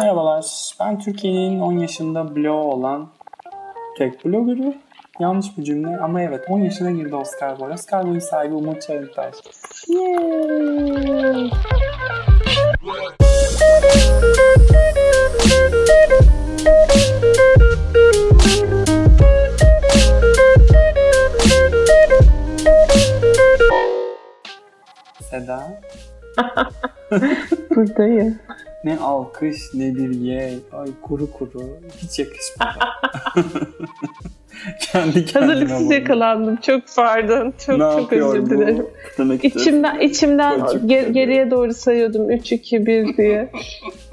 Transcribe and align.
Merhabalar, 0.00 0.74
ben 0.80 0.98
Türkiye'nin 0.98 1.60
10 1.60 1.72
yaşında 1.72 2.36
blog 2.36 2.74
olan 2.74 3.08
tek 3.98 4.24
bloggerı. 4.24 4.74
Yanlış 5.18 5.58
bir 5.58 5.64
cümle 5.64 5.98
ama 5.98 6.22
evet 6.22 6.44
10 6.48 6.60
yaşına 6.60 6.90
girdi 6.90 7.14
Oscar 7.16 7.60
Boy. 7.60 7.72
Oscar 7.72 8.06
Boy'un 8.06 8.18
sahibi 8.18 8.54
Umut 8.54 8.82
Çağıntaş. 8.82 9.34
Yay! 9.88 11.50
Seda. 25.30 25.80
Buradayım. 27.76 28.38
Ne 28.84 28.98
alkış 28.98 29.56
ne 29.74 29.94
bir 29.94 30.10
ye. 30.20 30.54
Ay 30.72 30.88
kuru 31.02 31.32
kuru. 31.32 31.62
Hiç 32.02 32.18
yakışmadı. 32.18 32.70
Kendi 34.80 35.32
Hazırlıksız 35.32 35.80
vurdum. 35.80 35.92
yakalandım. 35.92 36.56
Çok 36.56 36.82
pardon. 36.96 37.54
Çok 37.66 37.78
Ne 37.78 37.84
çok 38.02 38.12
özür 38.12 38.50
dilerim. 38.50 38.86
İçi. 39.42 39.46
İçimden 39.58 40.00
içimden 40.00 40.60
Çocuk 40.60 40.82
ge- 40.90 41.02
gibi. 41.04 41.12
geriye 41.12 41.50
doğru 41.50 41.74
sayıyordum 41.74 42.30
3 42.30 42.52
2 42.52 42.86
1 42.86 43.16
diye. 43.16 43.50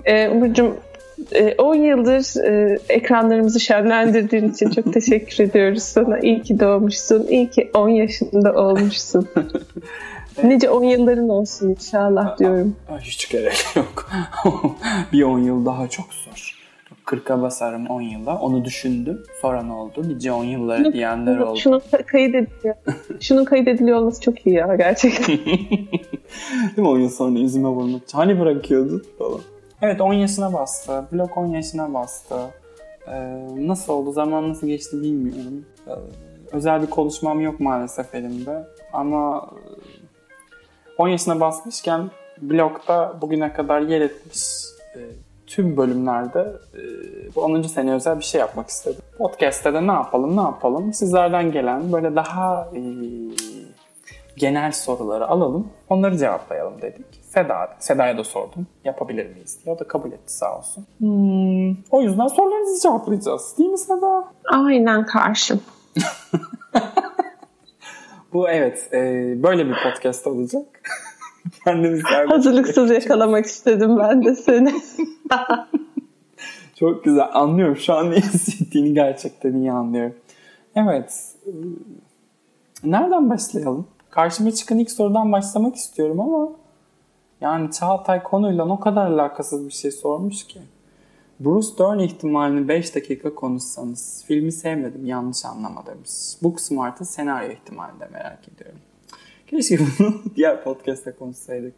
Ee, 0.05 0.27
Umurcuğum 0.30 0.75
e, 1.31 1.55
10 1.58 1.75
yıldır 1.75 2.44
e, 2.45 2.77
ekranlarımızı 2.89 3.59
şenlendirdiğin 3.59 4.49
için 4.49 4.70
çok 4.70 4.94
teşekkür 4.94 5.44
ediyoruz 5.44 5.84
sana. 5.84 6.20
İyi 6.20 6.41
ki 6.41 6.59
doğmuşsun. 6.59 7.27
İyi 7.30 7.49
ki 7.49 7.72
10 7.73 7.89
yaşında 7.89 8.53
olmuşsun. 8.53 9.27
Nice 10.43 10.69
10 10.69 10.83
yılların 10.83 11.29
olsun 11.29 11.69
inşallah 11.69 12.37
diyorum. 12.37 12.75
Hiç 12.99 13.29
gerek 13.29 13.65
yok. 13.75 14.09
bir 15.13 15.23
10 15.23 15.39
yıl 15.39 15.65
daha 15.65 15.87
çok 15.87 16.05
zor. 16.13 16.57
40'a 17.05 17.41
basarım 17.41 17.87
10 17.87 18.01
yıla. 18.01 18.39
Onu 18.39 18.65
düşündüm. 18.65 19.23
Sonra 19.41 19.63
ne 19.63 19.73
oldu? 19.73 20.09
Nice 20.09 20.31
10 20.31 20.44
yılları 20.44 20.94
diyenler 20.94 21.38
oldu. 21.38 21.59
Şunun 21.59 21.79
ka- 21.79 22.03
kaydediliyor. 22.03 22.75
Şunun 23.19 23.45
kaydediliyor 23.45 23.97
olması 23.99 24.21
çok 24.21 24.47
iyi 24.47 24.55
ya 24.55 24.75
gerçekten. 24.75 25.38
Değil 25.38 26.77
mi 26.77 26.88
10 26.88 26.99
yıl 26.99 27.09
sonra 27.09 27.39
yüzüme 27.39 27.69
vurmak 27.69 28.03
için? 28.03 28.17
Hani 28.17 28.39
bırakıyordun 28.39 29.03
falan. 29.19 29.39
Evet 29.81 30.01
10 30.01 30.13
yaşına 30.13 30.53
bastı. 30.53 31.03
Blok 31.11 31.38
10 31.38 31.45
yaşına 31.45 31.94
bastı. 31.94 32.35
Ee, 33.07 33.38
nasıl 33.57 33.94
oldu? 33.94 34.11
Zaman 34.11 34.49
nasıl 34.49 34.67
geçti 34.67 35.01
bilmiyorum. 35.01 35.66
Ee, 35.88 35.91
özel 36.51 36.81
bir 36.81 36.88
konuşmam 36.88 37.39
yok 37.39 37.59
maalesef 37.59 38.16
elimde. 38.16 38.67
Ama 38.94 39.49
10 40.98 41.08
yaşına 41.08 41.40
basmışken 41.40 42.12
blokta 42.42 43.17
bugüne 43.22 43.53
kadar 43.53 43.81
yer 43.81 44.02
etmiş 44.02 44.40
e, 44.95 45.00
tüm 45.48 45.78
bölümlerde 45.78 46.53
e, 46.73 46.81
bu 47.36 47.42
10. 47.42 47.62
sene 47.62 47.94
özel 47.94 48.20
bir 48.20 48.23
şey 48.23 48.42
yapmak 48.42 48.70
istedim. 48.70 49.02
Podcast'te 49.18 49.73
de 49.73 49.88
ne 49.88 49.92
yapalım 49.92 50.38
ne 50.38 50.42
yapalım 50.42 50.94
sizlerden 50.94 51.52
gelen 51.52 51.92
böyle 51.94 52.16
daha 52.16 52.70
e, 52.75 52.81
genel 54.38 54.72
soruları 54.72 55.28
alalım. 55.28 55.68
Onları 55.90 56.18
cevaplayalım 56.18 56.81
dedik. 56.81 57.06
Seda, 57.22 57.75
Seda'ya 57.80 58.18
da 58.18 58.23
sordum. 58.23 58.68
Yapabilir 58.84 59.30
miyiz 59.30 59.59
diye. 59.66 59.75
O 59.75 59.80
da 59.80 59.88
kabul 59.88 60.12
etti 60.12 60.34
sağ 60.34 60.58
olsun. 60.58 60.86
Hmm, 60.98 61.72
o 61.92 62.02
yüzden 62.02 62.28
sorularınızı 62.28 62.81
cevaplayacağız. 62.84 63.58
Değil 63.58 63.70
mi 63.70 63.78
Seda? 63.78 64.23
Aynen 64.52 65.06
karşım. 65.06 65.62
Bu 68.33 68.50
evet. 68.50 68.89
e, 68.94 69.00
böyle 69.44 69.67
bir 69.67 69.75
podcast 69.83 70.28
olacak. 70.28 70.66
Kendimiz 71.64 72.03
Hazırlıksız 72.30 72.92
yakalamak 72.92 73.45
istedim 73.45 73.97
ben 74.00 74.25
de 74.25 74.36
seni. 74.36 74.73
Çok 76.75 77.03
güzel. 77.03 77.28
Anlıyorum. 77.34 77.75
Şu 77.78 77.94
an 77.94 78.11
ne 78.11 78.16
hissettiğini 78.16 78.94
gerçekten 78.94 79.53
iyi 79.53 79.72
anlıyorum. 79.72 80.16
Evet. 80.75 81.34
e, 81.45 81.52
Nereden 82.84 83.30
başlayalım? 83.30 83.88
Karşıma 84.09 84.51
çıkan 84.51 84.80
ilk 84.80 84.91
sorudan 84.91 85.31
başlamak 85.31 85.75
istiyorum 85.75 86.19
ama 86.19 86.50
yani 87.41 87.72
Çağatay 87.72 88.24
konuyla 88.24 88.68
o 88.68 88.80
kadar 88.80 89.06
alakasız 89.12 89.68
bir 89.68 89.74
şey 89.74 89.91
sormuş 89.91 90.47
ki. 90.47 90.59
Bruce 91.40 91.68
Dern 91.80 92.00
ihtimalini 92.00 92.68
5 92.68 92.96
dakika 92.96 93.36
konuşsanız. 93.36 94.24
Filmi 94.28 94.52
sevmedim, 94.52 95.06
yanlış 95.06 95.46
anlama 95.46 95.86
demiş. 95.86 96.12
Booksmart'ın 96.44 97.06
senaryo 97.06 97.52
ihtimalini 97.52 98.00
de 98.00 98.08
merak 98.14 98.40
ediyorum. 98.48 98.80
Keşke 99.48 99.80
bunu 100.00 100.22
diğer 100.36 100.64
podcast'te 100.64 101.12
konuşsaydık. 101.12 101.74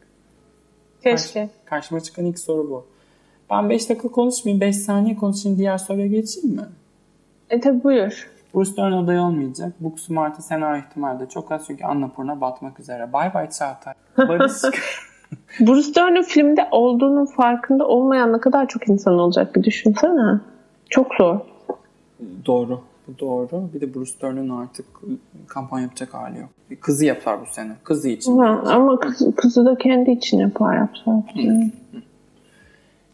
Keşke. 1.03 1.50
Karşıma 1.66 2.02
çıkan 2.02 2.25
ilk 2.25 2.40
soru 2.40 2.70
bu. 2.70 2.86
Ben 3.50 3.70
5 3.70 3.90
dakika 3.90 4.08
konuşmayayım, 4.08 4.62
5 4.62 4.78
saniye 4.78 5.16
konuşayım, 5.16 5.58
diğer 5.58 5.78
soruya 5.78 6.08
geçeyim 6.08 6.56
mi? 6.56 6.66
E 7.50 7.59
tabi 7.59 7.84
buyur. 7.84 8.30
Bruce 8.53 8.78
Dern 8.78 8.91
aday 8.91 9.20
olmayacak. 9.20 9.74
Booksmart'ın 9.80 10.41
senaryo 10.41 10.81
ihtimali 10.81 11.20
de 11.20 11.30
çok 11.30 11.52
az 11.52 11.68
çünkü 11.68 11.84
Annapurna 11.84 12.41
batmak 12.41 12.80
üzere. 12.80 13.14
Bay 13.14 13.34
bay 13.34 13.50
Çağatay. 13.50 13.94
Barış 14.18 14.53
Bruce 15.59 15.95
Dern'in 15.95 16.23
filmde 16.23 16.67
olduğunun 16.72 17.25
farkında 17.25 17.88
olmayan 17.88 18.34
ne 18.34 18.40
kadar 18.40 18.67
çok 18.67 18.90
insan 18.90 19.19
olacak 19.19 19.56
bir 19.56 19.63
düşünsene. 19.63 20.40
Çok 20.90 21.07
zor. 21.16 21.40
doğru. 22.45 22.81
Bu 23.07 23.19
doğru. 23.19 23.69
Bir 23.73 23.81
de 23.81 23.94
Bruce 23.95 24.12
Dern'in 24.22 24.50
artık 24.50 24.85
kampanya 25.47 25.84
yapacak 25.84 26.13
hali 26.13 26.40
yok. 26.40 26.50
Bir 26.72 26.75
Kızı 26.75 27.06
yapar 27.06 27.41
bu 27.41 27.45
sene. 27.45 27.72
Kızı 27.84 28.09
için. 28.09 28.38
Ha, 28.38 28.62
ama 28.66 29.00
kız, 29.00 29.35
kızı 29.35 29.66
da 29.66 29.78
kendi 29.78 30.12
için 30.12 30.38
yapar 30.38 30.78
yapsa. 30.78 31.23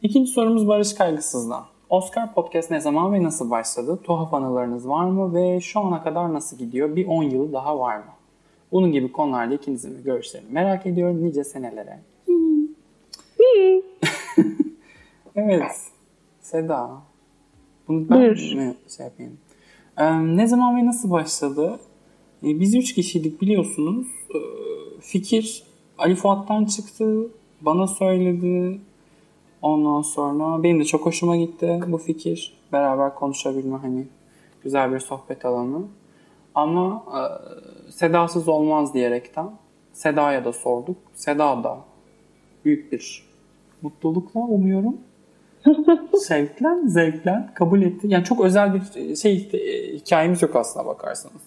İkinci 0.01 0.31
sorumuz 0.31 0.67
Barış 0.67 0.93
Kaygısız'dan. 0.93 1.63
Oscar 1.89 2.33
Podcast 2.33 2.71
ne 2.71 2.79
zaman 2.79 3.13
ve 3.13 3.23
nasıl 3.23 3.49
başladı? 3.49 3.99
Tuhaf 4.03 4.33
anılarınız 4.33 4.87
var 4.87 5.05
mı 5.05 5.33
ve 5.33 5.61
şu 5.61 5.79
ana 5.79 6.03
kadar 6.03 6.33
nasıl 6.33 6.57
gidiyor? 6.57 6.95
Bir 6.95 7.07
10 7.07 7.23
yılı 7.23 7.53
daha 7.53 7.79
var 7.79 7.97
mı? 7.97 8.03
Bunun 8.75 8.91
gibi 8.91 9.11
konularda 9.11 9.53
ikinizin 9.53 10.03
görüşlerini 10.03 10.51
merak 10.51 10.85
ediyorum 10.85 11.25
nice 11.25 11.43
senelere. 11.43 11.99
evet. 15.35 15.81
Seda. 16.41 17.01
Bunu 17.87 18.09
ben 18.09 18.17
Buyur. 18.17 18.55
mi 18.55 18.75
şey 18.97 19.05
yapayım? 19.05 19.37
Ee, 19.97 20.37
ne 20.37 20.47
zaman 20.47 20.77
ve 20.77 20.85
nasıl 20.85 21.11
başladı? 21.11 21.79
Ee, 22.43 22.59
biz 22.59 22.75
üç 22.75 22.93
kişiydik 22.93 23.41
biliyorsunuz. 23.41 24.07
Ee, 24.35 24.39
fikir 25.01 25.63
Ali 25.97 26.15
Fuat'tan 26.15 26.65
çıktı. 26.65 27.27
Bana 27.61 27.87
söyledi. 27.87 28.79
Ondan 29.61 30.01
sonra 30.01 30.63
benim 30.63 30.79
de 30.79 30.85
çok 30.85 31.05
hoşuma 31.05 31.37
gitti 31.37 31.81
bu 31.87 31.97
fikir. 31.97 32.57
Beraber 32.71 33.15
konuşabilme 33.15 33.77
hani 33.77 34.07
güzel 34.63 34.93
bir 34.93 34.99
sohbet 34.99 35.45
alanı. 35.45 35.81
Ama 36.55 37.03
e, 37.07 37.91
Sedasız 37.91 38.47
olmaz 38.47 38.93
diyerekten 38.93 39.49
Seda'ya 39.93 40.45
da 40.45 40.53
sorduk. 40.53 40.97
Seda 41.13 41.63
da 41.63 41.77
büyük 42.65 42.91
bir 42.91 43.25
mutlulukla 43.81 44.39
umuyorum. 44.39 44.97
Şevkle, 46.27 46.67
zevkle 46.85 47.49
kabul 47.53 47.81
etti. 47.81 48.07
Yani 48.09 48.23
çok 48.23 48.45
özel 48.45 48.73
bir 48.73 49.15
şey 49.15 49.49
e, 49.53 49.57
hikayemiz 49.95 50.41
yok 50.41 50.55
aslına 50.55 50.85
bakarsanız. 50.85 51.41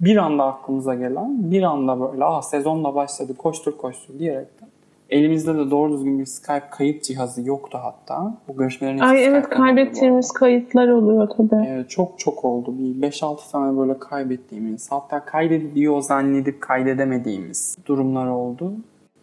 Bir 0.00 0.16
anda 0.16 0.44
aklımıza 0.44 0.94
gelen, 0.94 1.50
bir 1.50 1.62
anda 1.62 2.00
böyle 2.00 2.24
ah 2.24 2.42
sezonla 2.42 2.94
başladı 2.94 3.36
koştur 3.36 3.76
koştur 3.76 4.18
diyerekten. 4.18 4.68
Elimizde 5.14 5.54
de 5.54 5.70
doğru 5.70 5.92
düzgün 5.92 6.18
bir 6.18 6.26
Skype 6.26 6.68
kayıt 6.70 7.04
cihazı 7.04 7.42
yoktu 7.42 7.78
hatta. 7.82 8.34
Bu 8.48 8.56
görüşmelerin 8.56 8.98
Ay 8.98 9.24
evet 9.24 9.48
kaybettiğimiz 9.48 10.32
kayıtlar 10.32 10.88
oluyor 10.88 11.28
tabii. 11.36 11.66
Evet, 11.68 11.90
çok 11.90 12.18
çok 12.18 12.44
oldu. 12.44 12.74
Bir 12.78 13.10
5-6 13.10 13.50
tane 13.50 13.78
böyle 13.78 13.98
kaybettiğimiz, 13.98 14.92
hatta 14.92 15.24
kaydediyor 15.24 16.00
zannedip 16.00 16.60
kaydedemediğimiz 16.60 17.76
durumlar 17.86 18.26
oldu. 18.26 18.72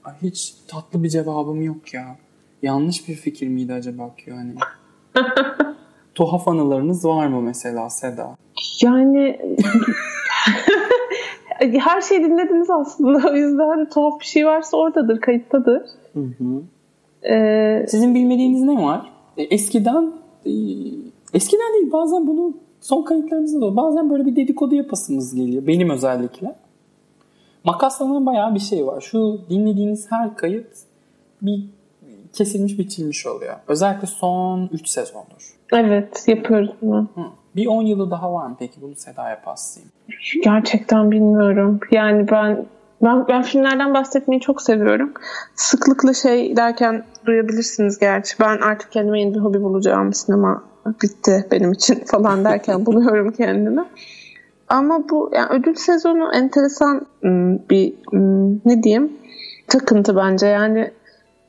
Ay, 0.03 0.13
hiç 0.21 0.55
tatlı 0.67 1.03
bir 1.03 1.09
cevabım 1.09 1.61
yok 1.61 1.93
ya. 1.93 2.15
Yanlış 2.61 3.07
bir 3.07 3.15
fikir 3.15 3.47
miydi 3.47 3.73
acaba 3.73 4.15
ki 4.15 4.29
yani? 4.29 4.53
Tuhaf 6.15 6.47
anılarınız 6.47 7.05
var 7.05 7.27
mı 7.27 7.41
mesela 7.41 7.89
Seda? 7.89 8.35
Yani 8.83 9.39
her 11.61 12.01
şeyi 12.01 12.23
dinlediniz 12.23 12.69
aslında. 12.69 13.29
O 13.31 13.35
yüzden 13.35 13.89
tuhaf 13.89 14.19
bir 14.19 14.25
şey 14.25 14.45
varsa 14.45 14.77
oradadır, 14.77 15.21
kayıttadır. 15.21 15.81
Hı 16.13 16.19
hı. 16.19 16.61
Ee, 17.33 17.85
Sizin 17.89 18.15
bilmediğiniz 18.15 18.61
ne 18.61 18.83
var? 18.83 19.11
E, 19.37 19.43
Eskiden 19.43 20.11
e, 20.45 20.51
eskiden 21.33 21.73
değil 21.73 21.91
bazen 21.91 22.27
bunu 22.27 22.53
son 22.81 23.03
kayıtlarımızda 23.03 23.61
da 23.61 23.75
bazen 23.75 24.09
böyle 24.09 24.25
bir 24.25 24.35
dedikodu 24.35 24.75
yapasımız 24.75 25.35
geliyor. 25.35 25.67
Benim 25.67 25.89
özellikle. 25.89 26.55
Makaslanan 27.63 28.25
bayağı 28.25 28.55
bir 28.55 28.59
şey 28.59 28.87
var. 28.87 29.01
Şu 29.01 29.39
dinlediğiniz 29.49 30.11
her 30.11 30.35
kayıt 30.35 30.67
bir 31.41 31.65
kesilmiş 32.33 32.79
biçilmiş 32.79 33.27
oluyor. 33.27 33.55
Özellikle 33.67 34.07
son 34.07 34.69
3 34.73 34.87
sezondur. 34.87 35.57
evet 35.73 36.23
yapıyoruz 36.27 36.69
bunu. 36.81 37.07
Hı. 37.15 37.21
Bir 37.55 37.67
10 37.67 37.81
yılı 37.81 38.11
daha 38.11 38.33
var 38.33 38.47
mı 38.47 38.55
peki 38.59 38.81
bunu 38.81 38.95
Seda'ya 38.95 39.41
paslayayım? 39.41 39.91
Gerçekten 40.43 41.11
bilmiyorum. 41.11 41.79
Yani 41.91 42.31
ben 42.31 42.65
Ben, 43.03 43.27
ben 43.27 43.41
filmlerden 43.41 43.93
bahsetmeyi 43.93 44.41
çok 44.41 44.61
seviyorum. 44.61 45.13
Sıklıkla 45.55 46.13
şey 46.13 46.57
derken 46.57 47.03
duyabilirsiniz 47.25 47.99
gerçi. 47.99 48.39
Ben 48.39 48.57
artık 48.57 48.91
kendime 48.91 49.19
yeni 49.19 49.33
bir 49.33 49.39
hobi 49.39 49.61
bulacağım. 49.61 50.13
Sinema 50.13 50.63
bitti 51.03 51.47
benim 51.51 51.71
için 51.71 51.95
falan 52.05 52.45
derken 52.45 52.85
buluyorum 52.85 53.31
kendimi. 53.31 53.85
Ama 54.69 55.09
bu 55.09 55.31
yani 55.33 55.47
ödül 55.49 55.75
sezonu 55.75 56.31
enteresan 56.33 57.01
hmm, 57.21 57.69
bir 57.69 57.93
hmm, 58.11 58.55
ne 58.65 58.83
diyeyim 58.83 59.13
takıntı 59.67 60.15
bence. 60.15 60.47
Yani 60.47 60.91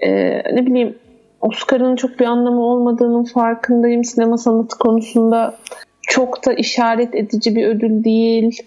e, 0.00 0.10
ne 0.54 0.66
bileyim 0.66 0.98
Oscar'ın 1.40 1.96
çok 1.96 2.20
bir 2.20 2.24
anlamı 2.24 2.60
olmadığının 2.60 3.24
farkındayım. 3.24 4.04
Sinema 4.04 4.38
sanatı 4.38 4.78
konusunda 4.78 5.56
çok 6.12 6.46
da 6.46 6.52
işaret 6.52 7.14
edici 7.14 7.56
bir 7.56 7.66
ödül 7.66 8.04
değil. 8.04 8.62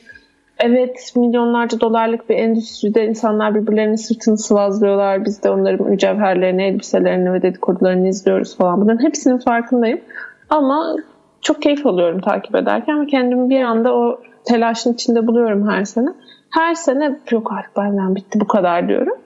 Evet 0.59 1.13
milyonlarca 1.15 1.79
dolarlık 1.79 2.29
bir 2.29 2.35
endüstride 2.35 3.05
insanlar 3.05 3.55
birbirlerinin 3.55 3.95
sırtını 3.95 4.37
sıvazlıyorlar. 4.37 5.25
Biz 5.25 5.43
de 5.43 5.49
onların 5.49 5.87
mücevherlerini, 5.87 6.63
elbiselerini 6.63 7.33
ve 7.33 7.41
dedikodularını 7.41 8.07
izliyoruz 8.07 8.57
falan. 8.57 8.81
Bunların 8.81 9.03
hepsinin 9.03 9.37
farkındayım. 9.37 10.01
Ama 10.49 10.95
çok 11.41 11.61
keyif 11.61 11.85
alıyorum 11.85 12.21
takip 12.21 12.55
ederken 12.55 13.01
ve 13.01 13.07
kendimi 13.07 13.49
bir 13.49 13.61
anda 13.61 13.93
o 13.95 14.21
telaşın 14.45 14.93
içinde 14.93 15.27
buluyorum 15.27 15.69
her 15.69 15.85
sene. 15.85 16.09
Her 16.49 16.75
sene 16.75 17.19
yok 17.31 17.51
artık 17.51 17.77
benden 17.77 18.15
bitti 18.15 18.39
bu 18.39 18.47
kadar 18.47 18.87
diyorum. 18.87 19.17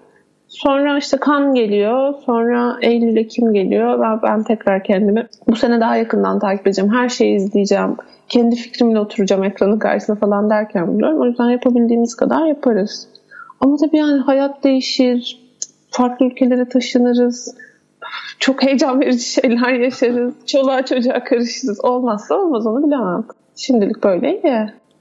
Sonra 0.50 0.98
işte 0.98 1.18
kan 1.18 1.54
geliyor. 1.54 2.14
Sonra 2.26 2.78
Eylül 2.82 3.18
Ekim 3.18 3.54
geliyor. 3.54 4.00
Ben, 4.02 4.22
ben 4.22 4.44
tekrar 4.44 4.84
kendimi 4.84 5.28
bu 5.48 5.56
sene 5.56 5.82
daha 5.82 5.96
yakından 5.96 6.40
takip 6.40 6.68
edeceğim. 6.68 6.94
Her 6.94 7.10
şeyi 7.10 7.36
izleyeceğim. 7.36 7.96
Kendi 8.30 8.56
fikrimle 8.56 9.00
oturacağım 9.00 9.44
ekranın 9.44 9.80
karşısında 9.80 10.18
falan 10.18 10.50
derken 10.50 10.88
buluyorum. 10.88 11.22
O 11.22 11.26
yüzden 11.26 11.50
yapabildiğimiz 11.50 12.16
kadar 12.16 12.46
yaparız. 12.46 13.08
Ama 13.60 13.78
tabii 13.78 13.98
yani 13.98 14.20
hayat 14.20 14.64
değişir. 14.64 15.40
Farklı 15.90 16.26
ülkelere 16.26 16.70
taşınırız. 16.70 17.56
Çok 18.40 18.64
heyecan 18.64 19.02
verici 19.02 19.26
şeyler 19.26 19.74
yaşarız. 19.74 20.34
Çoluğa 20.46 20.86
çocuğa 20.86 21.24
karışırız. 21.24 21.86
Olmazsa 21.86 22.36
olmaz 22.36 22.66
onu 22.66 22.88
bilemem. 22.88 23.24
Şimdilik 23.56 24.04
böyle 24.04 24.42
iyi. 24.42 24.54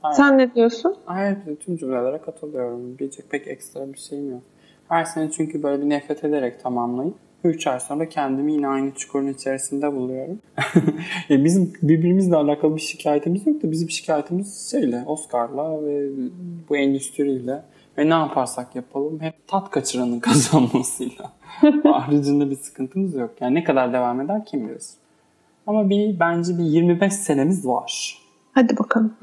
Aynen. 0.02 0.16
Sen 0.16 0.38
ne 0.38 0.54
diyorsun? 0.54 0.94
Hayır, 1.04 1.36
tüm 1.60 1.76
cümlelere 1.76 2.18
katılıyorum. 2.18 2.98
Diyecek 2.98 3.30
pek 3.30 3.48
ekstra 3.48 3.92
bir 3.92 3.98
şeyim 3.98 4.30
yok. 4.30 4.42
Her 4.88 5.04
sene 5.04 5.30
çünkü 5.30 5.62
böyle 5.62 5.82
bir 5.82 5.88
nefret 5.88 6.24
ederek 6.24 6.62
tamamlayıp 6.62 7.14
3 7.44 7.66
ay 7.66 7.80
sonra 7.80 8.08
kendimi 8.08 8.52
yine 8.52 8.68
aynı 8.68 8.94
çukurun 8.94 9.28
içerisinde 9.28 9.92
buluyorum. 9.92 10.38
e 11.30 11.44
bizim 11.44 11.72
birbirimizle 11.82 12.36
alakalı 12.36 12.76
bir 12.76 12.80
şikayetimiz 12.80 13.46
yok 13.46 13.62
da 13.62 13.70
bizim 13.70 13.90
şikayetimiz 13.90 14.70
şeyle, 14.70 15.02
Oscar'la 15.06 15.86
ve 15.86 16.08
bu 16.68 16.76
endüstriyle 16.76 17.62
ve 17.98 18.10
ne 18.10 18.14
yaparsak 18.14 18.76
yapalım 18.76 19.20
hep 19.20 19.48
tat 19.48 19.70
kaçıranın 19.70 20.20
kazanmasıyla. 20.20 21.32
Haricinde 21.84 22.50
bir 22.50 22.56
sıkıntımız 22.56 23.14
yok. 23.14 23.30
Yani 23.40 23.54
ne 23.54 23.64
kadar 23.64 23.92
devam 23.92 24.20
eder 24.20 24.44
kim 24.44 24.68
bilir. 24.68 24.82
Ama 25.66 25.90
bir 25.90 26.20
bence 26.20 26.58
bir 26.58 26.64
25 26.64 27.12
senemiz 27.12 27.66
var. 27.66 28.18
Hadi 28.52 28.78
bakalım. 28.78 29.14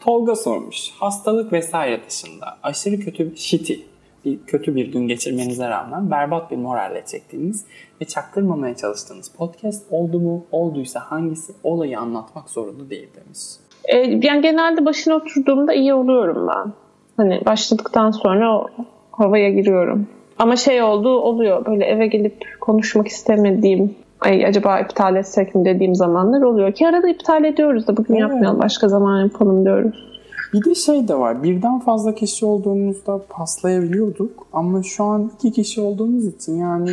Tolga 0.00 0.36
sormuş. 0.36 0.90
Hastalık 0.90 1.52
vesaire 1.52 2.00
dışında 2.08 2.58
aşırı 2.62 3.00
kötü 3.00 3.36
shitty 3.36 3.74
bir 4.24 4.38
kötü 4.46 4.76
bir 4.76 4.92
gün 4.92 5.08
geçirmenize 5.08 5.68
rağmen 5.68 6.10
berbat 6.10 6.50
bir 6.50 6.56
moralle 6.56 7.04
çektiğiniz 7.06 7.64
ve 8.00 8.04
çaktırmamaya 8.04 8.76
çalıştığınız 8.76 9.28
podcast 9.28 9.86
oldu 9.90 10.20
mu? 10.20 10.46
Olduysa 10.52 11.00
hangisi? 11.00 11.52
Olayı 11.62 11.98
anlatmak 11.98 12.50
zorunda 12.50 12.90
değil 12.90 13.08
demiş. 13.16 13.38
E, 13.84 13.96
yani 14.26 14.42
genelde 14.42 14.84
başına 14.84 15.14
oturduğumda 15.14 15.74
iyi 15.74 15.94
oluyorum 15.94 16.48
ben. 16.48 16.72
Hani 17.16 17.42
başladıktan 17.46 18.10
sonra 18.10 18.58
o 18.58 18.68
havaya 19.10 19.50
giriyorum. 19.50 20.06
Ama 20.38 20.56
şey 20.56 20.82
oldu 20.82 21.08
oluyor 21.08 21.66
böyle 21.66 21.84
eve 21.84 22.06
gelip 22.06 22.60
konuşmak 22.60 23.08
istemediğim 23.08 23.94
ay 24.20 24.46
acaba 24.46 24.80
iptal 24.80 25.16
etsek 25.16 25.54
mi 25.54 25.64
dediğim 25.64 25.94
zamanlar 25.94 26.42
oluyor 26.42 26.72
ki 26.72 26.88
arada 26.88 27.08
iptal 27.08 27.44
ediyoruz 27.44 27.86
da 27.86 27.96
bugün 27.96 28.14
evet. 28.14 28.20
yapmayalım 28.20 28.60
başka 28.60 28.88
zaman 28.88 29.22
yapalım 29.22 29.64
diyoruz. 29.64 30.13
Bir 30.54 30.64
de 30.64 30.74
şey 30.74 31.08
de 31.08 31.14
var. 31.14 31.42
Birden 31.42 31.80
fazla 31.80 32.14
kişi 32.14 32.46
olduğumuzda 32.46 33.20
paslayabiliyorduk. 33.28 34.46
Ama 34.52 34.82
şu 34.82 35.04
an 35.04 35.30
iki 35.34 35.52
kişi 35.52 35.80
olduğumuz 35.80 36.26
için 36.26 36.56
yani 36.56 36.90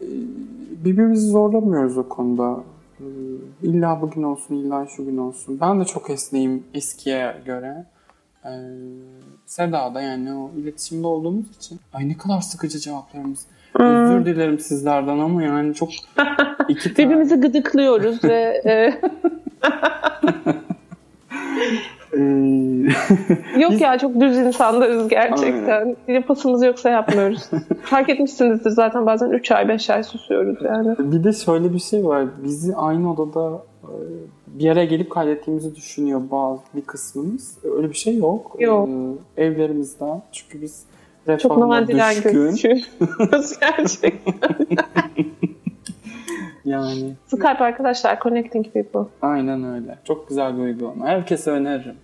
e, 0.00 0.06
birbirimizi 0.84 1.26
zorlamıyoruz 1.26 1.98
o 1.98 2.08
konuda. 2.08 2.60
E, 3.00 3.06
illa 3.62 4.02
bugün 4.02 4.22
olsun, 4.22 4.54
illa 4.54 4.86
şu 4.86 5.04
gün 5.04 5.16
olsun. 5.16 5.58
Ben 5.60 5.80
de 5.80 5.84
çok 5.84 6.10
esneyim 6.10 6.64
eskiye 6.74 7.36
göre. 7.46 7.86
Ee, 8.44 8.50
Seda 9.46 9.94
da 9.94 10.00
yani 10.00 10.34
o 10.34 10.50
iletişimde 10.56 11.06
olduğumuz 11.06 11.56
için. 11.56 11.80
Ay 11.92 12.08
ne 12.08 12.16
kadar 12.16 12.40
sıkıcı 12.40 12.78
cevaplarımız. 12.78 13.46
Hmm. 13.76 13.86
Özür 13.86 14.26
dilerim 14.26 14.58
sizlerden 14.58 15.18
ama 15.18 15.42
yani 15.42 15.74
çok 15.74 15.88
iki 16.68 16.94
tane... 16.94 17.08
Birbirimizi 17.08 17.36
gıdıklıyoruz 17.36 18.24
ve 18.24 18.62
e, 18.64 19.00
Yok 23.58 23.70
biz... 23.70 23.80
ya 23.80 23.98
çok 23.98 24.20
düz 24.20 24.36
insanlarız 24.36 25.08
gerçekten. 25.08 25.80
Aynen. 25.80 25.96
Yapasımız 26.08 26.62
yoksa 26.62 26.90
yapmıyoruz. 26.90 27.50
Fark 27.82 28.08
etmişsinizdir 28.08 28.70
zaten 28.70 29.06
bazen 29.06 29.30
3 29.30 29.50
ay 29.50 29.68
5 29.68 29.90
ay 29.90 30.02
susuyoruz 30.02 30.58
yani. 30.64 30.96
Bir 30.98 31.24
de 31.24 31.32
şöyle 31.32 31.72
bir 31.72 31.78
şey 31.78 32.04
var. 32.04 32.26
Bizi 32.44 32.76
aynı 32.76 33.12
odada 33.12 33.62
e, 33.82 33.92
bir 34.46 34.70
araya 34.70 34.84
gelip 34.84 35.10
kaydettiğimizi 35.10 35.76
düşünüyor 35.76 36.20
bazı 36.30 36.60
bir 36.76 36.82
kısmımız. 36.82 37.58
Öyle 37.76 37.90
bir 37.90 37.96
şey 37.96 38.16
yok. 38.16 38.56
Yok. 38.58 38.88
Ee, 39.36 39.44
evlerimizden. 39.44 40.22
Çünkü 40.32 40.62
biz 40.62 40.84
Çok 41.38 41.58
nadiren 41.58 42.14
gözüküyoruz 42.14 43.58
gerçekten. 43.60 44.66
Yani. 46.64 47.14
Skype 47.26 47.64
arkadaşlar 47.64 48.20
connecting 48.20 48.66
people. 48.72 49.10
Aynen 49.22 49.64
öyle. 49.64 49.98
Çok 50.04 50.28
güzel 50.28 50.56
bir 50.56 50.62
uygulama. 50.62 51.06
Herkese 51.06 51.50
öneririm. 51.50 51.96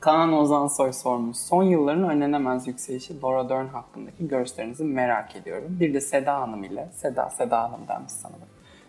Kaan 0.00 0.32
Ozan 0.32 0.66
Soy 0.66 0.92
sormuş. 0.92 1.36
Son 1.36 1.62
yılların 1.62 2.10
önlenemez 2.10 2.66
yükselişi 2.66 3.22
Laura 3.22 3.48
Dern 3.48 3.66
hakkındaki 3.66 4.28
görüşlerinizi 4.28 4.84
merak 4.84 5.36
ediyorum. 5.36 5.76
Bir 5.80 5.94
de 5.94 6.00
Seda 6.00 6.40
Hanım 6.40 6.64
ile, 6.64 6.88
Seda, 6.92 7.30
Seda 7.30 7.62
Hanım 7.62 7.80
denmiş 7.88 8.12
bak. 8.24 8.32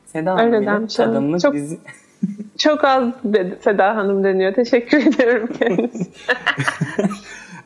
Seda 0.05 0.33
Hanım 0.33 0.53
Öyle 0.53 0.63
ile 0.63 0.87
tadımlık 0.87 1.41
çok, 1.41 1.53
dizi... 1.53 1.77
çok 2.57 2.83
az 2.83 3.13
Seda 3.61 3.95
Hanım 3.95 4.23
deniyor. 4.23 4.53
Teşekkür 4.53 4.97
ederim 5.07 5.49
kendisi. 5.59 6.03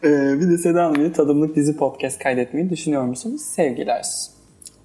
ee, 0.03 0.39
bir 0.39 0.49
de 0.49 0.57
Seda 0.57 0.85
Hanım 0.85 1.01
ile 1.01 1.13
tadımlık 1.13 1.55
dizi 1.55 1.77
podcast 1.77 2.19
kaydetmeyi 2.23 2.69
düşünüyor 2.69 3.03
musunuz? 3.03 3.41
Sevgiler. 3.41 4.05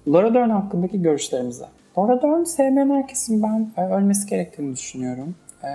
Laura 0.07 0.33
Dern 0.33 0.49
hakkındaki 0.49 1.01
görüşlerimize. 1.01 1.65
Laura 1.97 2.21
Dern 2.21 2.43
sevmeyen 2.43 2.89
herkesin 2.89 3.43
ben 3.43 3.71
e, 3.77 3.93
ölmesi 3.93 4.29
gerektiğini 4.29 4.75
düşünüyorum. 4.75 5.35
Ee... 5.63 5.67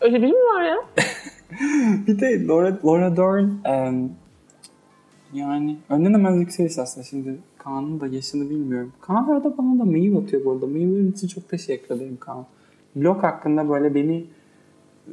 Öyle 0.00 0.22
biri 0.22 0.32
mi 0.32 0.38
var 0.54 0.62
ya? 0.62 0.76
bir 2.06 2.20
de 2.20 2.46
Laura, 2.46 2.78
Laura 2.84 3.16
Dern 3.16 3.44
um, 3.44 4.12
yani 5.32 5.76
önlenemez 5.88 6.36
yükseliş 6.36 6.78
aslında. 6.78 7.04
Şimdi 7.06 7.38
Kaan'ın 7.58 8.00
da 8.00 8.06
yaşını 8.06 8.50
bilmiyorum. 8.50 8.92
Kaan 9.00 9.28
arada 9.28 9.58
bana 9.58 9.78
da 9.78 9.84
mail 9.84 10.16
atıyor 10.16 10.44
bu 10.44 10.52
arada. 10.52 10.66
Maillerin 10.66 11.12
için 11.12 11.28
çok 11.28 11.48
teşekkür 11.48 11.94
ederim 11.94 12.16
Kaan. 12.20 12.46
Blog 12.96 13.22
hakkında 13.22 13.68
böyle 13.68 13.94
beni 13.94 14.24
e, 15.06 15.12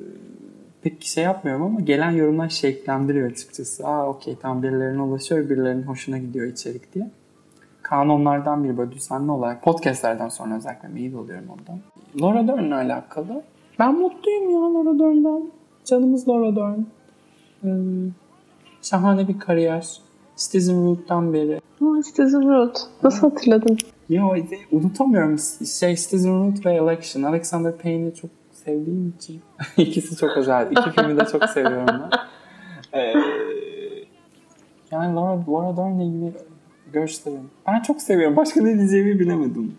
pek 0.81 1.03
şey 1.03 1.23
yapmıyorum 1.23 1.63
ama 1.63 1.79
gelen 1.79 2.11
yorumlar 2.11 2.49
şevklendiriyor 2.49 3.31
açıkçası. 3.31 3.87
Aa 3.87 4.09
okey 4.09 4.35
tamam 4.41 4.63
birilerine 4.63 5.01
ulaşıyor, 5.01 5.49
birilerinin 5.49 5.83
hoşuna 5.83 6.17
gidiyor 6.17 6.47
içerik 6.47 6.93
diye. 6.93 7.09
Kaan 7.89 8.09
onlardan 8.09 8.63
biri 8.63 8.77
böyle 8.77 8.91
düzenli 8.91 9.31
olarak 9.31 9.63
podcastlerden 9.63 10.29
sonra 10.29 10.55
özellikle 10.55 10.87
mail 10.87 11.15
alıyorum 11.15 11.45
ondan. 11.49 11.79
Laura 12.21 12.47
Dern'le 12.47 12.71
alakalı. 12.71 13.43
Ben 13.79 13.93
mutluyum 13.99 14.49
ya 14.49 14.59
Laura 14.59 14.99
Dern'den. 14.99 15.51
Canımız 15.85 16.29
Laura 16.29 16.55
Dern. 16.55 16.79
Ee, 17.63 17.69
şahane 18.81 19.27
bir 19.27 19.39
kariyer. 19.39 19.99
Citizen 20.35 20.85
Root'tan 20.85 21.33
beri. 21.33 21.55
Aa, 21.55 22.03
Citizen 22.05 22.49
Root. 22.49 22.77
Nasıl 23.03 23.29
hatırladın? 23.29 23.77
Ya 24.09 24.23
unutamıyorum. 24.71 25.39
Şey 25.79 25.95
Citizen 25.95 26.39
Root 26.39 26.65
ve 26.65 26.73
Election. 26.73 27.23
Alexander 27.23 27.77
Payne'i 27.77 28.15
çok 28.15 28.31
sevdiğim 28.51 29.13
için. 29.17 29.41
İkisi 29.77 30.17
çok 30.17 30.37
özel. 30.37 30.71
İki 30.71 30.91
filmi 30.91 31.19
de 31.19 31.25
çok 31.25 31.43
seviyorum 31.43 31.87
ben. 31.87 32.09
Ee, 32.93 33.13
yani 34.91 35.15
Laura, 35.15 35.43
Laura 35.47 35.77
Dern'le 35.77 35.99
ilgili 35.99 36.33
görüşlerim. 36.99 37.49
Ben 37.67 37.81
çok 37.81 38.01
seviyorum. 38.01 38.35
Başka 38.35 38.61
ne 38.61 38.77
diyeceğimi 38.77 39.19
bilemedim. 39.19 39.77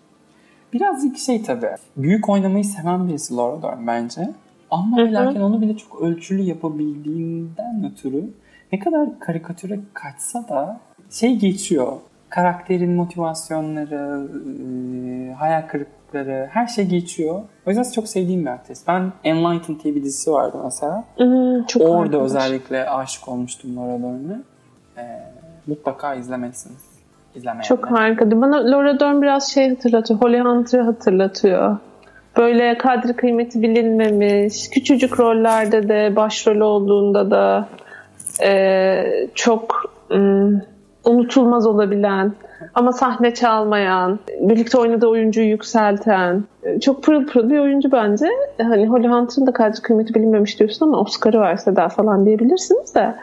Birazcık 0.72 1.18
şey 1.18 1.42
tabii. 1.42 1.70
Büyük 1.96 2.28
oynamayı 2.28 2.64
seven 2.64 3.08
birisi 3.08 3.36
Laura 3.36 3.62
Dern 3.62 3.86
bence. 3.86 4.30
Ama 4.70 4.96
lakin 4.96 5.40
onu 5.40 5.60
bile 5.60 5.76
çok 5.76 6.02
ölçülü 6.02 6.42
yapabildiğinden 6.42 7.90
ötürü 7.92 8.30
ne 8.72 8.78
kadar 8.78 9.20
karikatüre 9.20 9.80
kaçsa 9.94 10.48
da 10.48 10.80
şey 11.10 11.36
geçiyor. 11.36 11.92
Karakterin 12.28 12.92
motivasyonları, 12.92 14.28
hayal 15.38 15.62
kırıklıkları, 15.68 16.48
her 16.52 16.66
şey 16.66 16.86
geçiyor. 16.86 17.42
O 17.66 17.70
yüzden 17.70 17.92
çok 17.92 18.08
sevdiğim 18.08 18.42
bir 18.46 18.50
aktris. 18.50 18.82
Ben 18.88 19.12
Enlightened 19.24 19.80
diye 19.80 19.94
bir 19.94 20.02
dizisi 20.04 20.32
vardı 20.32 20.56
mesela. 20.64 21.04
Hmm, 21.16 21.64
çok 21.64 21.82
Orada 21.82 22.00
arkadaş. 22.00 22.24
özellikle 22.24 22.90
aşık 22.90 23.28
olmuştum 23.28 23.76
Laura 23.76 24.02
Dern'e. 24.02 24.40
Ee, 24.98 25.22
mutlaka 25.66 26.14
izlemelisiniz. 26.14 26.85
İzlemeyenler. 27.36 27.64
Çok 27.64 27.90
harikadı. 27.90 28.40
Bana 28.40 28.70
Laura 28.70 29.00
Dern 29.00 29.22
biraz 29.22 29.52
şey 29.52 29.68
hatırlatıyor. 29.68 30.20
Holly 30.20 30.40
Hunter'ı 30.40 30.82
hatırlatıyor. 30.82 31.76
Böyle 32.36 32.78
kadri 32.78 33.12
kıymeti 33.12 33.62
bilinmemiş. 33.62 34.70
Küçücük 34.70 35.20
rollerde 35.20 35.88
de 35.88 36.16
başrol 36.16 36.60
olduğunda 36.60 37.30
da 37.30 37.68
e, 38.42 39.28
çok 39.34 39.94
ım, 40.10 40.62
unutulmaz 41.04 41.66
olabilen 41.66 42.32
ama 42.74 42.92
sahne 42.92 43.34
çalmayan, 43.34 44.18
birlikte 44.40 44.78
oynadığı 44.78 45.06
oyuncuyu 45.06 45.48
yükselten, 45.48 46.44
e, 46.62 46.80
çok 46.80 47.02
pırıl 47.02 47.26
pırıl 47.26 47.50
bir 47.50 47.58
oyuncu 47.58 47.92
bence. 47.92 48.26
Hani 48.62 48.86
Holly 48.86 49.08
Hunter'ın 49.08 49.46
da 49.46 49.52
kadri 49.52 49.82
kıymeti 49.82 50.14
bilinmemiş 50.14 50.58
diyorsun 50.58 50.86
ama 50.86 51.00
Oscar'ı 51.00 51.40
verse 51.40 51.76
daha 51.76 51.88
falan 51.88 52.26
diyebilirsiniz 52.26 52.94
de. 52.94 53.14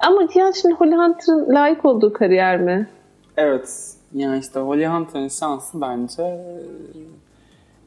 Ama 0.00 0.22
ya 0.34 0.52
şimdi 0.52 0.74
Holly 0.74 0.94
Hunter'ın 0.94 1.54
layık 1.54 1.84
olduğu 1.84 2.12
kariyer 2.12 2.60
mi? 2.60 2.86
Evet. 3.38 3.94
Yani 4.14 4.38
işte 4.38 4.60
Holly 4.60 4.86
Hunter'ın 4.86 5.28
şansı 5.28 5.80
bence 5.80 6.22
e, 6.22 6.60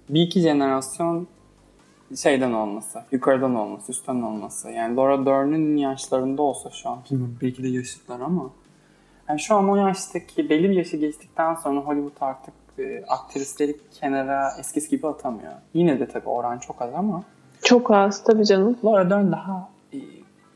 bir 0.10 0.22
iki 0.22 0.40
jenerasyon 0.40 1.28
şeyden 2.16 2.54
olması, 2.54 3.04
yukarıdan 3.12 3.56
olması, 3.56 3.92
üstten 3.92 4.22
olması. 4.22 4.70
Yani 4.70 4.96
Laura 4.96 5.26
Dern'in 5.26 5.78
yaşlarında 5.78 6.42
olsa 6.42 6.70
şu 6.70 6.90
an, 6.90 7.00
bilmiyorum 7.12 7.38
belki 7.42 7.64
de 7.64 7.68
yaşıtlar 7.68 8.20
ama 8.20 8.50
yani 9.30 9.40
şu 9.40 9.56
an 9.56 9.70
o 9.70 9.76
yaştaki 9.76 10.50
belli 10.50 10.70
bir 10.70 10.76
yaşı 10.76 10.98
geçtikten 10.98 11.56
sonra 11.56 11.80
Hollywood 11.80 12.18
artık 12.22 12.54
e, 12.80 13.04
aktrisleri 13.08 13.76
kenara 14.00 14.52
eskisi 14.60 14.90
gibi 14.90 15.08
atamıyor. 15.08 15.54
Yine 15.74 16.00
de 16.00 16.08
tabii 16.08 16.30
oran 16.30 16.60
çok 16.60 16.82
az 16.82 16.94
ama 16.94 17.24
Çok 17.64 17.92
az 17.92 18.24
tabii 18.24 18.46
canım. 18.46 18.78
Laura 18.86 19.10
Dern 19.10 19.32
daha 19.32 19.70
e, 19.94 19.98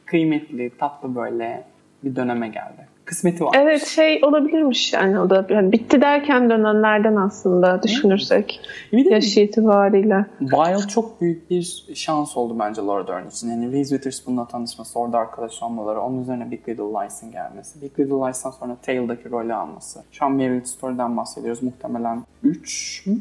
kıymetli, 0.06 0.78
tatlı 0.78 1.16
böyle 1.16 1.68
bir 2.04 2.16
döneme 2.16 2.48
geldi. 2.48 2.95
Kısmeti 3.06 3.46
var. 3.46 3.56
Evet 3.58 3.86
şey 3.86 4.20
olabilirmiş 4.24 4.94
yani 4.94 5.20
o 5.20 5.30
da 5.30 5.46
yani 5.50 5.72
bitti 5.72 6.02
derken 6.02 6.50
dönenlerden 6.50 7.16
aslında 7.16 7.84
düşünürsek 7.84 8.62
Bir 8.94 9.06
de 9.06 9.10
yaş 9.10 9.38
itibariyle. 9.38 10.26
Wild 10.40 10.88
çok 10.88 11.22
büyük 11.22 11.50
bir 11.50 11.86
şans 11.96 12.38
oldu 12.38 12.56
bence 12.60 12.82
Laura 12.82 13.08
Dern 13.08 13.28
için. 13.28 13.50
Yani 13.50 13.72
Reese 13.72 13.96
Witherspoon'la 13.96 14.48
tanışması, 14.48 15.00
orada 15.00 15.18
arkadaş 15.18 15.64
olmaları, 15.64 16.02
onun 16.02 16.22
üzerine 16.22 16.52
Big 16.52 16.70
Little 16.70 16.84
Lies'ın 16.84 17.32
gelmesi. 17.32 17.82
Big 17.82 18.00
Little 18.00 18.16
Lies'tan 18.16 18.52
sonra 18.52 18.78
Tale'daki 18.86 19.32
rolü 19.32 19.54
alması. 19.54 20.04
Şu 20.12 20.26
an 20.26 20.32
Marriage 20.32 20.66
Story'den 20.66 21.18
bahsediyoruz. 21.18 21.64
Muhtemelen 21.64 22.24
3 22.44 23.04
mü? 23.08 23.18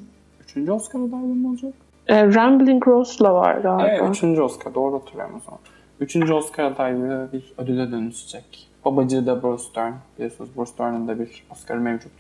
3. 0.56 0.68
Oscar 0.68 1.00
adaylığı 1.00 1.34
mı 1.34 1.48
olacak? 1.48 1.72
E, 2.06 2.34
Rambling 2.34 2.88
Rose'la 2.88 3.34
var 3.34 3.54
galiba. 3.54 3.88
Evet, 3.88 4.22
3. 4.22 4.38
Oscar. 4.38 4.74
Doğru 4.74 4.94
hatırlıyorum 4.94 5.34
o 5.36 5.40
zaman. 5.44 5.60
3. 6.00 6.30
Oscar 6.30 6.64
adaylığı 6.64 7.28
bir 7.32 7.54
ödüle 7.58 7.90
dönüşecek. 7.92 8.63
Babacığı 8.84 9.26
da 9.26 9.42
Bruce 9.42 9.64
Dern. 9.76 9.92
Biliyorsunuz 10.16 10.50
Bruce 10.56 10.72
Dern'ın 10.78 11.08
da 11.08 11.18
bir 11.18 11.44
Oscar 11.52 11.76
mevcut. 11.76 12.12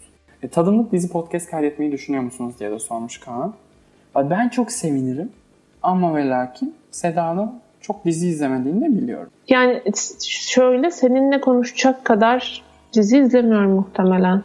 E, 0.42 0.48
tadımlık 0.48 0.92
dizi 0.92 1.08
podcast 1.08 1.50
kaydetmeyi 1.50 1.92
düşünüyor 1.92 2.22
musunuz 2.22 2.54
diye 2.60 2.70
de 2.70 2.78
sormuş 2.78 3.20
Kaan. 3.20 3.54
Ben 4.16 4.48
çok 4.48 4.72
sevinirim. 4.72 5.32
Ama 5.82 6.16
ve 6.16 6.28
lakin 6.28 6.74
Seda'nın 6.90 7.52
çok 7.80 8.04
dizi 8.04 8.28
izlemediğini 8.28 8.80
de 8.80 9.02
biliyorum. 9.02 9.30
Yani 9.48 9.82
şöyle 10.28 10.90
seninle 10.90 11.40
konuşacak 11.40 12.04
kadar 12.04 12.62
dizi 12.92 13.18
izlemiyorum 13.18 13.70
muhtemelen. 13.70 14.42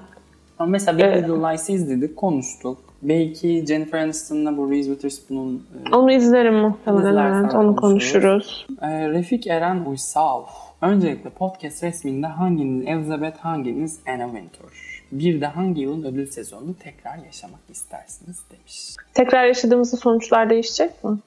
Ama 0.59 0.69
mesela 0.69 0.97
Big. 0.97 1.23
Little 1.23 1.49
Lies'i 1.49 1.73
izledik, 1.73 2.17
konuştuk. 2.17 2.77
Belki 3.01 3.65
Jennifer 3.67 3.99
Aniston'la 3.99 4.57
bu 4.57 4.71
Reese 4.71 4.89
Witherspoon'un 4.89 5.63
e, 5.91 5.95
Onu 5.95 6.11
izlerim 6.11 6.55
muhtemelen 6.55 7.33
evet 7.43 7.53
onu 7.55 7.75
konuşuruz. 7.75 8.67
Ee, 8.81 9.09
Refik 9.09 9.47
Eren 9.47 9.85
Uysal. 9.85 10.43
Öncelikle 10.81 11.29
podcast 11.29 11.83
resminde 11.83 12.27
hanginiz 12.27 12.87
Elizabeth, 12.87 13.37
hanginiz 13.37 13.99
Anna 14.07 14.25
Wintour? 14.25 15.03
Bir 15.11 15.41
de 15.41 15.45
hangi 15.45 15.81
yılın 15.81 16.03
ödül 16.03 16.25
sezonunu 16.27 16.73
tekrar 16.83 17.17
yaşamak 17.25 17.59
istersiniz 17.69 18.37
demiş. 18.51 18.95
Tekrar 19.13 19.45
yaşadığımızda 19.45 19.97
sonuçlar 19.97 20.49
değişecek 20.49 21.03
mi? 21.03 21.17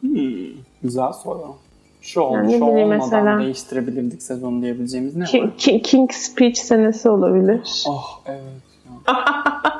Hmm, 0.00 0.62
güzel 0.82 1.12
soru. 1.12 1.56
Şu, 2.00 2.20
ol, 2.20 2.34
Yani 2.34 2.58
şu 2.58 2.64
olmadan 2.64 2.88
mesela. 2.88 3.38
değiştirebilirdik 3.40 4.22
sezonu 4.22 4.62
diyebileceğimiz 4.62 5.16
ne 5.16 5.22
var? 5.22 5.28
King, 5.28 5.56
King, 5.56 5.84
King 5.84 6.12
Speech 6.12 6.58
senesi 6.58 7.08
olabilir. 7.08 7.84
Oh 7.88 8.20
evet. 8.26 8.42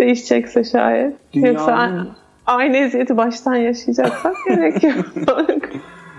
Değişecekse 0.00 0.64
şayet. 0.64 1.14
Yoksa 1.34 1.66
Dünyanın 1.66 2.08
aynı 2.46 2.76
eziyeti 2.76 3.16
baştan 3.16 3.54
yaşayacaksak 3.54 4.34
gerek 4.48 4.82
yok. 4.82 5.06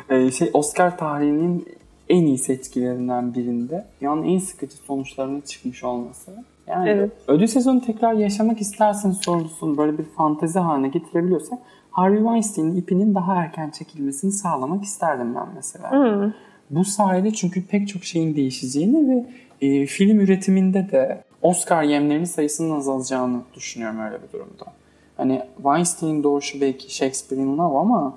e, 0.09 0.31
şey 0.31 0.50
Oscar 0.53 0.97
tarihinin 0.97 1.65
en 2.09 2.25
iyi 2.25 2.38
seçkilerinden 2.38 3.33
birinde 3.33 3.85
dünyanın 4.01 4.23
en 4.23 4.38
sıkıcı 4.38 4.77
sonuçlarının 4.77 5.41
çıkmış 5.41 5.83
olması. 5.83 6.31
Yani 6.67 6.89
Evet. 6.89 7.11
ödül 7.27 7.47
sezonu 7.47 7.81
tekrar 7.85 8.13
yaşamak 8.13 8.61
istersin 8.61 9.11
sorusunu 9.11 9.77
böyle 9.77 9.97
bir 9.97 10.03
fantezi 10.03 10.59
haline 10.59 10.88
getirebiliyorsak 10.88 11.59
Harvey 11.91 12.19
Weinstein'in 12.19 12.75
ipinin 12.75 13.15
daha 13.15 13.35
erken 13.35 13.69
çekilmesini 13.69 14.31
sağlamak 14.31 14.83
isterdim 14.83 15.35
ben 15.35 15.47
mesela. 15.55 15.91
Hmm. 15.91 16.31
Bu 16.69 16.85
sayede 16.85 17.31
çünkü 17.31 17.65
pek 17.67 17.88
çok 17.88 18.03
şeyin 18.03 18.35
değişeceğini 18.35 19.09
ve 19.09 19.25
e, 19.67 19.85
film 19.85 20.19
üretiminde 20.19 20.91
de 20.91 21.23
Oscar 21.41 21.83
yemlerinin 21.83 22.25
sayısının 22.25 22.77
azalacağını 22.77 23.38
düşünüyorum 23.55 24.00
öyle 24.00 24.17
bir 24.27 24.33
durumda. 24.33 24.65
Hani 25.17 25.41
Weinstein 25.55 26.24
doğuşu 26.24 26.62
belki 26.62 26.95
Shakespeare'in 26.95 27.57
Love 27.57 27.77
ama 27.77 28.13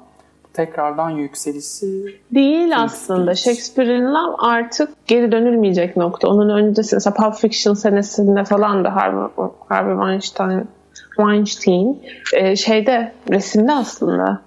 tekrardan 0.53 1.11
yükselişi 1.11 2.21
Değil 2.35 2.83
aslında. 2.83 3.35
Shakespeare'in 3.35 4.05
Love 4.05 4.37
artık 4.39 5.07
geri 5.07 5.33
dönülmeyecek 5.33 5.97
nokta. 5.97 6.29
Onun 6.29 6.49
öncesi 6.49 6.97
mesela 6.97 7.15
Pulp 7.15 7.35
Fiction 7.35 7.75
senesinde 7.75 8.45
falan 8.45 8.85
da 8.85 8.97
Harvey, 8.97 9.29
Harvey 9.69 9.95
Weinstein, 9.95 10.69
Weinstein 11.17 12.03
e, 12.35 12.57
şeyde 12.57 13.13
resimde 13.31 13.73
aslında 13.73 14.43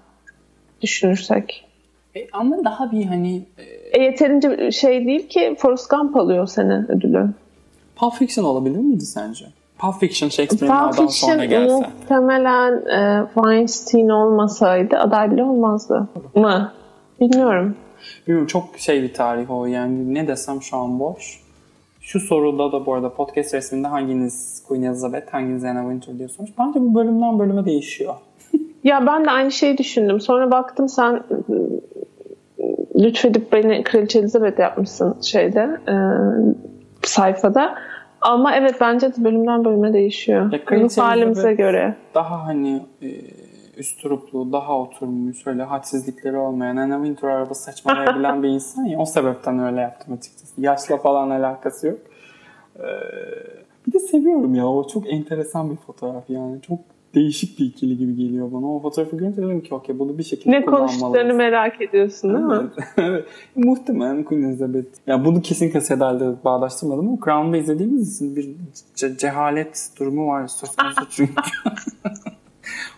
düşünürsek. 0.82 1.66
E, 2.16 2.28
ama 2.34 2.64
daha 2.66 2.92
bir 2.92 3.06
hani 3.06 3.46
e, 3.58 3.78
E, 3.92 4.04
yeterince 4.04 4.72
şey 4.72 5.06
değil 5.06 5.30
ki 5.30 5.56
Forrest 5.60 5.90
Gump 5.90 6.16
alıyor 6.16 6.48
senin 6.48 6.92
ödülü. 6.92 7.30
Pulp 8.00 8.14
Fiction 8.14 8.44
olabilir 8.44 8.80
miydi 8.80 9.06
sence? 9.06 9.46
Pulp 9.80 10.00
Fiction 10.00 10.30
Shakespeare'in 10.30 10.80
Pulp 10.80 10.94
Love'dan 10.94 11.08
sonra 11.08 11.42
Fiction 11.42 11.50
gelse. 11.50 11.74
muhtemelen 11.74 12.74
e, 12.88 13.28
Weinstein 13.34 14.10
olmasaydı 14.10 14.98
aday 14.98 15.32
bile 15.32 15.44
olmazdı. 15.44 16.08
Mı? 16.36 16.72
Bilmiyorum. 17.22 17.76
Bilmiyorum 18.28 18.48
çok 18.48 18.78
şey 18.78 19.04
bir 19.04 19.14
tarih 19.14 19.52
o 19.52 19.66
yani 19.66 20.14
ne 20.14 20.28
desem 20.28 20.62
şu 20.62 20.78
an 20.78 21.00
boş. 21.00 21.42
Şu 22.02 22.20
soruda 22.20 22.72
da 22.72 22.86
bu 22.86 22.94
arada 22.94 23.14
podcast 23.14 23.54
resminde 23.54 23.88
hanginiz 23.88 24.64
Queen 24.68 24.84
Elizabeth, 24.84 25.34
hanginiz 25.34 25.64
Anna 25.64 25.82
Wintour 25.82 26.18
diye 26.20 26.28
sormuş. 26.28 26.52
Bence 26.60 26.82
bu 26.82 26.96
bölümden 26.96 27.40
bölüme 27.40 27.66
değişiyor. 27.66 28.14
Ya 28.84 29.08
ben 29.08 29.26
de 29.26 29.32
aynı 29.32 29.52
şeyi 29.52 29.78
düşündüm. 29.78 30.22
Sonra 30.22 30.52
baktım 30.52 30.90
sen 30.90 31.24
ıı, 31.50 31.82
lütfedip 32.96 33.54
beni 33.54 33.84
Kraliçe 33.84 34.20
Elizabeth 34.20 34.60
yapmışsın 34.60 35.22
şeyde 35.22 35.80
e, 35.88 35.96
sayfada. 37.04 37.76
Ama 38.22 38.56
evet 38.56 38.76
bence 38.82 39.16
de 39.16 39.24
bölümden 39.24 39.66
bölüme 39.66 39.94
değişiyor. 39.94 40.52
Ya 40.52 40.60
Ruh 40.72 40.98
halimize 40.98 41.54
göre. 41.54 41.96
Daha 42.16 42.46
hani 42.46 42.86
e, 43.02 43.10
üsturuplu, 43.78 44.52
daha 44.54 44.80
oturmuş, 44.80 45.48
öyle 45.48 45.64
hadsizlikleri 45.64 46.38
olmayan 46.38 46.78
Anna 46.78 46.96
Wintour 46.96 47.30
arada 47.30 47.54
saçmalayabilen 47.54 48.44
bir 48.44 48.50
insan 48.50 48.84
ya. 48.84 49.00
O 49.00 49.06
sebepten 49.06 49.60
öyle 49.60 49.82
yaptım 49.82 50.14
açıkçası. 50.14 50.62
Yaşla 50.62 50.98
falan 50.98 51.30
alakası 51.30 51.88
yok. 51.88 52.00
Ee, 52.80 52.84
bir 53.88 53.94
de 53.94 54.00
seviyorum 54.00 54.56
ya. 54.56 54.68
O 54.68 54.88
çok 54.88 55.14
enteresan 55.14 55.72
bir 55.72 55.76
fotoğraf 55.76 56.30
yani. 56.30 56.62
Çok 56.62 56.80
değişik 57.16 57.60
bir 57.60 57.66
ikili 57.66 57.98
gibi 57.98 58.16
geliyor 58.16 58.52
bana. 58.52 58.76
O 58.76 58.80
fotoğrafı 58.82 59.18
görünce 59.18 59.42
dedim 59.42 59.62
ki 59.62 59.74
okey 59.76 60.00
bunu 60.00 60.18
bir 60.18 60.24
şekilde 60.24 60.52
Ne 60.52 60.66
konuştuklarını 60.66 61.00
kullanmalıyız. 61.14 61.38
merak 61.38 61.82
ediyorsun 61.82 62.34
değil 62.34 62.46
mi? 62.46 62.54
Evet, 62.78 62.88
evet. 62.98 63.26
Muhtemelen 63.56 64.24
Queen 64.24 64.44
Elizabeth. 64.44 64.88
Ya 65.08 65.26
bunu 65.26 65.42
kesinlikle 65.42 65.82
Seda'yla 65.82 66.36
bağdaştırmadım 66.46 67.08
ama 67.08 67.18
Crown'da 67.26 67.58
izlediğimiz 67.58 68.16
için 68.16 68.36
bir 68.36 68.50
ce- 68.96 69.18
cehalet 69.18 69.90
durumu 70.00 70.28
var 70.28 70.48
söz 70.48 70.76
konusu 70.76 71.02
çünkü. 71.10 71.34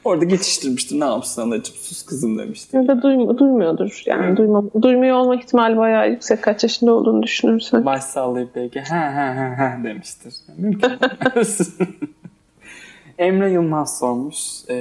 Orada 0.06 0.26
geçiştirmiştir. 0.26 1.00
Ne 1.00 1.06
yapsın 1.06 1.42
anacığım 1.42 1.76
sus 1.76 2.06
kızım 2.06 2.38
demiştir. 2.38 2.78
Ya 2.78 2.88
da 2.88 2.92
duymu- 3.02 3.38
duymuyordur. 3.38 4.04
Yani 4.06 4.38
duyma, 4.38 4.64
duymuyor 4.82 5.18
olma 5.18 5.36
ihtimali 5.36 5.78
bayağı 5.78 6.10
yüksek 6.12 6.42
kaç 6.42 6.64
yaşında 6.64 6.94
olduğunu 6.94 7.24
düşünürsen. 7.24 7.86
Baş 7.86 8.04
sallayıp 8.04 8.56
belki 8.56 8.80
he 8.80 8.96
he 8.96 9.34
he 9.34 9.56
he 9.56 9.84
demiştir. 9.84 10.34
Mümkün. 10.58 10.92
Emre 13.20 13.52
Yılmaz 13.52 14.00
sormuş. 14.00 14.38
E, 14.70 14.76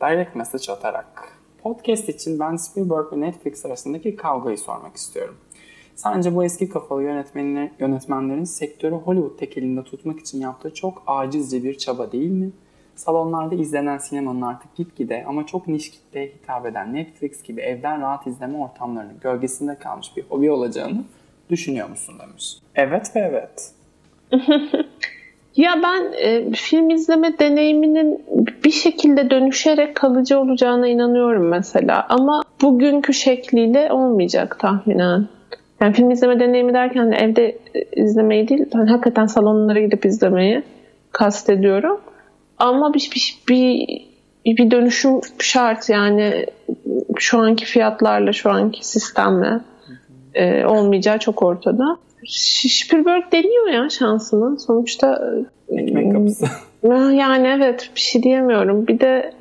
direct 0.00 0.36
message 0.36 0.72
atarak. 0.72 1.38
Podcast 1.62 2.08
için 2.08 2.38
ben 2.38 2.56
Spielberg 2.56 3.12
ve 3.12 3.20
Netflix 3.20 3.66
arasındaki 3.66 4.16
kavgayı 4.16 4.58
sormak 4.58 4.96
istiyorum. 4.96 5.36
Sence 5.94 6.34
bu 6.34 6.44
eski 6.44 6.68
kafalı 6.68 7.02
yönetmenler, 7.02 7.70
yönetmenlerin 7.78 8.44
sektörü 8.44 8.94
Hollywood 8.94 9.38
tekelinde 9.38 9.84
tutmak 9.84 10.20
için 10.20 10.40
yaptığı 10.40 10.74
çok 10.74 11.02
acizce 11.06 11.64
bir 11.64 11.78
çaba 11.78 12.12
değil 12.12 12.30
mi? 12.30 12.50
Salonlarda 12.96 13.54
izlenen 13.54 13.98
sinemanın 13.98 14.42
artık 14.42 14.76
gitgide 14.76 15.24
ama 15.26 15.46
çok 15.46 15.68
niş 15.68 15.90
kitleye 15.90 16.26
hitap 16.26 16.66
eden 16.66 16.94
Netflix 16.94 17.42
gibi 17.42 17.60
evden 17.60 18.00
rahat 18.00 18.26
izleme 18.26 18.58
ortamlarının 18.58 19.20
gölgesinde 19.20 19.78
kalmış 19.78 20.16
bir 20.16 20.22
hobi 20.22 20.50
olacağını 20.50 21.04
düşünüyor 21.50 21.88
musun 21.88 22.14
demiş. 22.18 22.58
Evet 22.74 23.16
ve 23.16 23.20
evet. 23.20 23.72
Ya 25.56 25.80
ben 25.82 26.12
e, 26.18 26.50
film 26.52 26.90
izleme 26.90 27.38
deneyiminin 27.38 28.24
bir 28.64 28.70
şekilde 28.70 29.30
dönüşerek 29.30 29.94
kalıcı 29.94 30.38
olacağına 30.40 30.88
inanıyorum 30.88 31.48
mesela. 31.48 32.06
Ama 32.08 32.42
bugünkü 32.62 33.14
şekliyle 33.14 33.92
olmayacak 33.92 34.58
tahminen. 34.58 35.28
Yani 35.80 35.92
film 35.92 36.10
izleme 36.10 36.40
deneyimi 36.40 36.74
derken 36.74 37.12
de 37.12 37.16
evde 37.16 37.58
izlemeyi 37.96 38.48
değil, 38.48 38.64
ben 38.74 38.86
hakikaten 38.86 39.26
salonlara 39.26 39.80
gidip 39.80 40.04
izlemeyi 40.04 40.62
kastediyorum. 41.12 42.00
Ama 42.58 42.94
bir, 42.94 43.10
bir, 43.14 43.38
bir, 43.48 43.86
bir 44.46 44.70
dönüşüm 44.70 45.20
şart 45.38 45.88
yani 45.88 46.46
şu 47.18 47.38
anki 47.38 47.64
fiyatlarla, 47.64 48.32
şu 48.32 48.50
anki 48.50 48.88
sistemle 48.88 49.60
e, 50.34 50.64
olmayacağı 50.64 51.18
çok 51.18 51.42
ortada. 51.42 51.96
Spielberg 52.28 53.32
deniyor 53.32 53.68
ya 53.68 53.90
şansını. 53.90 54.60
Sonuçta 54.60 55.32
ekmek 55.68 56.12
kapısı. 56.12 56.46
Yani 57.12 57.48
evet 57.48 57.90
bir 57.94 58.00
şey 58.00 58.22
diyemiyorum. 58.22 58.86
Bir 58.86 59.00
de 59.00 59.32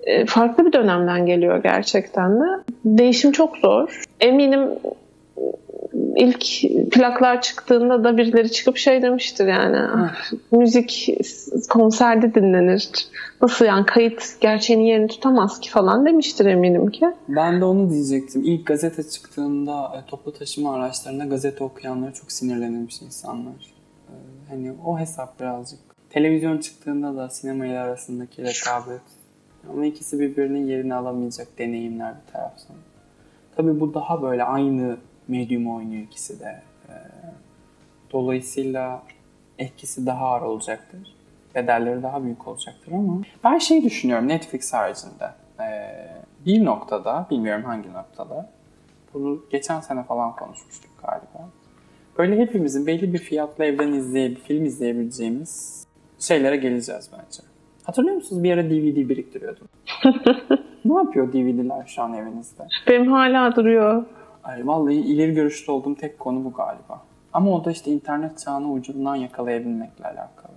e, 0.00 0.26
farklı 0.26 0.66
bir 0.66 0.72
dönemden 0.72 1.26
geliyor 1.26 1.62
gerçekten 1.62 2.40
de. 2.40 2.44
Değişim 2.84 3.32
çok 3.32 3.56
zor. 3.56 4.02
Eminim 4.20 4.68
ilk 6.16 6.44
plaklar 6.92 7.42
çıktığında 7.42 8.04
da 8.04 8.16
birileri 8.16 8.52
çıkıp 8.52 8.76
şey 8.76 9.02
demiştir 9.02 9.46
yani 9.46 9.76
ah, 9.78 10.32
müzik 10.50 11.08
konserde 11.68 12.34
dinlenir. 12.34 12.90
Nasıl 13.42 13.64
yani 13.64 13.86
kayıt 13.86 14.40
gerçeğin 14.40 14.80
yerini 14.80 15.08
tutamaz 15.08 15.60
ki 15.60 15.70
falan 15.70 16.06
demiştir 16.06 16.46
eminim 16.46 16.90
ki. 16.90 17.06
Ben 17.28 17.60
de 17.60 17.64
onu 17.64 17.90
diyecektim. 17.90 18.44
İlk 18.44 18.66
gazete 18.66 19.02
çıktığında 19.02 19.92
e, 19.96 20.10
toplu 20.10 20.32
taşıma 20.32 20.74
araçlarında 20.74 21.24
gazete 21.24 21.64
okuyanlara 21.64 22.12
çok 22.12 22.32
sinirlenilmiş 22.32 23.02
insanlar. 23.02 23.74
E, 24.08 24.14
hani 24.48 24.72
o 24.86 24.98
hesap 24.98 25.40
birazcık. 25.40 25.78
Televizyon 26.10 26.58
çıktığında 26.58 27.16
da 27.16 27.28
sinema 27.28 27.66
ile 27.66 27.78
arasındaki 27.78 28.42
rekabet. 28.42 29.00
Ama 29.72 29.86
ikisi 29.86 30.20
birbirinin 30.20 30.66
yerini 30.66 30.94
alamayacak 30.94 31.58
deneyimler 31.58 32.14
bir 32.14 32.32
taraftan. 32.32 32.76
Tabii 33.56 33.80
bu 33.80 33.94
daha 33.94 34.22
böyle 34.22 34.44
aynı 34.44 34.96
medium 35.28 35.76
oynuyor 35.76 36.02
ikisi 36.02 36.40
de. 36.40 36.62
Ee, 36.88 36.92
dolayısıyla 38.12 39.02
etkisi 39.58 40.06
daha 40.06 40.26
ağır 40.26 40.42
olacaktır. 40.42 41.16
Bedelleri 41.54 42.02
daha 42.02 42.24
büyük 42.24 42.48
olacaktır 42.48 42.92
ama 42.92 43.22
ben 43.44 43.58
şey 43.58 43.84
düşünüyorum 43.84 44.28
Netflix 44.28 44.72
haricinde. 44.72 45.30
Ee, 45.60 46.08
bir 46.46 46.64
noktada, 46.64 47.26
bilmiyorum 47.30 47.64
hangi 47.64 47.92
noktada, 47.92 48.50
bunu 49.14 49.44
geçen 49.50 49.80
sene 49.80 50.02
falan 50.02 50.36
konuşmuştuk 50.36 50.90
galiba. 51.02 51.48
Böyle 52.18 52.38
hepimizin 52.38 52.86
belli 52.86 53.12
bir 53.12 53.18
fiyatla 53.18 53.64
evden 53.64 53.92
izleyip 53.92 54.44
film 54.44 54.64
izleyebileceğimiz 54.64 55.86
şeylere 56.18 56.56
geleceğiz 56.56 57.10
bence. 57.12 57.42
Hatırlıyor 57.84 58.16
musunuz? 58.16 58.42
Bir 58.42 58.52
ara 58.52 58.64
DVD 58.70 59.08
biriktiriyordum. 59.08 59.68
ne 60.84 60.94
yapıyor 60.94 61.32
DVD'ler 61.32 61.86
şu 61.86 62.02
an 62.02 62.14
evinizde? 62.14 62.62
Benim 62.88 63.12
hala 63.12 63.56
duruyor. 63.56 64.04
Ay, 64.46 64.66
vallahi 64.66 64.94
ileri 64.94 65.34
görüşlü 65.34 65.72
olduğum 65.72 65.94
tek 65.94 66.18
konu 66.18 66.44
bu 66.44 66.52
galiba. 66.52 67.02
Ama 67.32 67.50
o 67.50 67.64
da 67.64 67.70
işte 67.70 67.90
internet 67.90 68.38
çağını 68.38 68.72
ucundan 68.72 69.16
yakalayabilmekle 69.16 70.04
alakalı. 70.04 70.52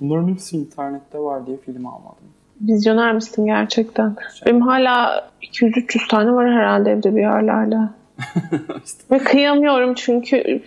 Bunların 0.00 0.28
hepsi 0.28 0.56
internette 0.56 1.18
var 1.18 1.46
diye 1.46 1.56
film 1.56 1.86
almadım. 1.86 2.24
Vizyoner 2.60 3.14
misin 3.14 3.46
gerçekten? 3.46 4.16
Şey. 4.34 4.46
Benim 4.46 4.60
hala 4.60 5.28
200-300 5.42 6.08
tane 6.08 6.32
var 6.32 6.50
herhalde 6.50 6.90
evde 6.90 7.16
bir 7.16 7.20
yerlerde. 7.20 7.76
işte. 8.84 9.02
Ve 9.10 9.18
kıyamıyorum 9.18 9.94
çünkü 9.94 10.62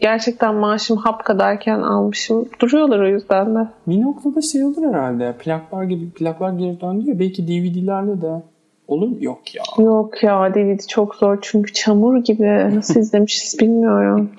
gerçekten 0.00 0.54
maaşım 0.54 0.96
hap 0.96 1.24
kadarken 1.24 1.80
almışım. 1.80 2.48
Duruyorlar 2.60 3.00
o 3.00 3.08
yüzden 3.08 3.54
de. 3.54 3.68
Bir 3.86 4.00
noktada 4.00 4.42
şey 4.42 4.64
olur 4.64 4.88
herhalde. 4.88 5.34
Plaklar 5.38 5.84
gibi 5.84 6.10
plaklar 6.10 6.52
geri 6.52 6.80
döndü 6.80 7.10
ya. 7.10 7.18
Belki 7.18 7.48
DVD'lerle 7.48 8.22
de 8.22 8.42
Olur 8.88 9.08
mu? 9.08 9.16
Yok 9.20 9.54
ya. 9.54 9.62
Yok 9.78 10.22
ya 10.22 10.54
DVD 10.54 10.86
çok 10.88 11.14
zor 11.14 11.38
çünkü 11.42 11.72
çamur 11.72 12.16
gibi. 12.24 12.76
Nasıl 12.76 13.00
izlemişiz 13.00 13.60
bilmiyorum. 13.60 14.30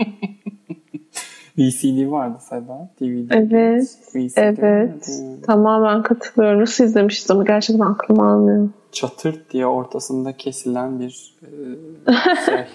VCD 1.57 2.11
vardı 2.11 2.37
Seda. 2.49 2.89
DVD. 3.01 3.31
Evet. 3.31 3.97
VCD 4.15 4.37
evet. 4.37 4.59
Vardı. 4.59 5.41
Tamamen 5.45 6.03
katılıyorum. 6.03 6.61
Nasıl 6.61 6.83
izlemişiz 6.83 7.31
ama 7.31 7.43
gerçekten 7.43 7.85
aklım 7.85 8.19
almıyor. 8.19 8.69
Çatırt 8.91 9.51
diye 9.53 9.65
ortasında 9.65 10.37
kesilen 10.37 10.99
bir 10.99 11.35
e, 12.07 12.11
şey. 12.45 12.65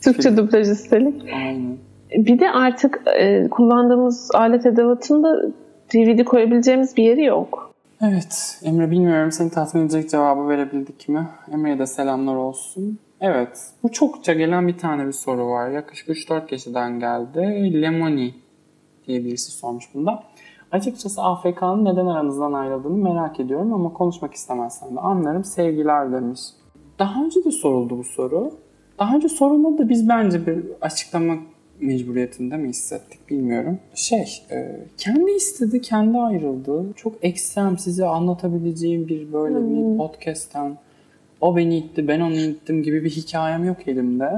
Türkçe 0.00 0.36
dublaj 0.36 0.70
üstelik. 0.70 1.22
Aynen. 1.34 1.76
Bir 2.16 2.38
de 2.38 2.50
artık 2.50 3.02
e, 3.18 3.48
kullandığımız 3.48 4.30
alet 4.34 4.66
edevatında 4.66 5.42
DVD 5.94 6.24
koyabileceğimiz 6.24 6.96
bir 6.96 7.04
yeri 7.04 7.24
yok. 7.24 7.73
Evet 8.08 8.60
Emre 8.62 8.90
bilmiyorum 8.90 9.32
seni 9.32 9.50
tatmin 9.50 9.82
edecek 9.82 10.10
cevabı 10.10 10.48
verebildik 10.48 11.08
mi? 11.08 11.28
Emre'ye 11.52 11.78
de 11.78 11.86
selamlar 11.86 12.34
olsun. 12.34 12.98
Evet 13.20 13.70
bu 13.82 13.92
çokça 13.92 14.32
gelen 14.32 14.68
bir 14.68 14.78
tane 14.78 15.06
bir 15.06 15.12
soru 15.12 15.46
var. 15.46 15.70
Yaklaşık 15.70 16.08
3-4 16.08 16.46
kişiden 16.46 17.00
geldi. 17.00 17.40
Lemoni 17.82 18.34
diye 19.06 19.24
birisi 19.24 19.50
sormuş 19.50 19.84
bunda. 19.94 20.22
Açıkçası 20.72 21.22
AFK'nın 21.22 21.84
neden 21.84 22.06
aranızdan 22.06 22.52
ayrıldığını 22.52 22.96
merak 22.96 23.40
ediyorum 23.40 23.72
ama 23.72 23.92
konuşmak 23.92 24.34
istemezsen 24.34 24.96
de 24.96 25.00
anlarım. 25.00 25.44
Sevgiler 25.44 26.12
demiş. 26.12 26.40
Daha 26.98 27.24
önce 27.24 27.44
de 27.44 27.50
soruldu 27.50 27.98
bu 27.98 28.04
soru. 28.04 28.50
Daha 28.98 29.16
önce 29.16 29.28
sorulmadı 29.28 29.78
da 29.78 29.88
biz 29.88 30.08
bence 30.08 30.46
bir 30.46 30.64
açıklama 30.80 31.36
mecburiyetinde 31.80 32.56
mi 32.56 32.68
hissettik 32.68 33.30
bilmiyorum. 33.30 33.78
Şey, 33.94 34.42
e, 34.50 34.80
kendi 34.98 35.30
istedi, 35.30 35.80
kendi 35.80 36.18
ayrıldı. 36.18 36.92
Çok 36.96 37.24
ekstrem 37.24 37.78
size 37.78 38.06
anlatabileceğim 38.06 39.08
bir 39.08 39.32
böyle 39.32 39.58
hmm. 39.58 39.92
bir 39.92 39.98
podcast'ten 39.98 40.78
o 41.40 41.56
beni 41.56 41.78
itti, 41.78 42.08
ben 42.08 42.20
onu 42.20 42.36
ittim 42.36 42.82
gibi 42.82 43.04
bir 43.04 43.10
hikayem 43.10 43.64
yok 43.64 43.88
elimde. 43.88 44.30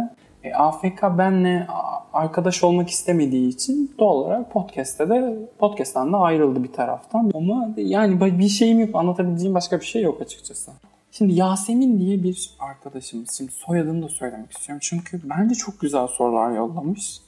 E, 0.44 0.55
AFK 0.55 1.03
benle 1.18 1.66
arkadaş 2.12 2.64
olmak 2.64 2.90
istemediği 2.90 3.49
için 3.49 3.94
doğal 3.99 4.14
olarak 4.14 4.53
podcast'te 4.53 5.09
de 5.09 5.38
podcast'tan 5.59 6.12
da 6.12 6.18
ayrıldı 6.18 6.64
bir 6.64 6.72
taraftan. 6.72 7.31
Ama 7.35 7.75
yani 7.77 8.38
bir 8.38 8.49
şeyim 8.49 8.81
yok, 8.81 8.90
anlatabileceğim 8.94 9.55
başka 9.55 9.81
bir 9.81 9.85
şey 9.85 10.03
yok 10.03 10.20
açıkçası. 10.20 10.70
Şimdi 11.11 11.35
Yasemin 11.35 11.99
diye 11.99 12.22
bir 12.22 12.51
arkadaşımız. 12.59 13.31
Şimdi 13.31 13.53
soyadını 13.53 14.03
da 14.03 14.09
söylemek 14.09 14.53
istiyorum. 14.53 14.81
Çünkü 14.83 15.20
bence 15.25 15.55
çok 15.55 15.81
güzel 15.81 16.07
sorular 16.07 16.57
yollamış 16.57 17.20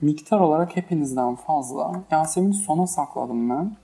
miktar 0.00 0.40
olarak 0.40 0.76
hepinizden 0.76 1.34
fazla. 1.34 1.92
Yasemin'i 2.10 2.54
sona 2.54 2.86
sakladım 2.86 3.50
ben. 3.50 3.76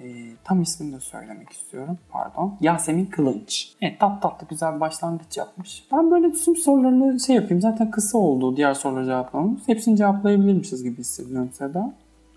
E, 0.00 0.06
tam 0.44 0.62
ismini 0.62 0.92
de 0.92 1.00
söylemek 1.00 1.50
istiyorum. 1.50 1.98
Pardon. 2.10 2.54
Yasemin 2.60 3.06
Kılınç. 3.06 3.72
Evet 3.80 4.00
tat 4.00 4.22
tatlı 4.22 4.46
güzel 4.50 4.74
bir 4.74 4.80
başlangıç 4.80 5.36
yapmış. 5.36 5.84
Ben 5.92 6.10
böyle 6.10 6.32
tüm 6.32 6.56
sorularını 6.56 7.20
şey 7.20 7.36
yapayım. 7.36 7.60
Zaten 7.60 7.90
kısa 7.90 8.18
oldu 8.18 8.56
diğer 8.56 8.74
soruları 8.74 9.04
cevaplamamız. 9.06 9.68
Hepsini 9.68 9.96
cevaplayabilirmişiz 9.96 10.82
gibi 10.82 10.98
hissediyorum 10.98 11.50
Seda. 11.52 11.94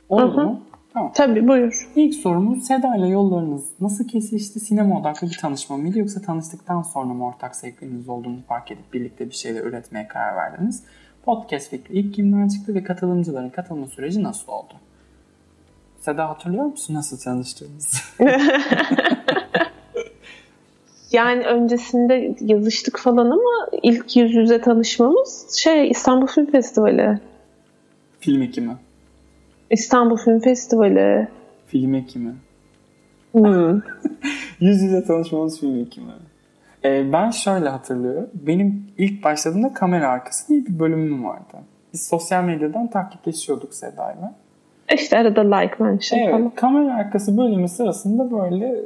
Oldu 0.09 0.41
mu? 0.41 0.59
Tamam. 0.93 1.11
Tabii 1.15 1.47
buyur. 1.47 1.91
İlk 1.95 2.15
sorumuz 2.15 2.63
Seda 2.63 2.95
ile 2.95 3.07
yollarınız 3.07 3.63
nasıl 3.81 4.07
kesişti? 4.07 4.59
Sinema 4.59 4.99
odaklı 4.99 5.27
bir 5.27 5.37
tanışma 5.41 5.77
mıydı 5.77 5.99
yoksa 5.99 6.21
tanıştıktan 6.21 6.81
sonra 6.81 7.13
mı 7.13 7.25
ortak 7.25 7.55
zevkleriniz 7.55 8.09
olduğunu 8.09 8.41
fark 8.47 8.71
edip 8.71 8.93
birlikte 8.93 9.25
bir 9.25 9.35
şeyler 9.35 9.63
üretmeye 9.63 10.07
karar 10.07 10.35
verdiniz? 10.35 10.83
Podcast 11.23 11.69
fikri 11.69 11.99
ilk 11.99 12.13
kimden 12.13 12.47
çıktı 12.47 12.75
ve 12.75 12.83
katılımcıların 12.83 13.49
katılma 13.49 13.87
süreci 13.87 14.23
nasıl 14.23 14.51
oldu? 14.51 14.73
Seda 15.99 16.29
hatırlıyor 16.29 16.65
musun 16.65 16.93
nasıl 16.93 17.17
tanıştığımızı? 17.17 17.97
yani 21.11 21.43
öncesinde 21.43 22.35
yazıştık 22.41 22.99
falan 22.99 23.25
ama 23.25 23.67
ilk 23.83 24.15
yüz 24.15 24.33
yüze 24.35 24.61
tanışmamız 24.61 25.51
şey 25.57 25.89
İstanbul 25.89 26.27
Film 26.27 26.51
Festivali. 26.51 27.19
Film 28.19 28.41
ekimi. 28.41 28.77
İstanbul 29.69 30.17
Film 30.17 30.39
Festivali. 30.39 31.27
Film 31.67 31.93
ekimi. 31.93 32.35
Hmm. 33.31 33.81
yüz 34.59 34.81
yüze 34.81 35.03
tanışmamız 35.03 35.59
film 35.59 35.79
ekimi. 35.79 36.11
Ee, 36.85 37.13
ben 37.13 37.29
şöyle 37.29 37.69
hatırlıyorum. 37.69 38.29
Benim 38.33 38.87
ilk 38.97 39.23
başladığımda 39.23 39.73
kamera 39.73 40.09
arkası 40.09 40.47
diye 40.47 40.65
bir 40.65 40.79
bölümüm 40.79 41.25
vardı. 41.25 41.57
Biz 41.93 42.07
sosyal 42.07 42.43
medyadan 42.43 42.87
takipleşiyorduk 42.87 43.73
Seda'yla. 43.73 44.33
İşte 44.93 45.17
arada 45.17 45.55
like 45.55 45.75
mention 45.83 46.19
evet, 46.19 46.31
falan. 46.31 46.49
Kamera 46.49 46.95
arkası 46.95 47.37
bölümü 47.37 47.67
sırasında 47.67 48.31
böyle 48.31 48.67
e, 48.67 48.81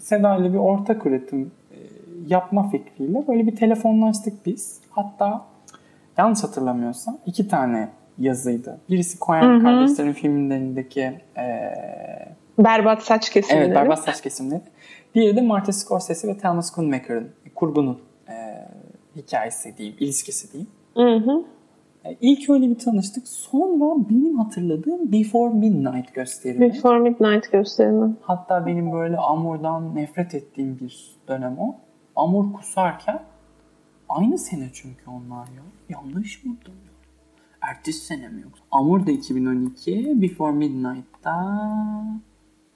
Seda 0.00 0.36
ile 0.36 0.52
bir 0.52 0.58
ortak 0.58 1.06
üretim 1.06 1.50
e, 1.70 1.76
yapma 2.26 2.70
fikriyle 2.70 3.24
böyle 3.28 3.46
bir 3.46 3.56
telefonlaştık 3.56 4.46
biz. 4.46 4.80
Hatta 4.90 5.44
yanlış 6.18 6.42
hatırlamıyorsam 6.42 7.18
iki 7.26 7.48
tane 7.48 7.88
yazıydı. 8.18 8.80
Birisi 8.90 9.18
Koyan 9.18 9.60
Kardeşlerin 9.60 10.12
filmlerindeki 10.12 11.00
e, 11.36 11.74
Berbat 12.58 13.02
saç 13.02 13.30
kesimleri. 13.30 13.64
Evet 13.64 13.76
berbat 13.76 13.98
saç 13.98 14.20
kesimleri. 14.20 14.60
Diğeri 15.14 15.36
de 15.36 15.40
Martin 15.40 15.72
Scorsese 15.72 16.28
ve 16.28 16.38
Thomas 16.38 16.74
Schoonmaker'ın 16.74 17.30
kurgunun 17.54 17.98
e, 18.28 18.32
hikayesi 19.16 19.76
diyeyim, 19.76 19.96
ilişkisi 20.00 20.52
diyeyim. 20.52 20.70
Hı 20.94 21.30
hı. 21.30 21.44
E, 22.04 22.16
İlk 22.20 22.50
öyle 22.50 22.70
bir 22.70 22.78
tanıştık. 22.78 23.28
Sonra 23.28 24.08
benim 24.10 24.38
hatırladığım 24.38 25.12
Before 25.12 25.54
Midnight 25.54 26.14
gösterimi. 26.14 26.60
Before 26.72 26.98
Midnight 26.98 27.52
gösterimi. 27.52 28.14
Hatta 28.20 28.66
benim 28.66 28.92
böyle 28.92 29.16
Amor'dan 29.16 29.96
nefret 29.96 30.34
ettiğim 30.34 30.78
bir 30.80 31.16
dönem 31.28 31.58
o. 31.58 31.74
Amor 32.16 32.52
kusarken 32.52 33.22
aynı 34.08 34.38
sene 34.38 34.68
çünkü 34.72 35.10
onlar 35.10 35.46
ya. 35.46 35.62
Yanlış 35.88 36.44
mı 36.44 36.52
hatırlıyorum? 36.52 36.92
Ertesi 37.60 38.04
sene 38.06 38.28
mi 38.28 38.42
yoksa? 38.42 38.64
Amor 38.70 39.06
da 39.06 39.10
2012, 39.10 40.22
Before 40.22 40.52
Midnight'da 40.52 41.36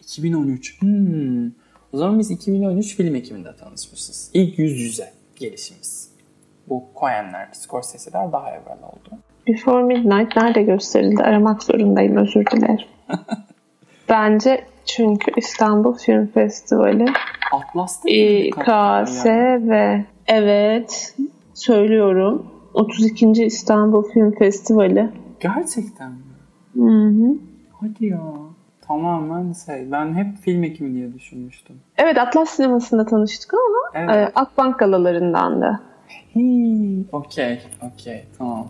2013. 0.01 0.83
Hmm. 0.83 1.51
O 1.97 1.99
zaman 1.99 2.19
biz 2.19 2.31
2013 2.31 2.97
film 2.97 3.15
ekiminde 3.15 3.57
tanışmışız. 3.57 4.31
İlk 4.35 4.59
yüz 4.59 4.81
yüze 4.81 5.13
gelişimiz. 5.37 6.11
Bu 6.69 6.85
Coen'ler, 7.01 7.49
Scorsese'ler 7.53 8.33
daha 8.33 8.51
evvel 8.51 8.79
oldu. 8.83 9.21
Before 9.49 9.83
Midnight 9.83 10.37
nerede 10.37 10.63
gösterildi? 10.63 11.23
Aramak 11.23 11.63
zorundayım 11.63 12.17
özür 12.17 12.47
dilerim. 12.47 12.87
Bence 14.09 14.65
çünkü 14.85 15.33
İstanbul 15.37 15.99
Film 15.99 16.27
Festivali 16.27 17.07
Atlas'ta 17.53 18.09
İKS 18.09 19.27
ve 19.69 20.05
evet 20.27 21.15
söylüyorum 21.55 22.47
32. 22.75 23.45
İstanbul 23.45 24.03
Film 24.13 24.35
Festivali. 24.35 25.11
Gerçekten 25.41 26.13
mi? 26.13 26.19
Hı 26.75 27.09
hı. 27.09 27.39
Hadi 27.81 28.07
ya. 28.07 28.23
Tamamen 28.89 29.53
şey. 29.67 29.93
Ben 29.93 30.15
hep 30.15 30.37
film 30.37 30.65
ekimi 30.65 30.95
diye 30.95 31.15
düşünmüştüm. 31.15 31.77
Evet 31.97 32.19
Atlas 32.19 32.51
Sineması'nda 32.51 33.07
tanıştık 33.07 33.55
ama 33.55 34.05
Evet. 34.05 34.29
e, 34.29 34.33
Akbank 34.35 34.79
galalarından 34.79 35.61
da. 35.61 35.81
Okey, 37.13 37.61
okey, 37.83 38.25
tamam. 38.39 38.69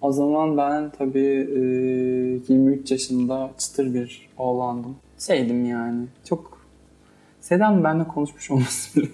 O 0.00 0.12
zaman 0.12 0.56
ben 0.56 0.90
tabii 0.90 1.48
e, 1.54 1.60
23 2.52 2.90
yaşında 2.90 3.50
çıtır 3.58 3.94
bir 3.94 4.28
oğlandım. 4.38 4.96
Şeydim 5.18 5.64
yani, 5.64 6.06
çok... 6.28 6.60
Sedan 7.40 7.84
benimle 7.84 8.04
konuşmuş 8.04 8.50
olması 8.50 9.00
bile. 9.00 9.08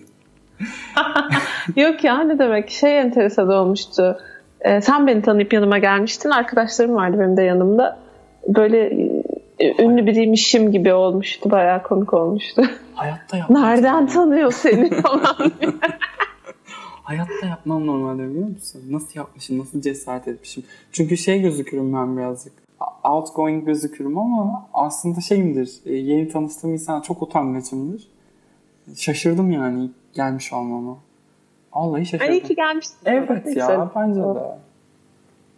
Yok 1.76 2.04
ya 2.04 2.20
ne 2.20 2.38
demek 2.38 2.70
şey 2.70 2.98
enteresan 3.00 3.48
olmuştu. 3.48 4.18
E, 4.60 4.80
sen 4.80 5.06
beni 5.06 5.22
tanıyıp 5.22 5.52
yanıma 5.52 5.78
gelmiştin. 5.78 6.30
Arkadaşlarım 6.30 6.94
vardı 6.94 7.16
benim 7.20 7.36
de 7.36 7.42
yanımda. 7.42 7.98
Böyle 8.48 8.90
ünlü 9.60 10.06
biriymişim 10.06 10.72
gibi 10.72 10.92
olmuştu. 10.94 11.50
Bayağı 11.50 11.82
komik 11.82 12.14
olmuştu. 12.14 12.62
Hayatta 12.94 13.36
yapmam. 13.36 13.62
Nereden 13.62 14.06
tanıyor 14.06 14.52
seni 14.52 14.90
falan. 15.02 15.52
Hayatta 17.02 17.46
yapmam 17.46 17.86
normalde 17.86 18.30
biliyor 18.30 18.48
musun? 18.48 18.82
Nasıl 18.90 19.08
yapmışım, 19.14 19.58
nasıl 19.58 19.80
cesaret 19.80 20.28
etmişim. 20.28 20.64
Çünkü 20.92 21.16
şey 21.16 21.40
gözükürüm 21.42 21.94
ben 21.94 22.16
birazcık. 22.16 22.52
Outgoing 23.04 23.66
gözükürüm 23.66 24.18
ama 24.18 24.66
aslında 24.74 25.20
şeyimdir. 25.20 25.70
e, 25.86 25.92
Yeni 25.94 26.28
tanıştığım 26.28 26.72
insan 26.72 27.00
çok 27.00 27.22
utangaçımdır. 27.22 28.08
Şaşırdım 28.96 29.50
yani 29.50 29.90
gelmiş 30.14 30.52
olmama. 30.52 30.96
Vallahi 31.74 32.06
şaşırdım. 32.06 32.32
İyi 32.32 32.42
ki 32.42 32.54
gelmişsin. 32.54 32.96
Evet 33.04 33.56
ya 33.56 33.90
bence 33.96 34.20
de. 34.20 34.58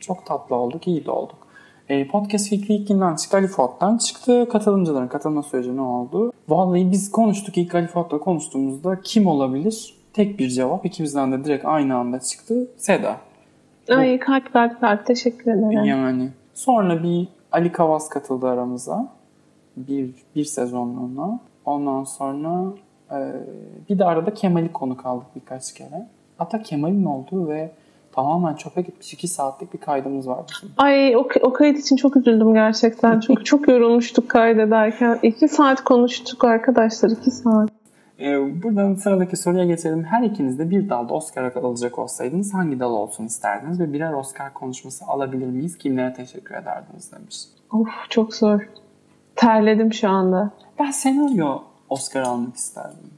Çok 0.00 0.26
tatlı 0.26 0.56
olduk, 0.56 0.86
iyi 0.88 1.04
de 1.04 1.10
olduk. 1.10 1.47
E, 1.88 2.08
podcast 2.08 2.48
fikri 2.48 2.74
ilk 2.74 2.88
günden 2.88 3.16
çıktı. 3.16 3.36
Ali 3.36 3.46
Fuat'tan 3.46 3.98
çıktı. 3.98 4.48
Katılımcıların 4.52 5.08
katılma 5.08 5.42
süreci 5.42 5.76
ne 5.76 5.80
oldu? 5.80 6.32
Vallahi 6.48 6.90
biz 6.90 7.10
konuştuk 7.10 7.58
ilk 7.58 7.74
Ali 7.74 7.86
Fuat'la 7.86 8.18
konuştuğumuzda 8.18 9.00
kim 9.00 9.26
olabilir? 9.26 9.94
Tek 10.12 10.38
bir 10.38 10.48
cevap. 10.48 10.86
ikimizden 10.86 11.32
de 11.32 11.44
direkt 11.44 11.64
aynı 11.64 11.96
anda 11.96 12.20
çıktı. 12.20 12.70
Seda. 12.76 13.16
Ay 13.88 14.18
kalp 14.18 14.52
kalp 14.52 14.80
kalp 14.80 15.06
teşekkür 15.06 15.52
ederim. 15.52 15.84
Yani. 15.84 16.30
Sonra 16.54 17.02
bir 17.02 17.28
Ali 17.52 17.72
Kavas 17.72 18.08
katıldı 18.08 18.46
aramıza. 18.46 19.08
Bir, 19.76 20.10
bir 20.36 20.44
sezonluğuna. 20.44 21.40
Ondan 21.64 22.04
sonra 22.04 22.72
e, 23.12 23.32
bir 23.88 23.98
de 23.98 24.04
arada 24.04 24.34
Kemal'i 24.34 24.72
konuk 24.72 25.06
aldık 25.06 25.26
birkaç 25.36 25.74
kere. 25.74 26.06
Hatta 26.38 26.62
Kemal'in 26.62 27.04
olduğu 27.04 27.48
ve 27.48 27.70
tamamen 28.18 28.54
çöpe 28.54 28.82
gitmiş 28.82 29.12
iki 29.12 29.28
saatlik 29.28 29.74
bir 29.74 29.78
kaydımız 29.78 30.28
var 30.28 30.44
bizim. 30.50 30.74
Ay 30.76 31.16
o, 31.16 31.28
o 31.42 31.52
kayıt 31.52 31.78
için 31.78 31.96
çok 31.96 32.16
üzüldüm 32.16 32.54
gerçekten. 32.54 33.20
Çünkü 33.26 33.44
çok 33.44 33.68
yorulmuştuk 33.68 34.28
kaydederken. 34.28 35.18
İki 35.22 35.48
saat 35.48 35.84
konuştuk 35.84 36.44
arkadaşlar 36.44 37.10
iki 37.10 37.30
saat. 37.30 37.70
Ee, 38.20 38.62
buradan 38.62 38.94
sıradaki 38.94 39.36
soruya 39.36 39.64
geçelim. 39.64 40.04
Her 40.04 40.22
ikiniz 40.22 40.58
de 40.58 40.70
bir 40.70 40.88
dalda 40.88 41.14
Oscar 41.14 41.52
alacak 41.56 41.98
olsaydınız 41.98 42.54
hangi 42.54 42.80
dal 42.80 42.92
olsun 42.92 43.24
isterdiniz 43.24 43.80
ve 43.80 43.92
birer 43.92 44.12
Oscar 44.12 44.54
konuşması 44.54 45.04
alabilir 45.04 45.46
miyiz? 45.46 45.78
Kimlere 45.78 46.12
teşekkür 46.12 46.54
ederdiniz 46.54 47.12
demiş. 47.12 47.36
Of 47.72 47.88
çok 48.10 48.34
zor. 48.34 48.68
Terledim 49.36 49.92
şu 49.92 50.08
anda. 50.08 50.50
Ben 50.78 50.90
senaryo 50.90 51.58
Oscar 51.88 52.22
almak 52.22 52.56
isterdim. 52.56 53.17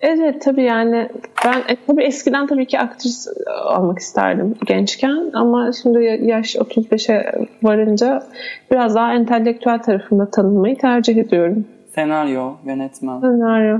Evet 0.00 0.42
tabii 0.42 0.62
yani 0.62 1.08
ben 1.44 1.58
e, 1.68 1.76
tabii 1.86 2.02
eskiden 2.02 2.46
tabii 2.46 2.66
ki 2.66 2.78
aktris 2.80 3.28
olmak 3.76 3.98
isterdim 3.98 4.54
gençken 4.66 5.30
ama 5.34 5.72
şimdi 5.82 6.04
ya- 6.04 6.16
yaş 6.16 6.56
35'e 6.56 7.32
varınca 7.62 8.26
biraz 8.70 8.94
daha 8.94 9.14
entelektüel 9.14 9.82
tarafında 9.82 10.30
tanınmayı 10.30 10.78
tercih 10.78 11.16
ediyorum. 11.16 11.64
Senaryo, 11.94 12.52
yönetmen. 12.64 13.20
Senaryo. 13.20 13.78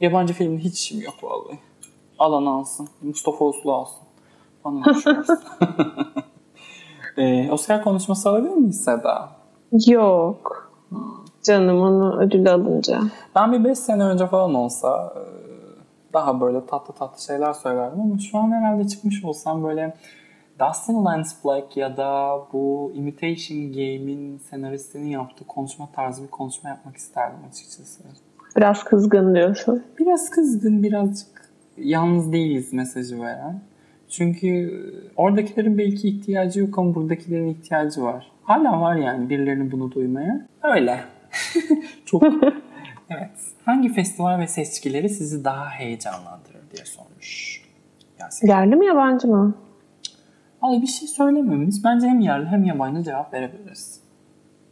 Yabancı 0.00 0.34
filmde 0.34 0.58
hiç 0.60 0.74
işim 0.78 1.00
yok 1.00 1.14
vallahi. 1.22 1.58
Alan 2.18 2.46
alsın. 2.46 2.88
Mustafa 3.02 3.44
Uslu 3.44 3.72
alsın. 3.72 3.98
Bana 4.64 4.82
ee, 7.16 7.50
Oscar 7.50 7.84
konuşması 7.84 8.28
alabilir 8.28 8.54
miyiz 8.54 8.84
Seda? 8.84 9.28
Yok. 9.86 10.69
Canım 11.42 11.80
onu 11.80 12.20
ödül 12.20 12.52
alınca. 12.52 13.00
Ben 13.36 13.52
bir 13.52 13.64
5 13.64 13.78
sene 13.78 14.04
önce 14.04 14.26
falan 14.26 14.54
olsa 14.54 15.14
e, 15.16 15.22
daha 16.12 16.40
böyle 16.40 16.66
tatlı 16.66 16.94
tatlı 16.94 17.22
şeyler 17.22 17.52
söylerdim 17.52 18.00
ama 18.00 18.18
şu 18.18 18.38
an 18.38 18.50
herhalde 18.50 18.88
çıkmış 18.88 19.24
olsam 19.24 19.64
böyle 19.64 19.94
Dustin 20.60 21.04
Lance 21.04 21.30
Black 21.44 21.76
ya 21.76 21.96
da 21.96 22.38
bu 22.52 22.92
Imitation 22.94 23.72
Game'in 23.72 24.38
senaristinin 24.38 25.08
yaptığı 25.08 25.46
konuşma 25.46 25.88
tarzı 25.92 26.22
bir 26.22 26.28
konuşma 26.28 26.70
yapmak 26.70 26.96
isterdim 26.96 27.38
açıkçası. 27.50 28.02
Biraz 28.56 28.84
kızgın 28.84 29.34
diyorsun. 29.34 29.84
Biraz 29.98 30.30
kızgın, 30.30 30.82
birazcık 30.82 31.50
yalnız 31.76 32.32
değiliz 32.32 32.72
mesajı 32.72 33.20
veren. 33.20 33.60
Çünkü 34.08 34.80
oradakilerin 35.16 35.78
belki 35.78 36.08
ihtiyacı 36.08 36.60
yok 36.60 36.78
ama 36.78 36.94
buradakilerin 36.94 37.48
ihtiyacı 37.48 38.02
var. 38.02 38.32
Hala 38.42 38.80
var 38.80 38.96
yani 38.96 39.30
birilerinin 39.30 39.72
bunu 39.72 39.92
duymaya. 39.92 40.46
Öyle. 40.62 41.00
Çok. 42.06 42.22
evet. 43.10 43.30
Hangi 43.64 43.92
festival 43.92 44.38
ve 44.38 44.46
seçkileri 44.46 45.08
sizi 45.08 45.44
daha 45.44 45.70
heyecanlandırır 45.70 46.70
diye 46.76 46.84
sormuş. 46.84 47.62
Yasemin. 48.20 48.52
Yerli 48.52 48.76
mi 48.76 48.86
yabancı 48.86 49.28
mı? 49.28 49.54
Vallahi 50.62 50.82
bir 50.82 50.86
şey 50.86 51.08
söylememiz 51.08 51.84
bence 51.84 52.06
hem 52.06 52.20
yerli 52.20 52.46
hem 52.46 52.64
yabancı 52.64 53.02
cevap 53.02 53.34
verebiliriz. 53.34 54.00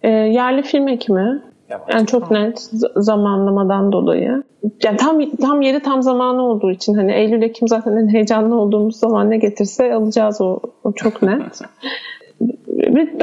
Ee, 0.02 0.08
yerli 0.08 0.62
film 0.62 0.88
ekimi. 0.88 1.42
Yabancı. 1.68 1.92
Yani 1.92 2.06
çok 2.06 2.28
Tamam. 2.28 2.42
net 2.42 2.70
zamanlamadan 2.96 3.92
dolayı. 3.92 4.42
Yani 4.82 4.96
tam 4.96 5.30
tam 5.36 5.60
yeri 5.62 5.80
tam 5.82 6.02
zamanı 6.02 6.42
olduğu 6.42 6.70
için 6.70 6.94
hani 6.94 7.12
Eylül 7.12 7.42
Ekim 7.42 7.68
zaten 7.68 7.96
en 7.96 8.08
heyecanlı 8.08 8.60
olduğumuz 8.60 8.96
zaman 8.96 9.30
ne 9.30 9.36
getirse 9.36 9.94
alacağız 9.94 10.40
o, 10.40 10.60
o 10.84 10.92
çok 10.92 11.22
net. 11.22 11.60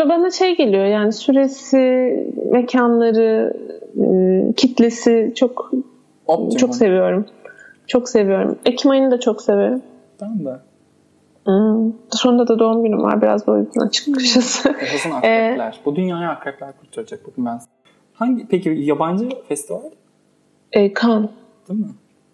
Bana 0.09 0.31
şey 0.31 0.57
geliyor 0.57 0.85
yani 0.85 1.13
süresi, 1.13 1.77
mekanları, 2.51 3.53
e, 4.01 4.53
kitlesi 4.53 5.33
çok 5.35 5.71
Optimum. 6.27 6.49
çok 6.57 6.75
seviyorum. 6.75 7.25
Çok 7.87 8.09
seviyorum. 8.09 8.59
Ekim 8.65 8.91
ayını 8.91 9.11
da 9.11 9.19
çok 9.19 9.41
severim. 9.41 9.81
Ben 10.21 10.45
de. 10.45 10.59
Hmm. 11.45 11.93
Sonunda 12.11 12.47
da 12.47 12.59
doğum 12.59 12.83
günüm 12.83 13.03
var. 13.03 13.21
Biraz 13.21 13.47
böyle 13.47 13.67
açıkçası. 13.79 14.69
Yaşasın 14.81 15.11
akrepler. 15.11 15.79
Bu 15.85 15.95
dünyayı 15.95 16.27
akrepler 16.27 16.77
kurtaracak 16.79 17.25
bugün 17.25 17.45
ben. 17.45 17.59
Hangi 18.13 18.47
peki 18.47 18.69
yabancı 18.69 19.29
festival 19.47 19.81
e, 20.71 20.93
Cannes. 20.93 21.29
değil 21.69 21.79
mi? 21.79 21.85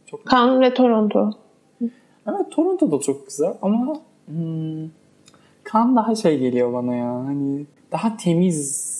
Çok 0.05 0.31
Cannes 0.31 0.61
ve 0.61 0.73
Toronto. 0.73 1.31
Evet 2.27 2.51
Toronto 2.51 2.91
da 2.91 2.99
çok 2.99 3.27
güzel 3.27 3.53
ama 3.61 3.95
hmm, 4.25 4.89
kan 5.63 5.95
daha 5.95 6.15
şey 6.15 6.39
geliyor 6.39 6.73
bana 6.73 6.95
ya. 6.95 7.13
Hani 7.13 7.65
daha 7.91 8.17
temiz 8.17 8.91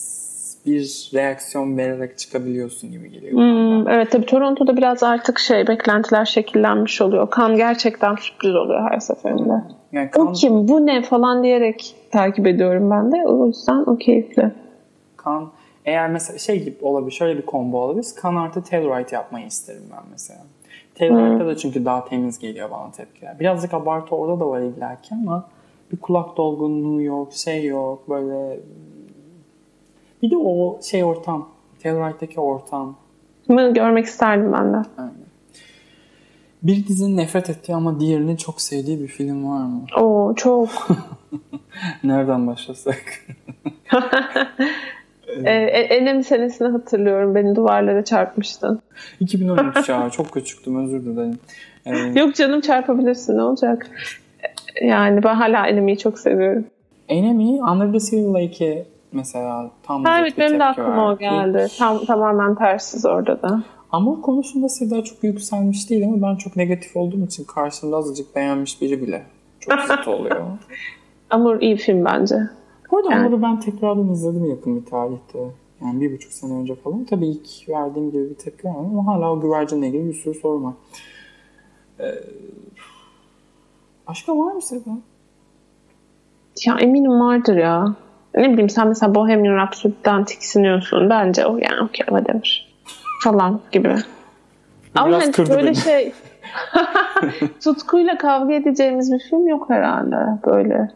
bir 0.66 1.12
reaksiyon 1.14 1.78
vererek 1.78 2.18
çıkabiliyorsun 2.18 2.92
gibi 2.92 3.12
geliyor. 3.12 3.34
Hmm, 3.34 3.88
evet 3.88 4.12
tabii 4.12 4.26
Toronto'da 4.26 4.78
biraz 4.78 5.04
artık 5.04 5.40
şey 5.40 5.68
beklentiler 5.68 6.26
şekillenmiş 6.26 7.02
oluyor. 7.02 7.30
Kan 7.30 7.56
gerçekten 7.56 8.16
sürpriz 8.16 8.56
oluyor 8.56 8.92
her 8.92 9.00
seferinde. 9.00 9.64
Yani 9.92 10.10
O 10.18 10.26
kan, 10.26 10.34
kim 10.34 10.68
bu 10.68 10.86
ne 10.86 11.02
falan 11.02 11.44
diyerek 11.44 11.96
takip 12.12 12.48
ediyorum 12.48 12.92
ben 12.92 13.12
de. 13.12 13.28
O 13.28 13.48
yüzden 13.48 13.84
o 13.88 13.98
keyifli. 13.98 14.52
kan 15.18 15.52
Eğer 15.86 16.10
mesela 16.10 16.40
şey 16.40 16.64
gibi 16.64 16.76
olabilir, 16.82 17.12
şöyle 17.12 17.38
bir 17.38 17.46
combo 17.46 17.78
olabilir. 17.78 18.08
Kan 18.22 18.36
artı 18.36 18.64
Telluride 18.64 19.16
yapmayı 19.16 19.46
isterim 19.46 19.84
ben 19.92 20.04
mesela. 20.12 20.40
Telluride'da 20.96 21.48
da 21.48 21.58
çünkü 21.58 21.86
daha 21.86 22.06
temiz 22.06 22.40
geliyor 22.40 22.72
bana 22.72 22.92
tepkiler. 22.92 23.40
Birazcık 23.40 23.74
abartı 23.74 24.16
orada 24.16 24.40
da 24.40 24.50
var 24.50 24.62
illaki 24.62 25.16
ama 25.16 25.50
bir 25.92 25.98
kulak 25.98 26.38
dolgunluğu 26.38 27.02
yok, 27.02 27.34
şey 27.34 27.66
yok, 27.66 28.10
böyle 28.10 28.60
bir 30.22 30.32
de 30.32 30.38
o 30.38 30.80
şey 30.82 31.04
ortam, 31.04 31.50
Telluride'daki 31.80 32.40
ortam. 32.40 32.96
Bunu 33.50 33.74
görmek 33.74 34.06
isterdim 34.06 34.54
ben 34.54 34.74
de. 34.74 34.78
Aynen. 34.98 35.14
Bir 36.64 36.88
dizinin 36.88 37.18
nefret 37.18 37.50
ettiği 37.50 37.76
ama 37.76 38.00
diğerinin 38.00 38.36
çok 38.36 38.62
sevdiği 38.62 39.02
bir 39.02 39.08
film 39.08 39.50
var 39.50 39.66
mı? 39.66 39.86
Oo 39.98 40.34
çok. 40.36 40.70
Nereden 42.04 42.48
başlasak? 42.48 43.04
ee, 45.28 45.52
Enem 45.52 46.24
senesini 46.24 46.68
hatırlıyorum. 46.68 47.36
Beni 47.36 47.56
duvarlara 47.56 48.06
çarpmıştın. 48.06 48.82
2013 49.20 49.90
ya. 49.90 50.10
Çok 50.12 50.32
küçüktüm 50.32 50.86
özür 50.86 51.06
dilerim. 51.06 51.40
Ee, 51.86 52.20
Yok 52.20 52.36
canım 52.36 52.62
çarpabilirsin 52.62 53.38
ne 53.38 53.42
olacak? 53.42 53.90
Yani 54.82 55.24
ben 55.24 55.36
hala 55.36 55.68
Enem'i 55.68 55.98
çok 55.98 56.20
seviyorum. 56.20 56.66
Enemy 57.10 57.62
Under 57.62 57.92
the 57.92 58.00
Silver 58.00 58.42
Lake'e 58.42 58.86
mesela 59.12 59.72
tam 59.84 60.04
ha, 60.04 60.20
evet 60.20 60.38
benim 60.38 60.60
de 60.60 60.64
aklıma 60.64 61.12
o 61.12 61.18
geldi. 61.18 61.68
Tam, 61.78 62.06
tamamen 62.06 62.56
tersiz 62.56 63.06
orada 63.06 63.42
da. 63.42 63.64
Amor 63.92 64.22
konusunda 64.22 64.70
Seda 64.70 65.04
çok 65.04 65.24
yükselmiş 65.24 65.90
değil 65.90 66.06
ama 66.06 66.30
ben 66.30 66.36
çok 66.36 66.56
negatif 66.56 66.98
olduğum 66.98 67.26
için 67.26 67.44
karşımda 67.44 67.98
azıcık 67.98 68.36
beğenmiş 68.36 68.82
biri 68.82 69.02
bile 69.02 69.24
çok 69.60 69.80
zıt 69.88 70.08
oluyor. 70.08 70.42
Amor 71.30 71.62
iyi 71.62 71.78
film 71.78 72.06
bence. 72.06 72.36
Bu 72.92 72.98
arada 72.98 73.12
yani. 73.12 73.26
Amor'u 73.26 73.42
ben 73.42 73.60
tekrardan 73.60 74.10
izledim 74.10 74.50
yakın 74.50 74.82
bir 74.82 74.86
tarihte. 74.86 75.40
Yani 75.82 76.02
bir 76.02 76.14
buçuk 76.14 76.32
sene 76.32 76.54
önce 76.54 76.76
falan. 76.76 77.06
Tabii 77.06 77.28
ilk 77.28 77.70
verdiğim 77.70 78.12
gibi 78.12 78.30
bir 78.30 78.36
tepki 78.36 78.68
var 78.68 78.76
ama 78.76 79.06
hala 79.06 79.32
o 79.32 79.42
güvercinle 79.42 79.88
ilgili 79.88 80.08
bir 80.08 80.14
sürü 80.14 80.34
soru 80.34 80.64
var. 80.64 80.74
Ee, 82.00 82.06
başka 84.12 84.38
var 84.38 84.54
mı 84.54 84.62
Seda? 84.62 84.90
Ya 86.66 86.76
eminim 86.80 87.20
vardır 87.20 87.58
ya. 87.58 87.96
Ne 88.36 88.50
bileyim 88.52 88.70
sen 88.70 88.88
mesela 88.88 89.16
Bohemian 89.16 89.56
Rhapsody'den 89.56 90.26
tiksiniyorsun. 90.26 91.10
Bence 91.10 91.46
o 91.46 91.58
yani 91.58 91.82
okey 91.82 92.06
whatever. 92.06 92.72
Falan 93.24 93.60
gibi. 93.72 93.88
Biraz 93.88 94.04
Ama 94.96 95.22
hani 95.22 95.50
böyle 95.50 95.68
beni. 95.68 95.76
şey 95.76 96.14
tutkuyla 97.64 98.18
kavga 98.18 98.54
edeceğimiz 98.54 99.12
bir 99.12 99.20
film 99.20 99.48
yok 99.48 99.70
herhalde 99.70 100.16
böyle. 100.46 100.92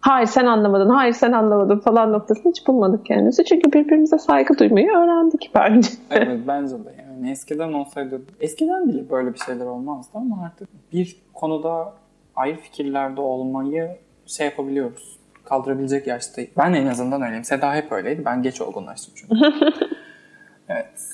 Hayır 0.00 0.26
sen 0.26 0.46
anlamadın, 0.46 0.90
hayır 0.90 1.12
sen 1.12 1.32
anlamadın 1.32 1.78
falan 1.78 2.12
noktasını 2.12 2.52
hiç 2.52 2.66
bulmadık 2.66 3.06
kendisi. 3.06 3.44
Çünkü 3.44 3.72
birbirimize 3.72 4.18
saygı 4.18 4.58
duymayı 4.58 4.90
öğrendik 4.90 5.50
bence. 5.54 5.88
evet 6.10 6.40
bence 6.48 6.74
de 6.74 6.94
yani 7.08 7.30
eskiden 7.30 7.72
olsaydı, 7.72 8.22
eskiden 8.40 8.88
bile 8.88 9.10
böyle 9.10 9.34
bir 9.34 9.38
şeyler 9.38 9.66
olmazdı 9.66 10.10
ama 10.14 10.44
artık 10.44 10.68
bir 10.92 11.16
konuda 11.34 11.92
ayrı 12.36 12.56
fikirlerde 12.56 13.20
olmayı 13.20 13.96
şey 14.26 14.46
yapabiliyoruz. 14.46 15.18
Kaldırabilecek 15.44 16.06
yaşta. 16.06 16.42
Ben 16.56 16.72
en 16.72 16.86
azından 16.86 17.22
öyleyim. 17.22 17.44
Seda 17.44 17.74
hep 17.74 17.92
öyleydi. 17.92 18.24
Ben 18.24 18.42
geç 18.42 18.60
olgunlaştım 18.60 19.14
çünkü. 19.16 19.34
evet. 20.68 21.10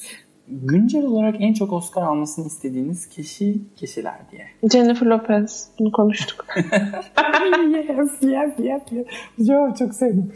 Güncel 0.48 1.04
olarak 1.04 1.34
en 1.38 1.54
çok 1.54 1.72
Oscar 1.72 2.02
almasını 2.02 2.46
istediğiniz 2.46 3.08
kişi 3.08 3.58
kişiler 3.76 4.18
diye. 4.32 4.46
Jennifer 4.72 5.06
Lopez. 5.06 5.68
Bunu 5.78 5.92
konuştuk. 5.92 6.46
yes, 6.56 8.22
yes, 8.22 8.52
yes, 8.58 8.82
yes. 8.90 9.06
Çok, 9.46 9.76
çok 9.78 9.94
sevdim. 9.94 10.32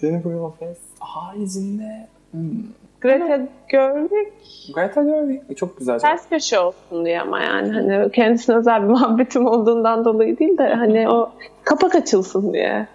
Jennifer 0.00 0.30
Lopez. 0.30 0.78
Haricinde 0.98 2.08
hmm. 2.30 2.62
Greta 3.00 3.48
Gerwig. 3.68 4.28
Greta 4.74 5.02
Gerwig. 5.02 5.56
Çok 5.56 5.78
güzel. 5.78 5.98
Ters 5.98 6.28
köşe 6.28 6.60
olsun 6.60 7.04
diye 7.04 7.20
ama 7.20 7.40
yani 7.40 7.72
hani 7.72 8.12
kendisine 8.12 8.56
özel 8.56 8.82
bir 8.82 8.88
muhabbetim 8.88 9.46
olduğundan 9.46 10.04
dolayı 10.04 10.38
değil 10.38 10.58
de 10.58 10.74
hani 10.74 11.08
o 11.08 11.32
kapak 11.64 11.94
açılsın 11.94 12.52
diye. 12.52 12.86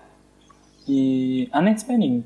Ee, 0.90 1.52
Annette 1.52 1.90
Bening 1.90 2.24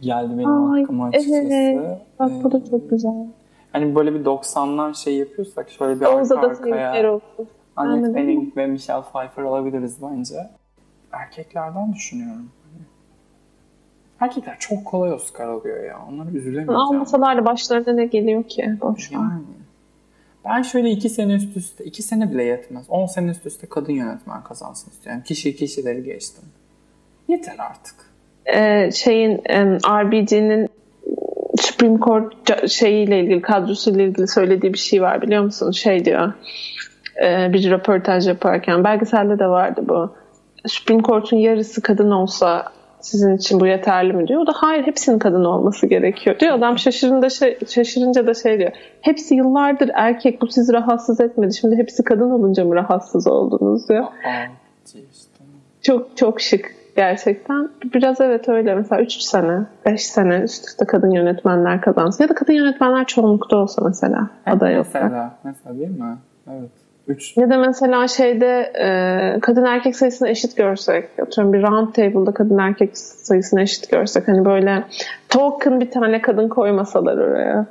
geldi 0.00 0.32
benim 0.38 0.72
Ay, 0.72 0.82
aklıma 0.82 1.06
açıkçası. 1.06 1.54
Evet. 1.54 1.98
Bak 2.18 2.30
bu 2.44 2.52
da 2.52 2.70
çok 2.70 2.90
güzel. 2.90 3.26
Hani 3.72 3.94
böyle 3.94 4.14
bir 4.14 4.24
90'lar 4.24 5.04
şey 5.04 5.16
yapıyorsak 5.16 5.70
şöyle 5.70 6.00
bir 6.00 6.06
Oğuz 6.06 6.32
arka 6.32 6.48
arkaya 6.48 7.20
Annette 7.76 8.14
Bening 8.14 8.56
ve 8.56 8.66
Michelle 8.66 9.02
Pfeiffer 9.02 9.42
olabiliriz 9.42 9.96
bence. 10.02 10.34
Erkeklerden 11.12 11.92
düşünüyorum. 11.92 12.50
Erkekler 14.20 14.56
çok 14.58 14.84
kolay 14.84 15.12
Oscar 15.12 15.48
alıyor 15.48 15.84
ya. 15.84 15.98
Onları 16.08 16.30
üzülemiyorum. 16.30 16.80
Almasalar 16.80 17.36
da 17.36 17.44
başlarına 17.44 17.92
ne 17.92 18.06
geliyor 18.06 18.44
ki? 18.44 18.74
Boş 18.80 19.10
yani. 19.12 19.42
Ben 20.44 20.62
şöyle 20.62 20.90
iki 20.90 21.08
sene 21.08 21.34
üst 21.34 21.56
üste, 21.56 21.84
iki 21.84 22.02
sene 22.02 22.32
bile 22.32 22.44
yetmez. 22.44 22.86
On 22.88 23.06
sene 23.06 23.30
üst 23.30 23.46
üste 23.46 23.66
kadın 23.66 23.92
yönetmen 23.92 24.44
kazansın 24.44 24.90
istiyorum. 24.90 25.22
Kişi 25.24 25.56
kişileri 25.56 26.04
geçtim. 26.04 26.44
Yeter 27.28 27.56
artık. 27.58 27.94
Ee, 28.46 28.90
şeyin 28.92 29.38
RBG'nin 29.86 30.68
Supreme 31.60 32.00
Court 32.00 32.70
şeyiyle 32.70 33.20
ilgili, 33.20 33.42
kadrosuyla 33.42 34.02
ilgili 34.02 34.28
söylediği 34.28 34.72
bir 34.72 34.78
şey 34.78 35.02
var 35.02 35.22
biliyor 35.22 35.42
musun? 35.42 35.70
Şey 35.70 36.04
diyor, 36.04 36.32
e, 37.24 37.52
bir 37.52 37.70
röportaj 37.70 38.28
yaparken, 38.28 38.84
belgeselde 38.84 39.38
de 39.38 39.46
vardı 39.46 39.80
bu. 39.88 40.14
Supreme 40.66 41.02
Court'un 41.02 41.36
yarısı 41.36 41.82
kadın 41.82 42.10
olsa 42.10 42.72
sizin 43.00 43.36
için 43.36 43.60
bu 43.60 43.66
yeterli 43.66 44.12
mi 44.12 44.28
diyor. 44.28 44.40
O 44.40 44.46
da 44.46 44.52
hayır 44.54 44.86
hepsinin 44.86 45.18
kadın 45.18 45.44
olması 45.44 45.86
gerekiyor 45.86 46.38
diyor. 46.38 46.54
Adam 46.54 46.78
şaşırınca, 46.78 47.30
şey, 47.30 47.58
şaşırınca 47.68 48.26
da 48.26 48.34
şey 48.34 48.58
diyor. 48.58 48.72
Hepsi 49.00 49.34
yıllardır 49.34 49.90
erkek 49.94 50.42
bu 50.42 50.46
sizi 50.46 50.72
rahatsız 50.72 51.20
etmedi. 51.20 51.54
Şimdi 51.54 51.76
hepsi 51.76 52.04
kadın 52.04 52.30
olunca 52.30 52.64
mı 52.64 52.74
rahatsız 52.74 53.26
oldunuz 53.26 53.88
diyor. 53.88 54.04
Çok 55.82 56.16
çok 56.16 56.40
şık 56.40 56.74
gerçekten. 56.96 57.68
Biraz 57.94 58.20
evet 58.20 58.48
öyle. 58.48 58.74
Mesela 58.74 59.02
3 59.02 59.12
sene, 59.12 59.66
5 59.86 60.06
sene 60.06 60.40
üst 60.40 60.68
üste 60.68 60.84
kadın 60.84 61.10
yönetmenler 61.10 61.80
kazansın. 61.80 62.24
Ya 62.24 62.28
da 62.28 62.34
kadın 62.34 62.52
yönetmenler 62.52 63.06
çoğunlukta 63.06 63.56
olsa 63.56 63.82
mesela. 63.84 64.30
Aday 64.46 64.76
mesela, 64.76 65.38
mesela 65.44 65.78
değil 65.78 66.00
mi? 66.00 66.16
Evet. 66.50 66.70
Üç. 67.08 67.36
Ya 67.36 67.50
da 67.50 67.58
mesela 67.58 68.08
şeyde 68.08 68.72
e, 68.78 69.40
kadın 69.40 69.64
erkek 69.64 69.96
sayısını 69.96 70.28
eşit 70.28 70.56
görsek, 70.56 71.08
atıyorum 71.22 71.52
bir 71.52 71.62
round 71.62 71.94
table'da 71.94 72.34
kadın 72.34 72.58
erkek 72.58 72.98
sayısını 72.98 73.62
eşit 73.62 73.90
görsek 73.90 74.28
hani 74.28 74.44
böyle 74.44 74.84
token 75.28 75.80
bir 75.80 75.90
tane 75.90 76.22
kadın 76.22 76.48
koymasalar 76.48 77.18
oraya. 77.18 77.66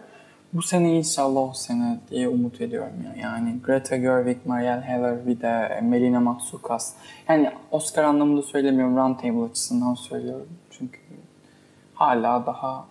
Bu 0.54 0.62
sene 0.62 0.97
inşallah 0.97 1.41
o 1.50 1.54
sene 1.54 2.00
diye 2.12 2.28
umut 2.28 2.62
ediyorum 2.62 2.93
ya. 3.06 3.21
Yani 3.21 3.56
Greta 3.65 3.97
Gerwig, 3.97 4.38
Marielle 4.45 4.82
Heller 4.82 5.28
bir 5.28 5.41
de 5.41 5.82
Melina 5.82 6.19
Matsoukas. 6.19 6.93
Yani 7.30 7.52
Oscar 7.71 8.04
anlamında 8.04 8.41
söylemiyorum, 8.41 8.97
round 8.97 9.19
table 9.19 9.50
açısından 9.50 9.93
söylüyorum. 9.93 10.47
Çünkü 10.71 11.00
hala 11.93 12.45
daha 12.45 12.86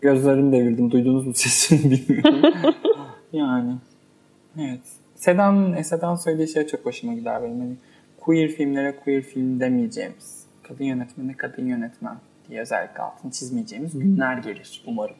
gözlerimi 0.00 0.52
devirdim. 0.52 0.90
Duydunuz 0.90 1.26
mu 1.26 1.34
sesini 1.34 1.90
bilmiyorum. 1.90 2.42
yani 3.32 3.74
evet. 4.58 5.01
Sedan, 5.22 5.82
Sedan 5.82 6.14
söylediği 6.14 6.48
şey 6.48 6.66
çok 6.66 6.86
hoşuma 6.86 7.14
gider 7.14 7.42
benim. 7.42 7.60
Hani 7.60 7.74
queer 8.20 8.48
filmlere 8.48 8.96
queer 8.96 9.22
film 9.22 9.60
demeyeceğimiz, 9.60 10.46
kadın 10.62 10.84
yönetmene 10.84 11.36
kadın 11.36 11.66
yönetmen 11.66 12.16
diye 12.48 12.60
özellikle 12.60 13.02
altını 13.02 13.30
çizmeyeceğimiz 13.32 13.98
günler 13.98 14.38
gelir 14.38 14.84
umarım. 14.86 15.16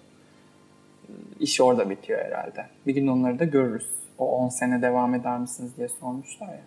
İş 1.40 1.60
orada 1.60 1.90
bitiyor 1.90 2.24
herhalde. 2.24 2.66
Bir 2.86 2.94
gün 2.94 3.06
onları 3.06 3.38
da 3.38 3.44
görürüz. 3.44 3.86
O 4.18 4.36
10 4.36 4.48
sene 4.48 4.82
devam 4.82 5.14
eder 5.14 5.38
misiniz 5.38 5.72
diye 5.76 5.88
sormuşlar 5.88 6.48
ya. 6.48 6.60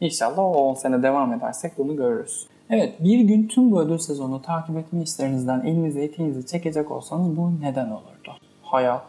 İnşallah 0.00 0.38
o 0.38 0.70
10 0.70 0.74
sene 0.74 1.02
devam 1.02 1.32
edersek 1.32 1.72
bunu 1.78 1.96
görürüz. 1.96 2.46
Evet 2.70 2.94
bir 3.00 3.20
gün 3.20 3.48
tüm 3.48 3.70
bu 3.70 3.80
ödül 3.80 3.98
sezonu 3.98 4.42
takip 4.42 4.76
etme 4.76 5.02
işlerinizden 5.02 5.60
elinizi 5.60 6.00
eteğinizi 6.00 6.46
çekecek 6.46 6.90
olsanız 6.90 7.36
bu 7.36 7.60
neden 7.60 7.90
olurdu? 7.90 8.32
Hayat. 8.62 9.06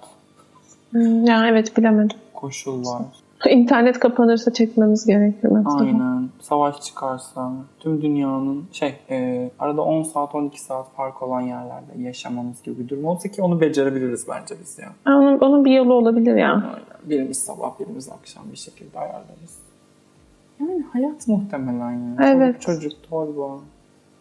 Hmm, 0.91 1.25
ya 1.25 1.47
evet 1.47 1.77
bilemedim. 1.77 2.17
Koşullar. 2.33 3.26
İnternet 3.49 3.99
kapanırsa 3.99 4.53
çekmemiz 4.53 5.05
gerekir 5.05 5.49
mesela. 5.51 5.79
Aynen. 5.79 6.29
Savaş 6.41 6.81
çıkarsa, 6.81 7.51
tüm 7.79 8.01
dünyanın 8.01 8.65
şey 8.71 8.95
e, 9.09 9.49
arada 9.59 9.81
10 9.81 10.03
saat 10.03 10.35
12 10.35 10.61
saat 10.61 10.95
fark 10.95 11.21
olan 11.21 11.41
yerlerde 11.41 12.01
yaşamamız 12.01 12.63
gibi 12.63 12.79
bir 12.79 12.89
durum 12.89 13.05
olsa 13.05 13.29
ki 13.29 13.41
onu 13.41 13.61
becerebiliriz 13.61 14.27
bence 14.29 14.55
biz 14.61 14.79
ya. 14.79 14.89
Onun, 15.07 15.39
onun 15.39 15.65
bir 15.65 15.71
yolu 15.71 15.93
olabilir 15.93 16.35
ya. 16.35 16.51
Aynen. 16.51 17.09
Birimiz 17.09 17.39
sabah 17.39 17.79
birimiz 17.79 18.09
akşam 18.09 18.43
bir 18.51 18.57
şekilde 18.57 18.99
ayarlarız. 18.99 19.59
Yani 20.59 20.83
hayat 20.93 21.27
muhtemelen 21.27 21.91
yani. 21.91 22.15
Evet. 22.23 22.61
Çocuk, 22.61 22.81
çocuk 22.81 23.09
torba. 23.09 23.59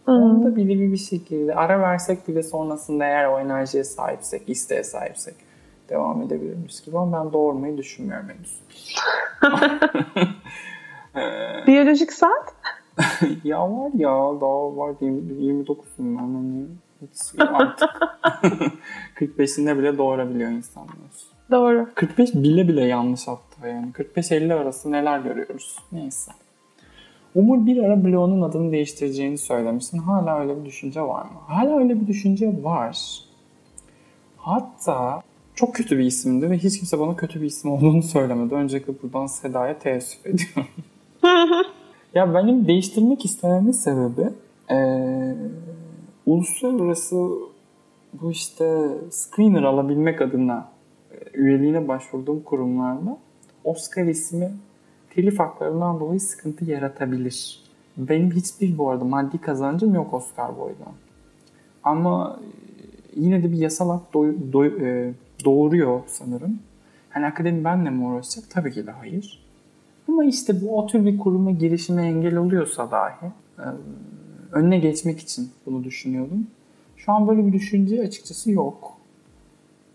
Onu 0.07 0.45
da 0.45 0.57
bir, 0.57 0.93
bir 0.93 0.97
şekilde 0.97 1.55
ara 1.55 1.81
versek 1.81 2.29
bile 2.29 2.43
sonrasında 2.43 3.05
eğer 3.05 3.27
o 3.27 3.39
enerjiye 3.39 3.85
sahipsek, 3.85 4.49
isteğe 4.49 4.85
sahipsek 4.85 5.46
devam 5.89 6.23
edebilirmiş 6.23 6.81
gibi 6.81 6.99
ama 6.99 7.25
ben 7.25 7.33
doğurmayı 7.33 7.77
düşünmüyorum 7.77 8.29
henüz. 8.29 8.61
Biyolojik 11.67 12.13
saat? 12.13 12.55
ya 13.45 13.73
var 13.73 13.91
ya 13.95 14.11
daha 14.41 14.77
var 14.77 14.91
29'um 14.91 16.19
ben 16.19 16.19
hani 16.19 16.67
Hiç 17.03 17.41
artık 17.41 17.91
45'inde 19.17 19.79
bile 19.79 19.99
doğurabiliyor 19.99 20.51
insanlar. 20.51 20.97
Doğru. 21.51 21.89
45 21.95 22.35
bile 22.35 22.69
bile 22.69 22.85
yanlış 22.85 23.29
hatta 23.29 23.69
yani. 23.69 23.93
45-50 23.93 24.55
arası 24.55 24.93
neler 24.93 25.19
görüyoruz. 25.19 25.79
Neyse. 25.93 26.33
Umur 27.35 27.67
bir 27.67 27.85
ara 27.85 28.05
bloğunun 28.05 28.43
adını 28.43 28.73
değiştireceğini 28.73 29.39
söylemiştin. 29.39 29.99
Hala 29.99 30.41
öyle 30.41 30.61
bir 30.61 30.65
düşünce 30.65 31.03
var 31.03 31.23
mı? 31.23 31.39
Hala 31.47 31.79
öyle 31.79 32.01
bir 32.01 32.07
düşünce 32.07 32.65
var. 32.65 33.21
Hatta 34.37 35.23
çok 35.57 35.75
kötü 35.75 35.99
bir 35.99 36.05
isimdi 36.05 36.51
ve 36.51 36.59
hiç 36.59 36.79
kimse 36.79 36.99
bana 36.99 37.17
kötü 37.17 37.43
bir 37.43 37.47
isim 37.47 37.71
olduğunu 37.71 38.03
söylemedi. 38.03 38.55
Öncelikle 38.55 38.93
buradan 39.03 39.27
Seda'ya 39.27 39.79
teessüf 39.79 40.27
ediyorum. 40.27 40.67
ya 42.15 42.35
benim 42.35 42.67
değiştirmek 42.67 43.25
istememin 43.25 43.73
sebebi 43.73 44.29
ee, 44.71 45.35
uluslararası 46.27 47.29
bu 48.13 48.31
işte 48.31 48.89
screener 49.11 49.63
alabilmek 49.63 50.23
adına 50.23 50.69
üyeliğine 51.35 51.89
başvurduğum 51.89 52.43
kurumlarda 52.43 53.19
Oscar 53.65 54.05
ismi 54.05 54.53
telif 55.15 55.39
haklarından 55.39 56.01
dolayı 56.01 56.21
sıkıntı 56.21 56.65
yaratabilir. 56.65 57.61
Benim 57.97 58.31
hiçbir 58.31 58.79
bu 58.79 58.91
arada 58.91 59.05
maddi 59.05 59.39
kazancım 59.39 59.95
yok 59.95 60.15
Oscar 60.15 60.59
boydan. 60.59 60.93
Ama 61.85 62.41
yine 63.17 63.43
de 63.43 63.53
bir 63.53 63.59
yasal 63.59 63.91
hak 63.91 64.15
do- 64.15 64.53
do- 64.53 64.85
e, 64.85 65.15
doğuruyor 65.47 66.01
sanırım. 66.07 66.59
Hani 67.11 67.27
akademi 67.27 67.65
benle 67.65 67.91
mi 67.91 68.05
uğraşacak? 68.05 68.51
Tabii 68.51 68.73
ki 68.73 68.87
de 68.87 68.91
hayır. 68.91 69.47
Ama 70.09 70.25
işte 70.25 70.63
bu 70.63 70.79
o 70.79 70.87
tür 70.87 71.05
bir 71.05 71.19
kuruma 71.19 71.51
girişime 71.51 72.07
engel 72.09 72.37
oluyorsa 72.37 72.91
dahi 72.91 73.27
e, 73.59 73.65
önüne 74.53 74.79
geçmek 74.79 75.21
için 75.21 75.51
bunu 75.67 75.85
düşünüyordum. 75.85 76.47
Şu 76.97 77.13
an 77.13 77.29
böyle 77.29 77.47
bir 77.47 77.53
düşünce 77.53 78.03
açıkçası 78.03 78.51
yok. 78.51 78.93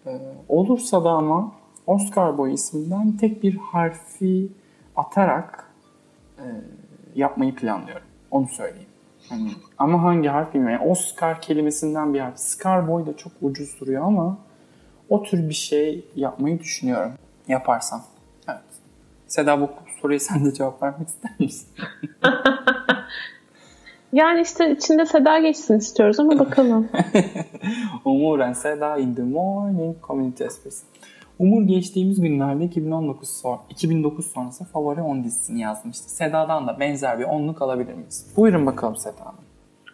E, 0.05 0.19
olursa 0.49 1.03
da 1.03 1.09
ama 1.09 1.51
Oscar 1.87 2.37
Boy 2.37 2.53
isminden 2.53 3.17
tek 3.17 3.43
bir 3.43 3.55
harfi 3.55 4.47
atarak 4.95 5.71
e, 6.37 6.45
yapmayı 7.15 7.55
planlıyorum. 7.55 8.07
Onu 8.31 8.47
söyleyeyim. 8.47 8.89
Yani, 9.31 9.51
ama 9.77 10.03
hangi 10.03 10.27
harf 10.27 10.53
bilmiyorum. 10.53 10.79
Yani 10.81 10.91
Oscar 10.91 11.41
kelimesinden 11.41 12.13
bir 12.13 12.19
harf. 12.19 12.39
Scarboy 12.39 13.05
da 13.05 13.17
çok 13.17 13.31
ucuz 13.41 13.79
duruyor 13.79 14.03
ama 14.03 14.37
o 15.11 15.23
tür 15.23 15.49
bir 15.49 15.53
şey 15.53 16.05
yapmayı 16.15 16.59
düşünüyorum. 16.59 17.11
Yaparsam. 17.47 18.03
Evet. 18.49 18.61
Seda 19.27 19.61
bu 19.61 19.69
soruya 20.01 20.19
sen 20.19 20.45
de 20.45 20.53
cevap 20.53 20.83
vermek 20.83 21.07
ister 21.07 21.31
misin? 21.39 21.67
yani 24.13 24.41
işte 24.41 24.71
içinde 24.71 25.05
Seda 25.05 25.39
geçsin 25.39 25.77
istiyoruz 25.77 26.19
ama 26.19 26.39
bakalım. 26.39 26.89
Umuren 28.05 28.53
Seda 28.53 28.97
in 28.97 29.15
the 29.15 29.23
morning 29.23 29.95
community 30.07 30.43
esprisi. 30.43 30.85
Umur 31.39 31.63
geçtiğimiz 31.63 32.21
günlerde 32.21 32.65
2019 32.65 33.29
son, 33.29 33.59
2009 33.69 34.31
sonrası 34.31 34.65
favori 34.65 35.01
10 35.01 35.23
dizisini 35.23 35.61
yazmıştı. 35.61 36.09
Seda'dan 36.09 36.67
da 36.67 36.79
benzer 36.79 37.19
bir 37.19 37.23
onluk 37.23 37.61
alabilir 37.61 37.93
miyiz? 37.93 38.33
Buyurun 38.37 38.65
bakalım 38.65 38.97
Seda 38.97 39.19
Hanım. 39.19 39.50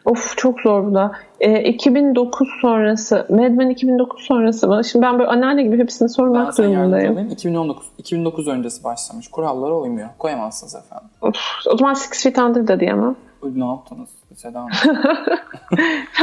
Of 0.07 0.37
çok 0.37 0.61
zor 0.61 0.85
bu 0.85 0.93
da. 0.93 1.11
E, 1.39 1.63
2009 1.63 2.49
sonrası, 2.61 3.27
Mad 3.29 3.49
Men 3.49 3.69
2009 3.69 4.23
sonrası 4.25 4.69
bana. 4.69 4.83
Şimdi 4.83 5.05
ben 5.05 5.19
böyle 5.19 5.29
anneanne 5.29 5.63
gibi 5.63 5.77
hepsini 5.77 6.09
sormak 6.09 6.57
durumundayım. 6.57 7.29
2019, 7.31 7.87
2009 7.97 8.47
öncesi 8.47 8.83
başlamış. 8.83 9.27
Kurallara 9.27 9.73
uymuyor. 9.73 10.09
Koyamazsınız 10.19 10.75
efendim. 10.75 11.07
Of, 11.21 11.35
o 11.73 11.77
zaman 11.77 11.93
Six 11.93 12.23
Feet 12.23 12.37
Under 12.37 12.67
da 12.67 12.79
diyemem. 12.79 13.15
Ne 13.43 13.65
yaptınız 13.65 14.09
Seda 14.35 14.59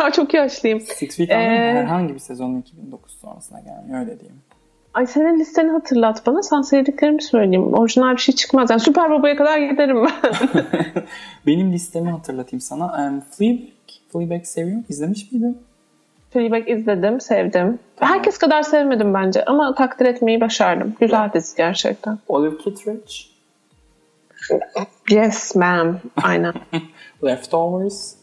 ya 0.01 0.11
çok 0.11 0.35
yaşlıyım. 0.35 0.81
Six 0.81 1.17
Feet 1.17 1.31
Under 1.31 1.75
ee... 1.75 1.75
herhangi 1.75 2.15
bir 2.15 2.19
sezonun 2.19 2.61
2009 2.61 3.13
sonrasına 3.13 3.61
gelmiyor 3.61 4.01
öyle 4.01 4.21
diyeyim. 4.21 4.41
Ay 4.95 5.07
senin 5.07 5.39
listeni 5.39 5.71
hatırlat 5.71 6.27
bana. 6.27 6.43
Sen 6.43 6.63
sevdiklerimi 6.63 7.23
söyleyeyim. 7.23 7.75
Orijinal 7.75 8.13
bir 8.13 8.21
şey 8.21 8.35
çıkmaz. 8.35 8.71
Yani 8.71 8.81
Süper 8.81 9.11
Baba'ya 9.11 9.37
kadar 9.37 9.59
giderim 9.59 10.05
ben. 10.05 10.33
Benim 11.47 11.73
listemi 11.73 12.11
hatırlatayım 12.11 12.61
sana. 12.61 12.85
Um, 12.85 13.21
Fleabag. 13.21 13.74
Fleabag 14.15 14.45
seviyor 14.45 14.83
İzlemiş 14.89 15.33
miydin? 15.33 15.63
Fleabag 16.31 16.69
izledim, 16.71 17.21
sevdim. 17.21 17.79
Tamam. 17.97 18.15
Herkes 18.15 18.39
kadar 18.39 18.63
sevmedim 18.63 19.15
bence 19.15 19.45
ama 19.45 19.75
takdir 19.75 20.07
etmeyi 20.07 20.41
başardım. 20.41 20.97
Güzel 21.01 21.31
dizi 21.35 21.57
gerçekten. 21.57 22.19
Olive 22.29 22.59
Kittredge. 22.59 23.13
Yes 25.11 25.55
ma'am. 25.57 26.01
Aynen. 26.23 26.55
Leftovers. 27.25 28.15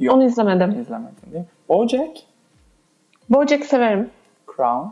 Yok. 0.00 0.14
Onu 0.14 0.24
izlemedim. 0.24 0.80
İzlemedim 0.80 1.16
değil 1.32 1.42
mi? 1.42 1.48
Bojack. 1.68 2.18
Bojack 3.30 3.66
severim. 3.66 4.10
Crown. 4.56 4.88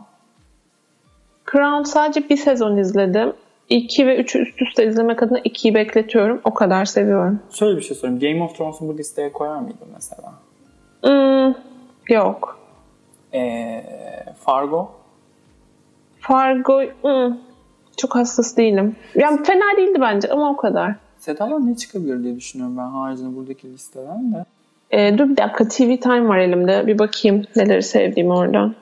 Crown 1.51 1.83
sadece 1.83 2.29
bir 2.29 2.37
sezon 2.37 2.77
izledim. 2.77 3.33
2 3.71 4.07
ve 4.07 4.21
3'ü 4.21 4.41
üst 4.41 4.61
üste 4.61 4.87
izlemek 4.87 5.23
adına 5.23 5.39
2'yi 5.39 5.75
bekletiyorum. 5.75 6.41
O 6.43 6.53
kadar 6.53 6.85
seviyorum. 6.85 7.39
Şöyle 7.53 7.77
bir 7.77 7.81
şey 7.81 7.97
sorayım. 7.97 8.19
Game 8.19 8.43
of 8.43 8.57
Thrones'u 8.57 8.87
bu 8.87 8.97
listeye 8.97 9.31
koyar 9.31 9.59
mıydın 9.59 9.87
mesela? 9.93 10.33
Hmm, 11.01 11.55
yok. 12.09 12.59
Ee, 13.33 13.83
Fargo? 14.39 14.91
Fargo 16.19 16.81
hmm, 17.01 17.37
çok 17.97 18.15
hassas 18.15 18.57
değilim. 18.57 18.95
Yani 19.15 19.43
fena 19.43 19.77
değildi 19.77 19.97
bence 20.01 20.29
ama 20.29 20.51
o 20.51 20.57
kadar. 20.57 20.95
Seda'dan 21.19 21.71
ne 21.71 21.75
çıkabilir 21.75 22.23
diye 22.23 22.35
düşünüyorum 22.35 22.77
ben 22.77 22.87
haricinde 22.87 23.35
buradaki 23.35 23.73
listeden 23.73 24.33
de. 24.33 24.45
Ee, 24.91 25.17
dur 25.17 25.29
bir 25.29 25.37
dakika 25.37 25.67
TV 25.67 25.97
Time 25.97 26.27
var 26.27 26.37
elimde. 26.37 26.87
Bir 26.87 26.99
bakayım 26.99 27.45
neleri 27.55 27.83
sevdiğim 27.83 28.29
oradan. 28.29 28.75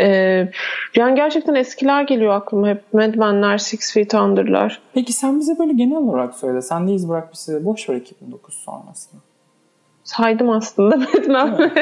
Ee, 0.00 0.48
yani 0.96 1.14
gerçekten 1.14 1.54
eskiler 1.54 2.02
geliyor 2.02 2.34
aklıma 2.34 2.68
hep. 2.68 2.82
Mad 2.92 3.14
Men'ler, 3.14 3.58
Six 3.58 3.92
Feet 3.92 4.14
Under'lar. 4.14 4.80
Peki 4.94 5.12
sen 5.12 5.40
bize 5.40 5.58
böyle 5.58 5.72
genel 5.72 5.96
olarak 5.96 6.34
söyle. 6.34 6.62
Sen 6.62 6.88
de 6.88 6.92
iz 6.92 7.08
bırakmışsın. 7.08 7.64
Boş 7.64 7.88
ver 7.88 7.96
2009 7.96 8.54
sonrasını. 8.54 9.20
Saydım 10.04 10.50
aslında 10.50 10.96
Mad 11.26 11.26
Men. 11.26 11.56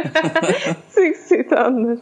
Six 0.88 1.28
Feet 1.28 1.52
Under. 1.52 1.98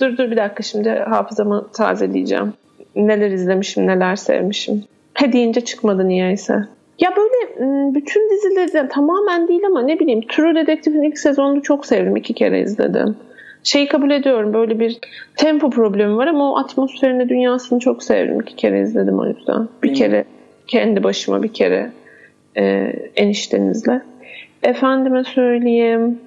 Dur 0.00 0.16
dur 0.16 0.30
bir 0.30 0.36
dakika 0.36 0.62
şimdi 0.62 0.90
hafızamı 0.90 1.68
tazeleyeceğim. 1.72 2.52
Neler 2.96 3.30
izlemişim, 3.30 3.86
neler 3.86 4.16
sevmişim. 4.16 4.84
He 5.14 5.32
deyince 5.32 5.60
çıkmadı 5.60 6.08
niyeyse. 6.08 6.54
Ya 6.98 7.14
böyle 7.16 7.60
ıı, 7.60 7.94
bütün 7.94 8.30
dizileri 8.30 8.88
tamamen 8.88 9.48
değil 9.48 9.66
ama 9.66 9.82
ne 9.82 9.98
bileyim 9.98 10.20
True 10.28 10.54
Detective'in 10.54 11.02
ilk 11.02 11.18
sezonunu 11.18 11.62
çok 11.62 11.86
sevdim. 11.86 12.16
iki 12.16 12.34
kere 12.34 12.60
izledim 12.60 13.16
şeyi 13.64 13.88
kabul 13.88 14.10
ediyorum 14.10 14.52
böyle 14.52 14.80
bir 14.80 14.98
tempo 15.36 15.70
problemi 15.70 16.16
var 16.16 16.26
ama 16.26 16.52
o 16.52 16.58
atmosferini 16.58 17.28
dünyasını 17.28 17.78
çok 17.78 18.02
sevdim. 18.02 18.40
İki 18.40 18.56
kere 18.56 18.82
izledim 18.82 19.18
o 19.18 19.26
yüzden. 19.26 19.68
Bir 19.82 19.94
kere 19.94 20.24
kendi 20.66 21.02
başıma 21.02 21.42
bir 21.42 21.52
kere 21.52 21.90
e, 22.56 22.62
eniştenizle. 23.16 24.02
Efendime 24.62 25.24
söyleyeyim. 25.24 26.18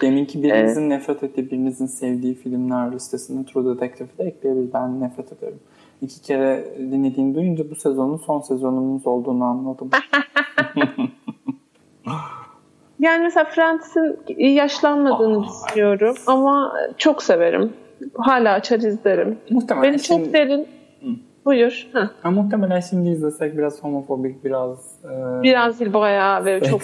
Deminki 0.00 0.42
birinizin 0.42 0.90
ee, 0.90 0.94
nefret 0.94 1.22
ettiği, 1.22 1.50
birinizin 1.50 1.86
sevdiği 1.86 2.34
filmler 2.34 2.92
listesinde 2.92 3.44
True 3.52 3.74
Detective'i 3.74 4.18
de 4.18 4.24
ekleyebilir. 4.24 4.72
Ben 4.74 5.00
nefret 5.00 5.32
ederim. 5.32 5.58
İki 6.02 6.22
kere 6.22 6.64
dinlediğini 6.78 7.34
duyunca 7.34 7.70
bu 7.70 7.74
sezonun 7.74 8.16
son 8.16 8.40
sezonumuz 8.40 9.06
olduğunu 9.06 9.44
anladım. 9.44 9.90
Yani 13.00 13.22
mesela 13.22 13.44
Friends'in 13.44 14.18
yaşlanmadığını 14.54 15.38
Aa, 15.38 15.44
düşünüyorum 15.44 16.14
evet. 16.16 16.22
ama 16.26 16.72
çok 16.96 17.22
severim. 17.22 17.72
Hala 18.14 18.52
açar 18.52 18.78
izlerim. 18.78 19.38
Muhtemelen 19.50 19.92
Beni 19.92 19.98
şimdi... 19.98 20.24
çok 20.24 20.32
derin 20.32 20.66
Buyur. 21.44 21.86
Ha, 22.22 22.30
muhtemelen 22.30 22.80
şimdi 22.80 23.08
izlesek 23.08 23.58
biraz 23.58 23.82
homofobik, 23.82 24.44
biraz 24.44 24.98
e, 25.04 25.42
biraz 25.42 25.80
değil 25.80 25.92
bayağı 25.92 26.44
ve 26.44 26.60
çok 26.60 26.80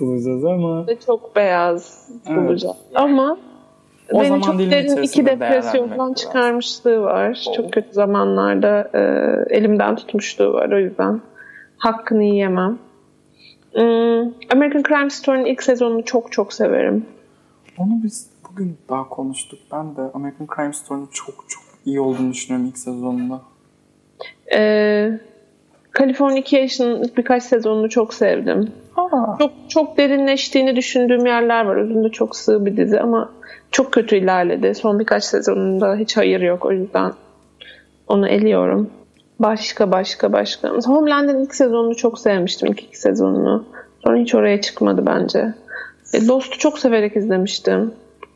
bulacağız 0.00 0.44
ama 0.44 0.86
ve 0.86 1.00
çok 1.00 1.36
beyaz 1.36 2.08
evet. 2.26 2.38
bulacağız. 2.38 2.76
Ama 2.94 3.36
o 4.12 4.20
beni 4.20 4.42
çok 4.42 4.58
derin 4.58 5.02
iki 5.02 5.26
depresyondan 5.26 6.12
çıkarmışlığı 6.12 7.00
var. 7.00 7.44
O. 7.48 7.52
Çok 7.52 7.72
kötü 7.72 7.92
zamanlarda 7.92 8.90
e, 8.94 9.00
elimden 9.56 9.96
tutmuşluğu 9.96 10.52
var 10.52 10.72
o 10.72 10.78
yüzden. 10.78 11.20
Hakkını 11.78 12.24
yiyemem. 12.24 12.78
Hmm, 13.72 14.32
American 14.50 14.82
Crime 14.88 15.10
Story'nin 15.10 15.44
ilk 15.44 15.62
sezonunu 15.62 16.04
çok 16.04 16.32
çok 16.32 16.52
severim. 16.52 17.06
Onu 17.78 18.00
biz 18.04 18.30
bugün 18.50 18.76
daha 18.88 19.08
konuştuk. 19.08 19.58
Ben 19.72 19.96
de 19.96 20.00
American 20.14 20.48
Crime 20.56 20.72
Story'nin 20.72 21.08
çok 21.12 21.34
çok 21.48 21.62
iyi 21.84 22.00
olduğunu 22.00 22.32
düşünüyorum 22.32 22.66
ilk 22.68 22.78
sezonunda. 22.78 23.40
Ee, 24.54 25.18
Californication'ın 25.98 27.10
birkaç 27.16 27.42
sezonunu 27.42 27.88
çok 27.88 28.14
sevdim. 28.14 28.72
Aa. 28.96 29.38
Çok 29.38 29.52
çok 29.68 29.96
derinleştiğini 29.96 30.76
düşündüğüm 30.76 31.26
yerler 31.26 31.64
var. 31.64 31.76
Özünde 31.76 32.08
çok 32.08 32.36
sığ 32.36 32.66
bir 32.66 32.76
dizi 32.76 33.00
ama 33.00 33.32
çok 33.70 33.92
kötü 33.92 34.16
ilerledi. 34.16 34.74
Son 34.74 34.98
birkaç 34.98 35.24
sezonunda 35.24 35.96
hiç 35.96 36.16
hayır 36.16 36.40
yok. 36.40 36.64
O 36.64 36.72
yüzden 36.72 37.12
onu 38.06 38.28
eliyorum. 38.28 38.90
Başka 39.38 39.92
başka 39.92 40.32
başka. 40.32 40.72
Mesela 40.72 40.94
Homeland'in 40.96 41.38
ilk 41.44 41.54
sezonunu 41.54 41.96
çok 41.96 42.18
sevmiştim. 42.18 42.68
ilk 42.72 42.82
iki 42.82 42.98
sezonunu. 42.98 43.64
Sonra 44.04 44.16
hiç 44.16 44.34
oraya 44.34 44.60
çıkmadı 44.60 45.06
bence. 45.06 45.54
E, 46.14 46.26
Lost'u 46.26 46.58
çok 46.58 46.78
severek 46.78 47.16
izlemiştim. 47.16 47.94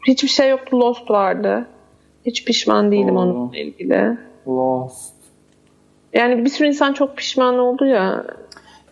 Hiçbir 0.08 0.28
şey 0.28 0.50
yoktu. 0.50 0.80
Lost 0.80 1.10
vardı. 1.10 1.66
Hiç 2.26 2.44
pişman 2.44 2.92
değilim 2.92 3.08
Doğru. 3.16 3.18
onunla 3.20 3.56
ilgili. 3.56 4.18
Lost. 4.48 5.12
Yani 6.12 6.44
bir 6.44 6.50
sürü 6.50 6.68
insan 6.68 6.92
çok 6.92 7.16
pişman 7.16 7.58
oldu 7.58 7.84
ya. 7.86 8.24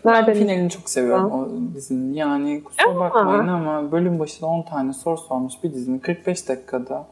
Ben 0.05 0.13
Nereden? 0.13 0.35
finalini 0.35 0.71
çok 0.71 0.91
seviyorum 0.91 1.33
o 1.33 1.49
dizinin. 1.75 2.15
Yani 2.15 2.65
kusura 2.65 2.91
Ama- 2.91 3.01
bakmayın 3.01 3.49
ama 3.49 3.93
bölüm 3.93 4.19
başına 4.19 4.49
10 4.49 4.63
tane 4.63 4.93
soru 4.93 5.17
sormuş 5.19 5.55
bir 5.65 5.75
dizinin 5.75 5.99
45 5.99 6.49
dakikada 6.49 7.07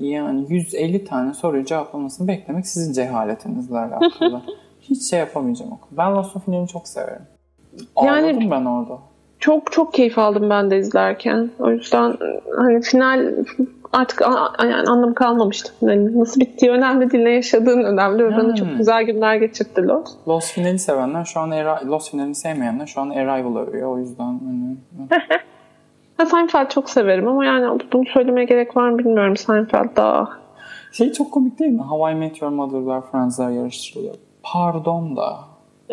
yani 0.00 0.46
150 0.48 1.04
tane 1.04 1.34
soruyu 1.34 1.64
cevaplamasını 1.64 2.28
beklemek 2.28 2.66
sizin 2.66 2.92
cehaletinizle 2.92 3.78
alakalı. 3.78 4.42
Hiç 4.80 5.10
şey 5.10 5.18
yapamayacağım 5.18 5.72
o 5.72 5.76
konuda. 5.80 5.96
Ben 5.96 6.14
Lost 6.14 6.44
finalini 6.44 6.68
çok 6.68 6.88
severim. 6.88 7.22
Yani- 8.02 8.26
Ağladım 8.26 8.50
ben 8.50 8.64
orada. 8.64 8.98
Çok 9.38 9.72
çok 9.72 9.94
keyif 9.94 10.18
aldım 10.18 10.50
ben 10.50 10.70
de 10.70 10.78
izlerken. 10.78 11.50
O 11.58 11.70
yüzden 11.70 12.16
hani 12.56 12.80
final 12.80 13.32
artık 13.92 14.20
yani 14.60 14.74
anlamı 14.88 15.14
kalmamıştı 15.14 15.72
finalin. 15.80 16.20
Nasıl 16.20 16.40
bittiği 16.40 16.70
önemli 16.70 17.10
değil, 17.10 17.24
ne 17.24 17.30
yaşadığın 17.30 17.84
önemli 17.84 18.24
ve 18.24 18.30
bana 18.36 18.42
Yani. 18.48 18.56
çok 18.56 18.68
güzel 18.78 19.02
günler 19.02 19.36
geçirtti 19.36 19.82
Lost. 19.82 20.28
Lost 20.28 20.52
finali 20.52 20.78
sevenler 20.78 21.24
şu 21.24 21.40
an 21.40 21.50
Lost 21.86 22.10
finalini 22.10 22.34
sevmeyenler 22.34 22.86
şu 22.86 23.00
an 23.00 23.10
Arrival 23.10 23.56
övüyor. 23.56 23.92
O 23.92 23.98
yüzden 23.98 24.24
hani 24.24 24.76
Ha, 26.16 26.26
Seinfeld 26.26 26.68
çok 26.68 26.90
severim 26.90 27.28
ama 27.28 27.44
yani 27.44 27.80
bunu 27.92 28.04
söylemeye 28.14 28.46
gerek 28.46 28.76
var 28.76 28.90
mı 28.90 28.98
bilmiyorum. 28.98 29.36
Seinfeld 29.36 29.96
daha 29.96 30.44
şey 30.94 31.12
çok 31.12 31.32
komik 31.32 31.58
değil 31.58 31.70
mi? 31.70 31.80
How 31.80 32.12
I 32.12 32.14
Met 32.14 32.42
Your 32.42 32.52
Mother'lar 32.52 33.10
Friends'ler 33.10 33.50
yarıştırılıyor. 33.50 34.14
Pardon 34.42 35.16
da. 35.16 35.38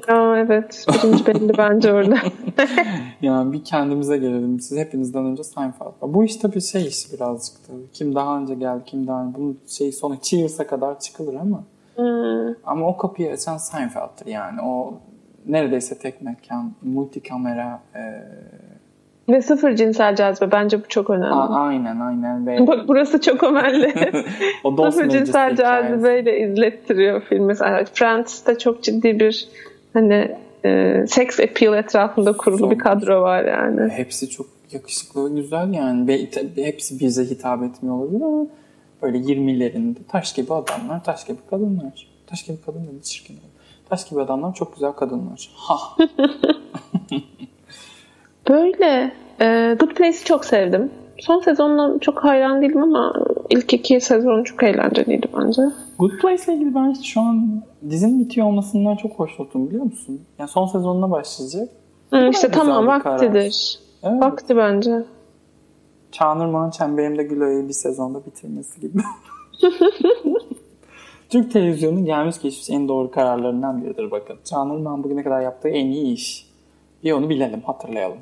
Aa, 0.08 0.38
evet. 0.38 0.86
Birinci 0.90 1.26
belli 1.26 1.58
bence 1.58 1.94
orada. 1.94 2.18
Yani 3.22 3.54
bir 3.54 3.64
kendimize 3.64 4.18
gelelim. 4.18 4.60
Siz 4.60 4.78
hepinizden 4.78 5.26
önce 5.26 5.44
Seinfeld 5.44 5.88
var. 6.02 6.14
Bu 6.14 6.24
iş 6.24 6.36
tabii 6.36 6.62
şey 6.62 6.88
iş 6.88 7.14
birazcık 7.14 7.68
tabii. 7.68 7.92
Kim 7.94 8.16
daha 8.16 8.38
önce 8.38 8.56
geldi, 8.56 8.84
kim 8.86 9.08
daha 9.08 9.24
önce. 9.24 9.38
Bunun 9.38 9.60
şey 9.68 9.92
sonu 9.92 10.18
Cheers'a 10.22 10.68
kadar 10.68 11.00
çıkılır 11.00 11.36
ama. 11.36 11.64
Hmm. 11.96 12.56
Ama 12.66 12.88
o 12.88 12.98
kapıyı 12.98 13.32
açan 13.32 13.58
Seinfeld'tir 13.58 14.26
yani. 14.26 14.62
O 14.62 14.94
neredeyse 15.46 15.98
tek 15.98 16.22
mekan, 16.22 16.72
multikamera. 16.82 17.80
E, 17.96 18.02
Ve 19.30 19.42
sıfır 19.42 19.76
cinsel 19.76 20.16
cazibe. 20.16 20.52
Bence 20.52 20.80
bu 20.84 20.88
çok 20.88 21.10
önemli. 21.10 21.34
a- 21.34 21.56
aynen 21.56 22.00
aynen. 22.00 22.48
Ve 22.48 22.68
Bak 22.68 22.88
burası 22.88 23.22
çok 23.22 23.44
önemli. 23.44 23.94
o 24.64 24.92
sıfır 24.92 25.10
cinsel 25.10 25.56
cazibeyle 25.56 26.40
izlettiriyor 26.40 27.22
filmi. 27.22 27.46
Mesela 27.46 27.86
Friends'te 27.94 28.58
çok 28.58 28.84
ciddi 28.84 29.20
bir 29.20 29.48
hani 29.94 30.38
e, 30.66 31.04
seks 31.08 31.40
appeal 31.40 31.78
etrafında 31.78 32.38
kurulu 32.38 32.58
Son- 32.58 32.72
bir 32.72 32.78
kadro 32.80 33.22
var 33.22 33.44
yani. 33.46 33.90
Hepsi 33.92 34.30
çok 34.30 34.46
yakışıklı 34.72 35.32
ve 35.32 35.36
güzel 35.42 35.74
yani. 35.74 36.08
Ve 36.08 36.28
hepsi 36.56 37.00
bize 37.00 37.26
hitap 37.26 37.64
etmiyor 37.64 37.96
olabilir 37.96 38.22
ama 38.22 38.46
böyle 39.02 39.18
20'lerinde 39.18 39.96
taş 40.10 40.34
gibi 40.34 40.54
adamlar, 40.54 41.04
taş 41.04 41.26
gibi 41.26 41.38
kadınlar. 41.50 42.08
Taş 42.28 42.44
gibi 42.44 42.58
kadın 42.66 42.88
dedi 42.88 43.04
çirkin. 43.04 43.38
Taş 43.90 44.10
gibi 44.10 44.22
adamlar 44.22 44.54
çok 44.54 44.74
güzel 44.74 44.92
kadınlar. 44.92 45.50
Ha. 45.56 45.76
Böyle. 48.50 49.12
E, 49.42 49.76
Good 49.80 49.92
Place'i 49.92 50.26
çok 50.26 50.46
sevdim. 50.46 50.92
Son 51.20 51.40
sezonuna 51.40 52.00
çok 52.00 52.24
hayran 52.24 52.62
değilim 52.62 52.84
ama 52.84 53.14
ilk 53.50 53.74
iki 53.74 54.02
sezon 54.02 54.44
çok 54.44 54.64
eğlenceliydi 54.64 55.28
bence. 55.38 55.62
Good 56.00 56.12
Place 56.22 56.44
ile 56.44 56.54
ilgili 56.54 56.76
ben 56.76 56.94
şu 56.94 57.22
an 57.22 57.62
dizinin 57.90 58.20
bitiyor 58.20 58.48
olmasından 58.48 58.96
çok 58.96 59.12
hoşnutum 59.12 59.68
biliyor 59.68 59.84
musun? 59.84 60.22
Yani 60.40 60.48
son 60.48 60.66
sezonuna 60.66 61.12
başlayacak. 61.12 61.70
Hı, 62.10 62.30
işte 62.30 62.52
tamam 62.52 63.02
karar. 63.02 63.14
vaktidir. 63.14 63.80
Evet. 64.04 64.22
Vakti 64.22 64.58
bence. 64.58 65.04
Çağınırman'ın 66.12 66.72
Çemberimde 66.72 67.24
Gülo'yu 67.24 67.68
bir 67.68 67.74
sezonda 67.74 68.26
bitirmesi 68.26 68.82
gibi. 68.82 69.02
Türk 71.30 71.52
televizyonunun 71.52 72.06
gelmiş 72.06 72.42
geçmiş 72.42 72.70
en 72.70 72.88
doğru 72.88 73.12
kararlarından 73.12 73.84
biridir 73.84 74.12
bakın. 74.12 74.38
Çağınırman 74.44 75.04
bugüne 75.04 75.24
kadar 75.24 75.42
yaptığı 75.42 75.70
en 75.70 75.86
iyi 75.86 76.14
iş. 76.14 76.52
Bir 77.04 77.12
onu 77.12 77.30
bilelim, 77.30 77.62
hatırlayalım. 77.62 78.18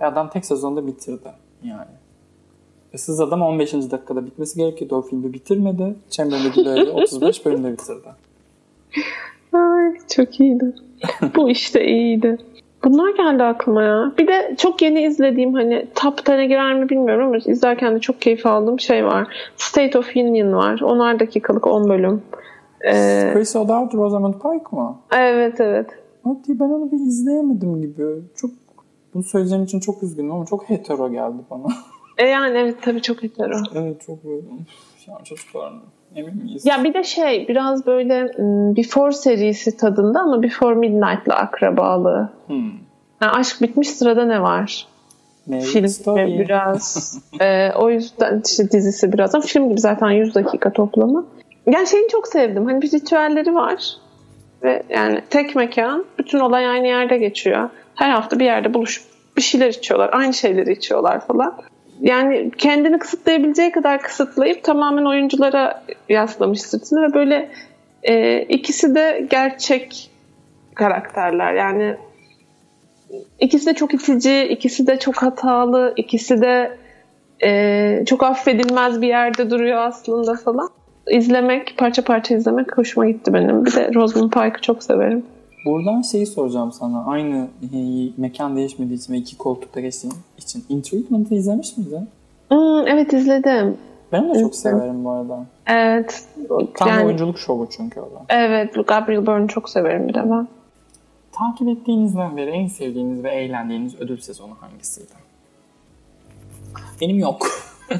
Ve 0.00 0.06
adam 0.06 0.30
tek 0.30 0.44
sezonda 0.44 0.86
bitirdi 0.86 1.28
yani. 1.62 1.90
Issız 2.92 3.20
Adam 3.20 3.42
15. 3.42 3.72
dakikada 3.72 4.26
bitmesi 4.26 4.56
gerekiyordu. 4.58 4.96
O 4.96 5.02
filmi 5.02 5.32
bitirmedi. 5.32 5.96
Çemberimde 6.10 6.48
Gülo'yu 6.56 6.90
35 6.90 7.46
bölümde 7.46 7.72
bitirdi. 7.72 8.08
Ay 9.52 9.92
çok 10.14 10.40
iyiydi. 10.40 10.74
Bu 11.36 11.50
işte 11.50 11.86
iyiydi. 11.86 12.38
Bunlar 12.84 13.14
geldi 13.16 13.42
aklıma 13.42 13.82
ya. 13.82 14.12
Bir 14.18 14.26
de 14.26 14.54
çok 14.58 14.82
yeni 14.82 15.02
izlediğim 15.02 15.54
hani 15.54 15.86
top 15.94 16.18
10'e 16.18 16.46
girer 16.46 16.74
mi 16.74 16.88
bilmiyorum 16.88 17.26
ama 17.26 17.36
izlerken 17.36 17.94
de 17.94 17.98
çok 17.98 18.20
keyif 18.20 18.46
aldığım 18.46 18.80
şey 18.80 19.04
var. 19.04 19.28
State 19.56 19.98
of 19.98 20.16
Union 20.16 20.52
var. 20.52 20.78
10'ar 20.78 21.20
dakikalık 21.20 21.66
10 21.66 21.88
bölüm. 21.88 22.22
Ee, 22.84 23.30
Chris 23.34 23.56
O'Dowd, 23.56 23.94
Rosamund 23.94 24.34
Pike 24.34 24.76
mı? 24.76 24.96
evet 25.12 25.60
evet. 25.60 25.90
Hadi 26.24 26.60
ben 26.60 26.64
onu 26.64 26.92
bir 26.92 26.96
izleyemedim 26.96 27.80
gibi. 27.80 28.04
Çok 28.36 28.50
bunu 29.14 29.22
söyleyeceğim 29.22 29.64
için 29.64 29.80
çok 29.80 30.02
üzgünüm 30.02 30.32
ama 30.32 30.46
çok 30.46 30.68
hetero 30.68 31.10
geldi 31.12 31.42
bana. 31.50 31.66
E 32.18 32.26
yani 32.26 32.58
evet 32.58 32.76
tabii 32.82 33.02
çok 33.02 33.22
hetero. 33.22 33.56
evet 33.74 34.02
çok 34.06 34.24
böyle. 34.24 34.38
Üf, 34.38 35.08
Ya 35.08 35.18
çocuklar 35.24 35.72
emin 36.16 36.36
miyiz? 36.36 36.66
Ya 36.66 36.84
bir 36.84 36.94
de 36.94 37.04
şey 37.04 37.48
biraz 37.48 37.86
böyle 37.86 38.28
Before 38.76 39.12
serisi 39.12 39.76
tadında 39.76 40.20
ama 40.20 40.42
Before 40.42 40.74
Midnight'la 40.74 41.34
akrabalığı. 41.36 42.30
Hmm. 42.46 42.70
Yani 43.22 43.32
aşk 43.32 43.62
bitmiş 43.62 43.90
sırada 43.90 44.24
ne 44.24 44.42
var? 44.42 44.86
Film 45.60 45.88
Story. 45.88 46.38
biraz. 46.38 47.18
Ee, 47.40 47.72
o 47.72 47.90
yüzden 47.90 48.42
işte 48.46 48.70
dizisi 48.70 49.12
biraz 49.12 49.34
ama 49.34 49.44
film 49.44 49.68
gibi 49.68 49.80
zaten 49.80 50.10
100 50.10 50.34
dakika 50.34 50.72
toplamı. 50.72 51.26
Yani 51.66 51.86
şeyini 51.86 52.08
çok 52.08 52.28
sevdim. 52.28 52.64
Hani 52.64 52.82
bir 52.82 52.92
ritüelleri 52.92 53.54
var. 53.54 53.84
Ve 54.62 54.82
yani 54.88 55.20
tek 55.30 55.56
mekan. 55.56 56.04
Bütün 56.18 56.38
olay 56.38 56.66
aynı 56.66 56.86
yerde 56.86 57.18
geçiyor. 57.18 57.70
Her 58.00 58.10
hafta 58.10 58.38
bir 58.38 58.44
yerde 58.44 58.74
buluşup 58.74 59.04
bir 59.36 59.42
şeyler 59.42 59.68
içiyorlar. 59.68 60.10
Aynı 60.12 60.34
şeyleri 60.34 60.72
içiyorlar 60.72 61.26
falan. 61.26 61.56
Yani 62.00 62.50
kendini 62.58 62.98
kısıtlayabileceği 62.98 63.72
kadar 63.72 64.02
kısıtlayıp 64.02 64.64
tamamen 64.64 65.04
oyunculara 65.04 65.82
yaslamış 66.08 66.60
sırtını 66.60 67.02
ve 67.02 67.14
böyle 67.14 67.50
e, 68.02 68.42
ikisi 68.42 68.94
de 68.94 69.26
gerçek 69.30 70.10
karakterler. 70.74 71.54
Yani 71.54 71.96
İkisi 73.40 73.66
de 73.66 73.74
çok 73.74 73.94
itici, 73.94 74.44
ikisi 74.44 74.86
de 74.86 74.98
çok 74.98 75.22
hatalı, 75.22 75.92
ikisi 75.96 76.40
de 76.40 76.78
e, 77.42 78.02
çok 78.06 78.22
affedilmez 78.22 79.02
bir 79.02 79.08
yerde 79.08 79.50
duruyor 79.50 79.78
aslında 79.78 80.34
falan. 80.34 80.68
İzlemek, 81.10 81.74
parça 81.78 82.04
parça 82.04 82.34
izlemek 82.34 82.78
hoşuma 82.78 83.06
gitti 83.06 83.34
benim. 83.34 83.66
Bir 83.66 83.72
de 83.72 83.90
Rosamund 83.94 84.32
Pike'ı 84.32 84.60
çok 84.62 84.82
severim. 84.82 85.24
Buradan 85.64 86.02
şeyi 86.02 86.26
soracağım 86.26 86.72
sana. 86.72 87.04
Aynı 87.06 87.48
e, 87.62 87.78
mekan 88.16 88.56
değişmediği 88.56 88.98
için 88.98 89.12
ve 89.12 89.16
iki 89.16 89.38
koltukta 89.38 89.80
geçtiğin 89.80 90.14
için. 90.38 90.64
In 90.68 90.80
Treatment'ı 90.80 91.34
izlemiş 91.34 91.76
miydin? 91.76 92.08
Hmm, 92.48 92.86
evet 92.86 93.12
izledim. 93.12 93.76
Ben 94.12 94.34
de 94.34 94.40
çok 94.40 94.54
severim 94.54 95.04
bu 95.04 95.10
arada. 95.10 95.44
Evet. 95.66 96.24
Tam 96.74 96.88
Yani- 96.88 97.04
oyunculuk 97.06 97.38
şovu 97.38 97.68
çünkü 97.70 98.00
o 98.00 98.04
da. 98.04 98.24
Evet, 98.28 98.74
Gabriel 98.86 99.26
Byrne'ı 99.26 99.46
çok 99.46 99.70
severim 99.70 100.08
bir 100.08 100.14
de 100.14 100.30
ben. 100.30 100.48
Takip 101.32 101.68
ettiğinizden 101.68 102.36
beri 102.36 102.50
en 102.50 102.66
sevdiğiniz 102.66 103.24
ve 103.24 103.30
eğlendiğiniz 103.30 104.00
ödül 104.00 104.18
sezonu 104.20 104.54
hangisiydi? 104.60 105.12
Benim 107.00 107.18
yok. 107.18 107.46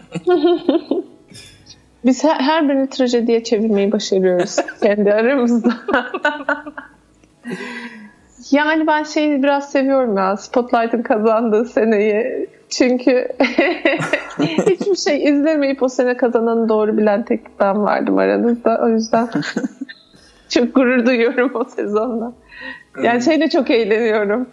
Biz 2.05 2.25
her, 2.25 2.41
her 2.41 2.69
birini 2.69 2.89
trajediye 2.91 3.45
çevirmeyi 3.45 3.93
başarıyoruz 3.93 4.57
kendi 4.83 5.13
aramızda. 5.13 5.77
yani 8.51 8.87
ben 8.87 9.03
şeyi 9.03 9.43
biraz 9.43 9.71
seviyorum 9.71 10.17
ya 10.17 10.37
Spotlight'ın 10.37 11.03
kazandığı 11.03 11.65
seneyi. 11.65 12.49
Çünkü 12.69 13.29
hiçbir 14.39 14.97
şey 14.97 15.25
izlemeyip 15.25 15.83
o 15.83 15.89
sene 15.89 16.17
kazananı 16.17 16.69
doğru 16.69 16.97
bilen 16.99 17.25
tek 17.25 17.61
ben 17.61 17.83
vardım 17.83 18.19
aranızda. 18.19 18.81
O 18.83 18.89
yüzden 18.89 19.29
çok 20.49 20.75
gurur 20.75 21.07
duyuyorum 21.07 21.51
o 21.55 21.65
sezonla. 21.65 22.33
Yani 23.03 23.23
şeyle 23.23 23.49
çok 23.49 23.71
eğleniyorum. 23.71 24.47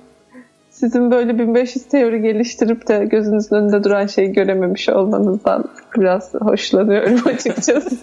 Sizin 0.70 1.12
böyle 1.12 1.40
1500 1.40 1.86
teori 1.86 2.22
geliştirip 2.22 2.88
de 2.88 3.06
gözünüzün 3.06 3.56
önünde 3.56 3.84
duran 3.84 4.06
şeyi 4.06 4.32
görememiş 4.32 4.90
olmanızdan 4.90 5.66
biraz 5.98 6.34
hoşlanıyorum 6.34 7.28
açıkçası. 7.28 7.98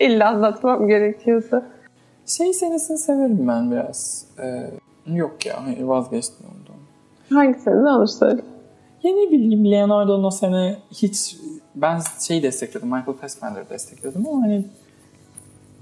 İlla 0.00 0.28
anlatmam 0.28 0.88
gerekiyorsa. 0.88 1.62
Şey 2.26 2.52
senesini 2.52 2.98
severim 2.98 3.48
ben 3.48 3.70
biraz. 3.70 4.26
Ee, 4.38 4.70
yok 5.06 5.46
ya 5.46 5.66
hayır 5.66 5.82
vazgeçtim 5.82 6.46
ondan. 6.46 6.76
Hangisini 7.38 7.84
ne 7.84 7.90
olur 7.90 8.06
söyle. 8.06 8.42
Ya 9.02 9.12
ne 9.14 9.30
bileyim 9.30 9.70
Leonardo'nun 9.70 10.24
o 10.24 10.30
sene 10.30 10.76
hiç 10.90 11.36
ben 11.74 12.00
şey 12.20 12.42
destekledim 12.42 12.88
Michael 12.88 13.16
Fassbender'ı 13.20 13.70
destekledim 13.70 14.26
ama 14.28 14.42
hani 14.42 14.64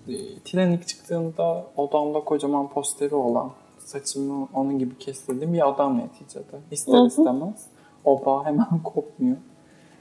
e, 0.08 0.38
Titanic 0.44 0.86
çıktığında 0.86 1.66
odamda 1.76 2.20
kocaman 2.20 2.68
posteri 2.68 3.14
olan 3.14 3.50
saçımı 3.78 4.48
onun 4.54 4.78
gibi 4.78 4.98
kestirdiğim 4.98 5.52
bir 5.52 5.68
adam 5.68 5.98
neticede. 5.98 6.56
İster 6.70 7.06
istemez 7.06 7.66
o 8.04 8.26
bağ 8.26 8.44
hemen 8.44 8.82
kopmuyor. 8.84 9.36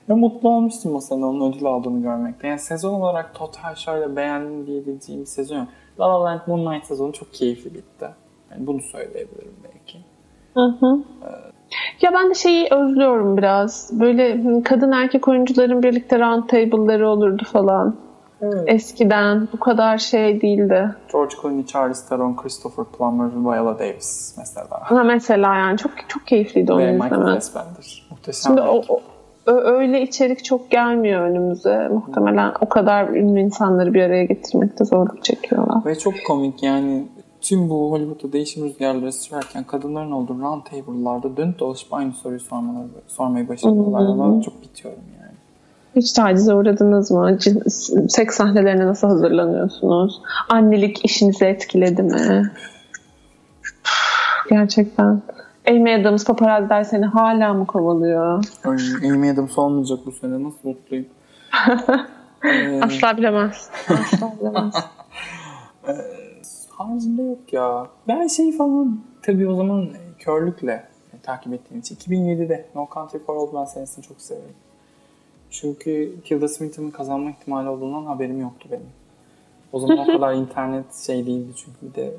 Ve 0.09 0.13
mutlu 0.13 0.49
olmuştum 0.49 1.01
sene 1.01 1.25
onun 1.25 1.51
ödül 1.51 1.65
aldığını 1.65 2.01
görmekte. 2.01 2.47
Yani 2.47 2.59
sezon 2.59 2.93
olarak 2.93 3.35
total 3.35 3.75
şöyle 3.75 4.15
beğendim 4.15 4.67
diyebileceğim 4.67 5.21
bir 5.21 5.25
sezon 5.25 5.57
yok. 5.57 5.67
La 5.99 6.09
La 6.09 6.23
Land 6.23 6.41
Moonlight 6.47 6.85
sezonu 6.85 7.13
çok 7.13 7.33
keyifli 7.33 7.73
bitti. 7.73 8.09
Yani 8.51 8.67
bunu 8.67 8.81
söyleyebilirim 8.81 9.55
belki. 9.63 9.97
Hı 10.53 10.85
hı. 10.85 11.03
Ya 12.01 12.13
ben 12.13 12.29
de 12.29 12.33
şeyi 12.33 12.67
özlüyorum 12.71 13.37
biraz. 13.37 13.89
Böyle 13.99 14.43
kadın 14.63 14.91
erkek 14.91 15.27
oyuncuların 15.27 15.83
birlikte 15.83 16.19
round 16.19 16.43
table'ları 16.49 17.09
olurdu 17.09 17.43
falan. 17.51 17.95
Evet. 18.41 18.63
Eskiden 18.67 19.47
bu 19.53 19.59
kadar 19.59 19.97
şey 19.97 20.41
değildi. 20.41 20.95
George 21.11 21.35
Clooney, 21.41 21.65
Charles 21.65 22.09
Theron, 22.09 22.35
Christopher 22.35 22.85
Plummer, 22.85 23.29
Viola 23.35 23.79
Davis 23.79 24.35
mesela. 24.37 24.67
Ha 24.81 25.03
mesela 25.03 25.55
yani 25.55 25.77
çok 25.77 25.91
çok 26.07 26.27
keyifliydi 26.27 26.73
onu 26.73 26.79
Ve 26.79 26.93
izlemek. 26.93 27.11
Michael 27.11 27.33
Fassbender. 27.33 28.07
Muhteşem. 28.11 28.43
Şimdi 28.43 28.61
o, 28.61 28.81
o, 28.89 29.01
öyle 29.45 30.01
içerik 30.01 30.43
çok 30.43 30.71
gelmiyor 30.71 31.21
önümüze. 31.21 31.87
Muhtemelen 31.87 32.53
o 32.61 32.69
kadar 32.69 33.09
ünlü 33.09 33.39
insanları 33.39 33.93
bir 33.93 34.03
araya 34.03 34.25
getirmekte 34.25 34.85
zorluk 34.85 35.23
çekiyorlar. 35.23 35.85
Ve 35.85 35.95
çok 35.95 36.13
komik 36.27 36.63
yani 36.63 37.07
tüm 37.41 37.69
bu 37.69 37.91
Hollywood'da 37.91 38.33
değişim 38.33 38.65
rüzgarları 38.65 39.11
sürerken 39.11 39.63
kadınların 39.63 40.11
olduğu 40.11 40.39
round 40.39 40.61
table'larda 40.63 41.37
dönüp 41.37 41.59
dolaşıp 41.59 41.93
aynı 41.93 42.13
soruyu 42.13 42.39
sormaları, 42.39 42.87
sormayı 43.07 43.47
başarıyorlar. 43.49 43.99
Ama 43.99 44.41
çok 44.41 44.61
bitiyorum 44.61 45.03
yani. 45.19 45.33
Hiç 45.95 46.13
tacize 46.13 46.53
uğradınız 46.53 47.11
mı? 47.11 47.37
Seks 48.09 48.35
sahnelerine 48.35 48.85
nasıl 48.85 49.07
hazırlanıyorsunuz? 49.07 50.21
Annelik 50.49 51.05
işinizi 51.05 51.45
etkiledi 51.45 52.03
mi? 52.03 52.51
Gerçekten. 54.49 55.21
Amy 55.67 55.95
Adams 55.95 56.25
paparazziler 56.25 56.83
seni 56.83 57.05
hala 57.05 57.53
mı 57.53 57.67
kovalıyor? 57.67 58.45
Ay, 58.65 59.11
Amy 59.11 59.29
Adams 59.29 59.57
olmayacak 59.57 59.99
bu 60.05 60.11
sene. 60.11 60.43
Nasıl 60.43 60.69
mutluyum. 60.69 61.05
ee... 62.45 62.81
Asla 62.81 63.17
bilemez. 63.17 63.69
Asla 63.89 64.33
bilemez. 64.39 64.73
Ee, 65.87 65.91
haricinde 66.69 67.21
yok 67.21 67.53
ya. 67.53 67.87
Ben 68.07 68.27
şey 68.27 68.57
falan 68.57 68.99
tabii 69.21 69.47
o 69.47 69.55
zaman 69.55 69.89
körlükle 70.19 70.87
takip 71.23 71.53
ettiğim 71.53 71.79
için 71.79 71.95
2007'de 71.95 72.65
No 72.75 72.87
Country 72.93 73.17
for 73.17 73.35
Old 73.35 73.53
Men 73.53 73.65
senesini 73.65 74.05
çok 74.05 74.21
severim. 74.21 74.55
Çünkü 75.49 76.13
Tilda 76.25 76.47
Swinton'ın 76.47 76.91
kazanma 76.91 77.29
ihtimali 77.29 77.69
olduğundan 77.69 78.05
haberim 78.05 78.41
yoktu 78.41 78.69
benim. 78.71 78.89
O 79.71 79.79
zaman 79.79 79.97
o 79.97 80.05
kadar 80.13 80.33
internet 80.33 80.95
şey 80.95 81.25
değildi 81.25 81.51
çünkü 81.55 81.77
bir 81.81 81.95
de 81.95 82.13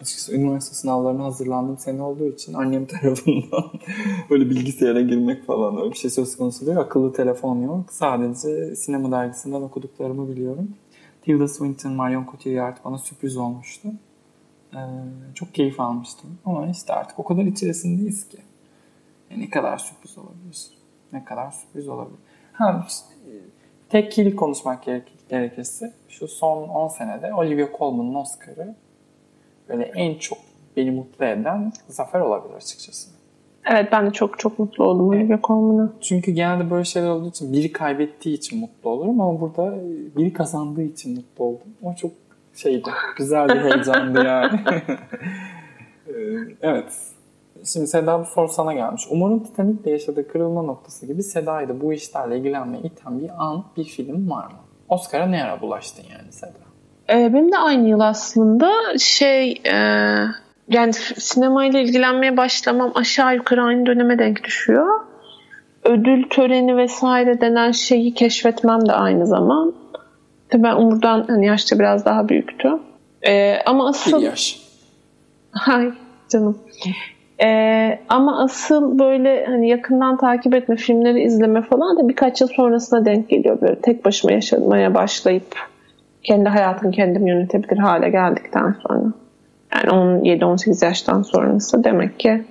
açıkçası 0.00 0.34
üniversite 0.34 0.74
sınavlarına 0.74 1.24
hazırlandığım 1.24 1.78
sene 1.78 2.02
olduğu 2.02 2.26
için 2.26 2.54
annem 2.54 2.86
tarafından 2.86 3.64
böyle 4.30 4.50
bilgisayara 4.50 5.00
girmek 5.00 5.46
falan 5.46 5.78
öyle 5.78 5.90
bir 5.90 5.96
şey 5.96 6.10
söz 6.10 6.36
konusu 6.36 6.66
değil. 6.66 6.78
Akıllı 6.78 7.12
telefon 7.12 7.62
yok. 7.62 7.92
Sadece 7.92 8.76
sinema 8.76 9.10
dergisinden 9.10 9.62
okuduklarımı 9.62 10.28
biliyorum. 10.28 10.68
Tilda 11.22 11.48
Swinton, 11.48 11.92
Marion 11.92 12.26
Cotillard 12.30 12.76
bana 12.84 12.98
sürpriz 12.98 13.36
olmuştu. 13.36 13.88
Ee, 14.74 14.78
çok 15.34 15.54
keyif 15.54 15.80
almıştım. 15.80 16.38
Ama 16.44 16.66
işte 16.66 16.92
artık 16.92 17.18
o 17.18 17.24
kadar 17.24 17.42
içerisindeyiz 17.42 18.28
ki. 18.28 18.38
Yani 19.30 19.42
ne 19.42 19.50
kadar 19.50 19.78
sürpriz 19.78 20.18
olabilir? 20.18 20.68
Ne 21.12 21.24
kadar 21.24 21.50
sürpriz 21.50 21.88
olabilir? 21.88 22.18
Ha, 22.52 22.86
işte, 22.88 23.06
tek 23.88 24.12
kilit 24.12 24.36
konuşmak 24.36 24.84
gerekirse 25.28 25.94
şu 26.08 26.28
son 26.28 26.68
10 26.68 26.88
senede 26.88 27.34
Olivia 27.34 27.68
Colman'ın 27.78 28.14
Oscar'ı 28.14 28.74
böyle 29.68 29.84
en 29.84 30.18
çok 30.18 30.38
beni 30.76 30.90
mutlu 30.90 31.24
eden 31.24 31.72
zafer 31.88 32.20
olabilir 32.20 32.54
açıkçası. 32.54 33.16
Evet 33.70 33.88
ben 33.92 34.06
de 34.06 34.10
çok 34.10 34.38
çok 34.38 34.58
mutlu 34.58 34.84
oldum 34.84 35.12
evet. 35.12 35.24
Olivia 35.24 35.40
Colman'a. 35.42 35.92
Çünkü 36.00 36.32
genelde 36.32 36.70
böyle 36.70 36.84
şeyler 36.84 37.08
olduğu 37.08 37.28
için 37.28 37.52
biri 37.52 37.72
kaybettiği 37.72 38.36
için 38.36 38.60
mutlu 38.60 38.90
olurum 38.90 39.20
ama 39.20 39.40
burada 39.40 39.74
biri 40.16 40.32
kazandığı 40.32 40.82
için 40.82 41.14
mutlu 41.14 41.44
oldum. 41.44 41.68
O 41.82 41.94
çok 41.94 42.10
şeydi, 42.54 42.90
güzel 43.16 43.48
bir 43.48 43.60
heyecandı 43.60 44.24
yani. 44.24 44.60
Ee, 46.08 46.12
evet. 46.62 46.92
Şimdi 47.64 47.86
Seda 47.86 48.20
bu 48.20 48.24
soru 48.24 48.48
sana 48.48 48.74
gelmiş. 48.74 49.06
Umarım 49.10 49.44
Titanic'le 49.44 49.86
yaşadığı 49.86 50.28
kırılma 50.28 50.62
noktası 50.62 51.06
gibi 51.06 51.22
Seda'yı 51.22 51.68
da 51.68 51.80
bu 51.80 51.92
işlerle 51.92 52.38
ilgilenmeye 52.38 52.82
iten 52.82 53.20
bir 53.20 53.30
an, 53.44 53.64
bir 53.76 53.84
film 53.84 54.30
var 54.30 54.46
mı? 54.46 54.58
Oscar'a 54.88 55.26
ne 55.26 55.44
ara 55.44 55.60
bulaştın 55.60 56.04
yani 56.12 56.32
Seda? 56.32 56.65
Ee, 57.10 57.32
benim 57.34 57.52
de 57.52 57.58
aynı 57.58 57.88
yıl 57.88 58.00
aslında 58.00 58.98
şey 58.98 59.52
e, 59.64 59.76
yani 60.68 60.92
sinemayla 60.92 61.80
ilgilenmeye 61.80 62.36
başlamam 62.36 62.92
aşağı 62.94 63.34
yukarı 63.34 63.62
aynı 63.62 63.86
döneme 63.86 64.18
denk 64.18 64.44
düşüyor. 64.44 65.00
Ödül 65.84 66.28
töreni 66.30 66.76
vesaire 66.76 67.40
denen 67.40 67.70
şeyi 67.70 68.14
keşfetmem 68.14 68.88
de 68.88 68.92
aynı 68.92 69.26
zaman. 69.26 69.72
Tabii 70.48 70.62
ben 70.62 70.76
Umur'dan 70.76 71.24
hani 71.28 71.46
yaşça 71.46 71.78
biraz 71.78 72.04
daha 72.04 72.28
büyüktü. 72.28 72.68
Ee, 73.28 73.58
ama 73.66 73.88
asıl... 73.88 74.18
Bir 74.18 74.26
yaş. 74.26 74.60
Hay 75.52 75.90
canım. 76.28 76.58
Ee, 77.44 77.98
ama 78.08 78.42
asıl 78.44 78.98
böyle 78.98 79.46
hani 79.46 79.68
yakından 79.68 80.16
takip 80.16 80.54
etme, 80.54 80.76
filmleri 80.76 81.22
izleme 81.22 81.62
falan 81.62 81.98
da 81.98 82.08
birkaç 82.08 82.40
yıl 82.40 82.48
sonrasına 82.48 83.04
denk 83.04 83.28
geliyor. 83.28 83.60
Böyle 83.60 83.80
tek 83.80 84.04
başıma 84.04 84.32
yaşamaya 84.32 84.94
başlayıp 84.94 85.56
kendi 86.26 86.48
hayatını 86.48 86.90
kendim 86.90 87.26
yönetebilir 87.26 87.78
hale 87.78 88.10
geldikten 88.10 88.74
sonra. 88.88 89.12
Yani 89.74 90.20
17-18 90.22 90.84
yaştan 90.84 91.22
sonrası 91.22 91.84
demek 91.84 92.20
ki 92.20 92.44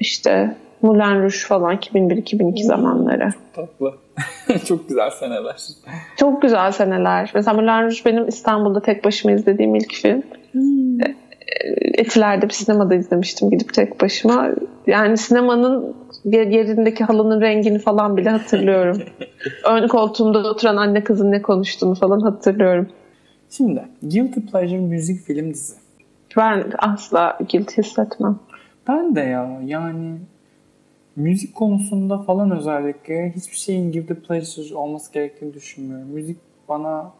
işte 0.00 0.56
Moulin 0.82 1.22
Rouge 1.22 1.36
falan 1.48 1.76
2001-2002 1.76 2.62
zamanları. 2.64 3.32
Çok 3.32 3.54
tatlı. 3.54 3.94
Çok 4.64 4.88
güzel 4.88 5.10
seneler. 5.10 5.56
Çok 6.16 6.42
güzel 6.42 6.72
seneler. 6.72 7.30
Mesela 7.34 7.54
Moulin 7.54 7.82
Rouge 7.82 8.00
benim 8.04 8.28
İstanbul'da 8.28 8.80
tek 8.80 9.04
başıma 9.04 9.32
izlediğim 9.32 9.74
ilk 9.74 9.94
film. 9.94 10.22
Hmm. 10.52 11.00
E, 11.00 11.14
Etiler'de 11.94 12.48
bir 12.48 12.54
sinemada 12.54 12.94
izlemiştim 12.94 13.50
gidip 13.50 13.74
tek 13.74 14.00
başıma. 14.00 14.48
Yani 14.86 15.16
sinemanın 15.16 15.96
yerindeki 16.24 17.04
halının 17.04 17.40
rengini 17.40 17.78
falan 17.78 18.16
bile 18.16 18.30
hatırlıyorum. 18.30 19.02
Ön 19.70 19.88
koltuğumda 19.88 20.38
oturan 20.38 20.76
anne 20.76 21.04
kızın 21.04 21.32
ne 21.32 21.42
konuştuğunu 21.42 21.94
falan 21.94 22.20
hatırlıyorum. 22.20 22.88
Şimdi 23.50 23.84
Guilty 24.02 24.40
Pleasure 24.40 24.78
müzik 24.78 25.20
film 25.20 25.54
dizi. 25.54 25.74
Ben 26.36 26.72
asla 26.78 27.38
guilt 27.52 27.78
hissetmem. 27.78 28.38
Ben 28.88 29.16
de 29.16 29.20
ya 29.20 29.60
yani 29.64 30.18
müzik 31.16 31.54
konusunda 31.54 32.18
falan 32.18 32.50
özellikle 32.50 33.32
hiçbir 33.36 33.56
şeyin 33.56 33.92
guilty 33.92 34.12
pleasure 34.12 34.74
olması 34.74 35.12
gerektiğini 35.12 35.54
düşünmüyorum. 35.54 36.08
Müzik 36.08 36.36
bana 36.68 37.12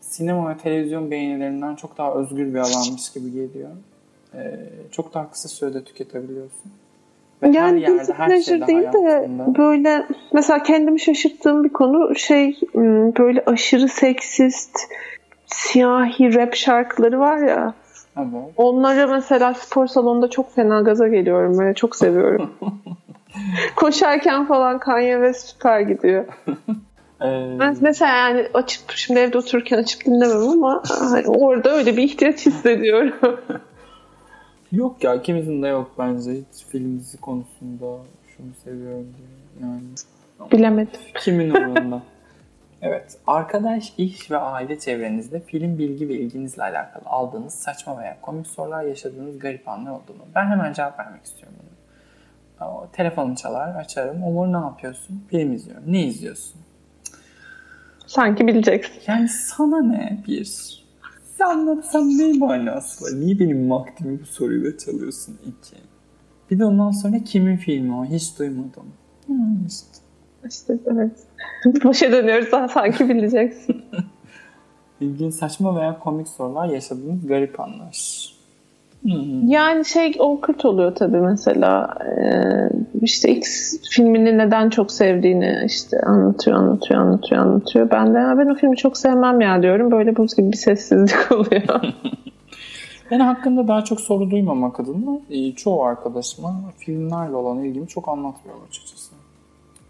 sinema 0.00 0.50
ve 0.50 0.56
televizyon 0.56 1.10
beğenilerinden 1.10 1.74
çok 1.74 1.98
daha 1.98 2.14
özgür 2.14 2.54
bir 2.54 2.58
alanmış 2.58 3.12
gibi 3.14 3.32
geliyor. 3.32 3.70
Ee, 4.34 4.56
çok 4.90 5.14
daha 5.14 5.30
kısa 5.30 5.48
sürede 5.48 5.84
tüketebiliyorsun. 5.84 6.72
Ve 7.42 7.46
yani 7.46 7.86
her 7.86 7.96
yerde, 7.96 8.12
her 8.12 8.40
şeyde 8.40 8.66
değil 8.66 8.82
de 8.82 9.28
böyle 9.58 10.06
mesela 10.32 10.62
kendimi 10.62 11.00
şaşırttığım 11.00 11.64
bir 11.64 11.68
konu 11.68 12.14
şey 12.14 12.58
böyle 13.18 13.44
aşırı 13.46 13.88
seksist 13.88 14.78
siyahi 15.54 16.34
rap 16.34 16.54
şarkıları 16.54 17.20
var 17.20 17.38
ya. 17.38 17.74
Evet. 18.16 18.52
Onlara 18.56 19.06
mesela 19.06 19.54
spor 19.54 19.86
salonunda 19.86 20.30
çok 20.30 20.54
fena 20.54 20.80
gaza 20.80 21.08
geliyorum. 21.08 21.58
Böyle 21.58 21.74
çok 21.74 21.96
seviyorum. 21.96 22.54
Koşarken 23.76 24.46
falan 24.46 24.78
Kanye 24.78 25.14
West 25.14 25.48
süper 25.48 25.80
gidiyor. 25.80 26.24
Ee... 27.24 27.56
Ben 27.60 27.76
mesela 27.80 28.16
yani 28.16 28.48
açıp 28.54 28.90
şimdi 28.90 29.20
evde 29.20 29.38
otururken 29.38 29.78
açıp 29.78 30.04
dinlemem 30.04 30.48
ama 30.48 30.82
hani 30.88 31.26
orada 31.26 31.70
öyle 31.70 31.96
bir 31.96 32.02
ihtiyaç 32.02 32.46
hissediyorum. 32.46 33.12
yok 34.72 35.04
ya 35.04 35.14
ikimizin 35.14 35.62
de 35.62 35.68
yok 35.68 35.90
bence 35.98 36.30
hiç 36.30 36.64
film 36.64 36.98
dizi 36.98 37.20
konusunda 37.20 37.86
şunu 38.36 38.46
seviyorum 38.64 39.06
diye 39.18 39.68
yani. 39.68 39.82
Bilemedim. 40.52 41.00
Kimin 41.20 41.50
umurunda? 41.50 42.02
Evet. 42.82 43.18
Arkadaş, 43.26 43.94
iş 43.98 44.30
ve 44.30 44.36
aile 44.36 44.78
çevrenizde 44.78 45.40
film 45.40 45.78
bilgi 45.78 46.08
ve 46.08 46.14
ilginizle 46.14 46.62
alakalı 46.62 47.02
aldığınız 47.06 47.54
saçma 47.54 47.98
veya 47.98 48.20
komik 48.20 48.46
sorular 48.46 48.84
yaşadığınız 48.84 49.38
garip 49.38 49.68
anlar 49.68 49.90
oldu 49.90 50.14
mu? 50.14 50.24
Ben 50.34 50.46
hemen 50.46 50.72
cevap 50.72 50.98
vermek 50.98 51.24
istiyorum 51.24 51.58
bunu. 51.62 51.72
Telefonum 52.92 53.34
çalar, 53.34 53.74
açarım. 53.74 54.22
Umur 54.22 54.46
ne 54.46 54.66
yapıyorsun? 54.66 55.24
Film 55.30 55.52
izliyorum. 55.52 55.84
Ne 55.86 56.06
izliyorsun? 56.06 56.60
Sanki 58.06 58.46
bileceksin. 58.46 59.02
Yani 59.06 59.28
sana 59.28 59.82
ne 59.82 60.22
bir? 60.26 60.44
Sen 61.38 61.44
anlatsam 61.46 62.08
ne 62.08 62.32
manası 62.38 63.04
var? 63.04 63.20
Niye 63.20 63.38
benim 63.38 63.70
vaktimi 63.70 64.20
bu 64.20 64.26
soruyla 64.26 64.78
çalıyorsun? 64.78 65.38
iki? 65.46 65.76
Bir 66.50 66.58
de 66.58 66.64
ondan 66.64 66.90
sonra 66.90 67.18
kimin 67.24 67.56
filmi 67.56 67.94
o? 67.94 68.04
Hiç 68.04 68.38
duymadım. 68.38 68.92
Hmm, 69.26 69.66
işte. 69.66 69.86
İşte 70.48 70.78
evet. 70.86 71.12
Başa 71.84 72.12
dönüyoruz 72.12 72.52
daha 72.52 72.68
sanki 72.68 73.08
bileceksin. 73.08 73.82
İlginç 75.00 75.34
saçma 75.34 75.80
veya 75.80 75.98
komik 75.98 76.28
sorular 76.28 76.66
yaşadığınız 76.66 77.26
garip 77.26 77.60
anlar. 77.60 78.32
Yani 79.46 79.84
şey 79.84 80.14
o 80.18 80.40
kırt 80.40 80.64
oluyor 80.64 80.94
tabii 80.94 81.20
mesela 81.20 81.94
ee, 82.06 82.68
işte 83.02 83.32
X 83.32 83.76
filmini 83.90 84.38
neden 84.38 84.70
çok 84.70 84.92
sevdiğini 84.92 85.62
işte 85.66 86.00
anlatıyor 86.00 86.56
anlatıyor 86.56 87.00
anlatıyor 87.00 87.42
anlatıyor. 87.42 87.90
Ben 87.90 88.14
de 88.14 88.18
ben 88.18 88.50
o 88.50 88.54
filmi 88.54 88.76
çok 88.76 88.96
sevmem 88.96 89.40
ya 89.40 89.62
diyorum. 89.62 89.90
Böyle 89.90 90.16
buz 90.16 90.36
gibi 90.36 90.52
bir 90.52 90.56
sessizlik 90.56 91.32
oluyor. 91.32 91.62
ben 93.10 93.20
hakkında 93.20 93.68
daha 93.68 93.84
çok 93.84 94.00
soru 94.00 94.30
duymamak 94.30 94.80
adına 94.80 95.18
e, 95.30 95.52
çoğu 95.52 95.84
arkadaşıma 95.84 96.60
filmlerle 96.78 97.36
olan 97.36 97.64
ilgimi 97.64 97.88
çok 97.88 98.08
anlatmıyor 98.08 98.56
açıkçası. 98.68 99.21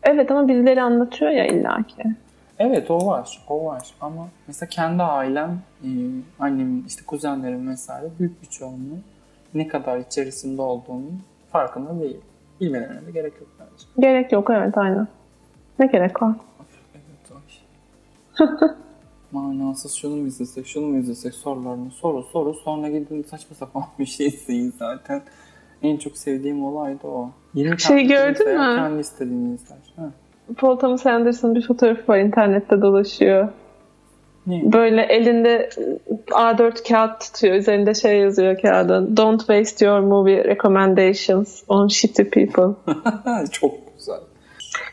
Evet 0.03 0.31
ama 0.31 0.49
birileri 0.49 0.83
anlatıyor 0.83 1.31
ya 1.31 1.47
illaki. 1.47 2.03
Evet 2.59 2.91
o 2.91 3.07
var. 3.07 3.39
O 3.49 3.65
var. 3.65 3.95
Ama 4.01 4.29
mesela 4.47 4.69
kendi 4.71 5.03
ailem, 5.03 5.63
e, 5.85 5.89
annemin, 6.39 6.85
işte 6.89 7.03
kuzenlerim 7.07 7.69
vesaire 7.69 8.07
büyük 8.19 8.43
bir 8.43 8.47
çoğunluğu 8.47 8.99
ne 9.55 9.69
kadar 9.69 9.99
içerisinde 9.99 10.63
olduğunu 10.63 11.11
farkında 11.53 12.01
değil. 12.01 12.21
Bilmelerine 12.61 13.07
de 13.07 13.11
gerek 13.11 13.33
yok 13.41 13.49
bence. 13.61 13.85
Gerek 13.99 14.33
yok 14.33 14.51
evet 14.51 14.79
aynen. 14.79 15.09
Ne 15.79 15.87
gerek 15.87 16.23
var? 16.23 16.35
Evet 16.95 17.33
ay. 18.41 18.49
Manasız 19.33 19.93
şunu 19.93 20.17
mu 20.17 20.27
izlesek, 20.27 20.67
şunu 20.67 20.87
mu 20.87 20.99
izlesek 20.99 21.35
sorularını 21.35 21.91
soru 21.91 22.23
soru 22.23 22.55
sonra 22.55 22.89
gidin 22.89 23.23
saçma 23.23 23.57
sapan 23.57 23.85
bir 23.99 24.07
şey 24.07 24.27
izleyin 24.27 24.75
zaten. 24.79 25.23
En 25.83 25.97
çok 25.97 26.17
sevdiğim 26.17 26.65
olay 26.65 27.03
da 27.03 27.09
o. 27.09 27.31
Yeni 27.55 27.81
şey 27.81 28.07
gördün 28.07 28.49
mü? 28.49 28.77
Kendi 28.77 29.01
istediğini 29.01 29.55
izler. 29.55 29.79
Ha. 29.97 30.11
Paul 30.57 30.77
Thomas 30.77 31.07
Anderson 31.07 31.55
bir 31.55 31.67
fotoğrafı 31.67 32.13
var 32.13 32.19
internette 32.19 32.83
dolaşıyor. 32.83 33.49
Ne? 34.47 34.73
Böyle 34.73 35.03
elinde 35.03 35.69
A4 36.31 36.89
kağıt 36.89 37.21
tutuyor. 37.21 37.55
Üzerinde 37.55 37.95
şey 37.95 38.19
yazıyor 38.19 38.61
kağıdın. 38.63 39.17
Don't 39.17 39.41
waste 39.41 39.87
your 39.87 40.01
movie 40.01 40.45
recommendations 40.45 41.63
on 41.69 41.89
shitty 41.89 42.23
people. 42.23 42.95
Çok 43.53 43.73
güzel. 43.99 44.21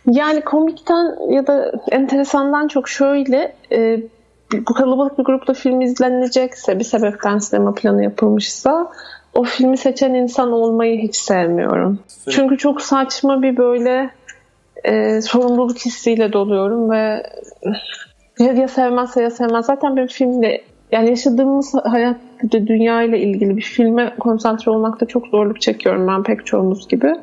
Yani 0.05 0.41
komikten 0.41 1.31
ya 1.31 1.47
da 1.47 1.71
enteresandan 1.91 2.67
çok 2.67 2.89
şöyle 2.89 3.55
e, 3.71 3.99
bu 4.67 4.73
kalabalık 4.73 5.19
bir 5.19 5.23
grupla 5.23 5.53
film 5.53 5.81
izlenecekse 5.81 6.79
bir 6.79 6.83
sebepten 6.83 7.37
sinema 7.37 7.73
planı 7.73 8.03
yapılmışsa 8.03 8.91
o 9.33 9.43
filmi 9.43 9.77
seçen 9.77 10.13
insan 10.13 10.51
olmayı 10.51 10.99
hiç 11.01 11.15
sevmiyorum. 11.15 11.99
Sürekli. 12.07 12.31
Çünkü 12.31 12.57
çok 12.57 12.81
saçma 12.81 13.41
bir 13.41 13.57
böyle 13.57 14.09
e, 14.83 15.21
sorumluluk 15.21 15.77
hissiyle 15.77 16.33
doluyorum 16.33 16.91
ve 16.91 17.23
ya, 18.39 18.51
ya 18.51 18.67
sevmezse 18.67 19.21
ya 19.21 19.29
sevmez. 19.29 19.65
Zaten 19.65 19.95
bir 19.97 20.07
filmle 20.07 20.61
yani 20.91 21.09
yaşadığımız 21.09 21.73
hayat 21.83 22.17
dünya 22.51 23.03
ile 23.03 23.19
ilgili 23.19 23.57
bir 23.57 23.61
filme 23.61 24.13
konsantre 24.19 24.71
olmakta 24.71 25.05
çok 25.05 25.27
zorluk 25.27 25.61
çekiyorum 25.61 26.07
ben 26.07 26.23
pek 26.23 26.45
çoğumuz 26.45 26.87
gibi. 26.87 27.15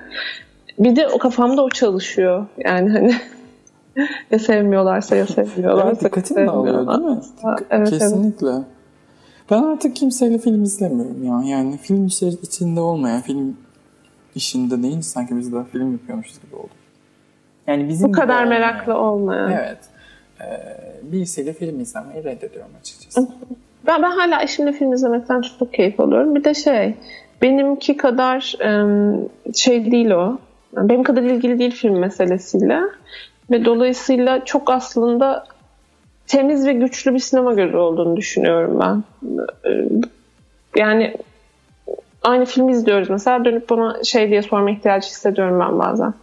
Bir 0.78 0.96
de 0.96 1.08
o 1.08 1.18
kafamda 1.18 1.62
o 1.62 1.70
çalışıyor. 1.70 2.46
Yani 2.58 2.90
hani 2.90 3.14
ya 4.30 4.38
sevmiyorlarsa 4.38 5.16
ya 5.16 5.26
sevmiyorlarsa. 5.26 5.88
Evet 5.88 6.04
dikkatini 6.04 6.46
dağılıyor 6.46 6.88
değil 6.88 7.10
mi? 7.10 7.18
Evet, 7.70 7.90
Kesinlikle. 7.90 8.48
Evet. 8.48 8.75
Ben 9.50 9.62
artık 9.62 9.96
kimseyle 9.96 10.38
film 10.38 10.62
izlemiyorum 10.62 11.24
ya. 11.24 11.56
Yani 11.56 11.78
film 11.78 12.06
içinde 12.42 12.80
olmayan 12.80 13.20
film 13.20 13.56
işinde 14.34 14.82
değil 14.82 15.00
sanki 15.00 15.36
biz 15.36 15.52
de 15.52 15.64
film 15.72 15.92
yapıyormuşuz 15.92 16.40
gibi 16.42 16.56
oldu. 16.56 16.70
Yani 17.66 17.88
bizim 17.88 18.08
Bu 18.08 18.12
kadar 18.12 18.44
meraklı 18.44 18.98
olmayan. 18.98 19.50
Evet. 19.52 19.78
Ee, 20.40 20.76
birisiyle 21.02 21.52
film 21.52 21.80
izlemeyi 21.80 22.24
reddediyorum 22.24 22.70
açıkçası. 22.80 23.28
Ben, 23.86 24.02
ben 24.02 24.10
hala 24.10 24.42
eşimle 24.42 24.72
film 24.72 24.92
izlemekten 24.92 25.40
çok, 25.40 25.58
çok 25.58 25.74
keyif 25.74 26.00
alıyorum. 26.00 26.34
Bir 26.34 26.44
de 26.44 26.54
şey, 26.54 26.94
benimki 27.42 27.96
kadar 27.96 28.56
şey 29.54 29.90
değil 29.90 30.10
o. 30.10 30.38
Benim 30.72 31.02
kadar 31.02 31.22
ilgili 31.22 31.58
değil 31.58 31.70
film 31.70 31.98
meselesiyle. 31.98 32.80
Ve 33.50 33.64
dolayısıyla 33.64 34.44
çok 34.44 34.70
aslında 34.70 35.44
temiz 36.26 36.66
ve 36.66 36.72
güçlü 36.72 37.14
bir 37.14 37.18
sinema 37.18 37.54
gözü 37.54 37.76
olduğunu 37.76 38.16
düşünüyorum 38.16 38.80
ben. 38.80 39.02
Yani 40.76 41.14
aynı 42.22 42.44
filmi 42.44 42.72
izliyoruz 42.72 43.10
mesela 43.10 43.44
dönüp 43.44 43.70
bana 43.70 44.04
şey 44.04 44.30
diye 44.30 44.42
sorma 44.42 44.70
ihtiyacı 44.70 45.08
hissediyorum 45.08 45.60
ben 45.60 45.78
bazen. 45.78 46.14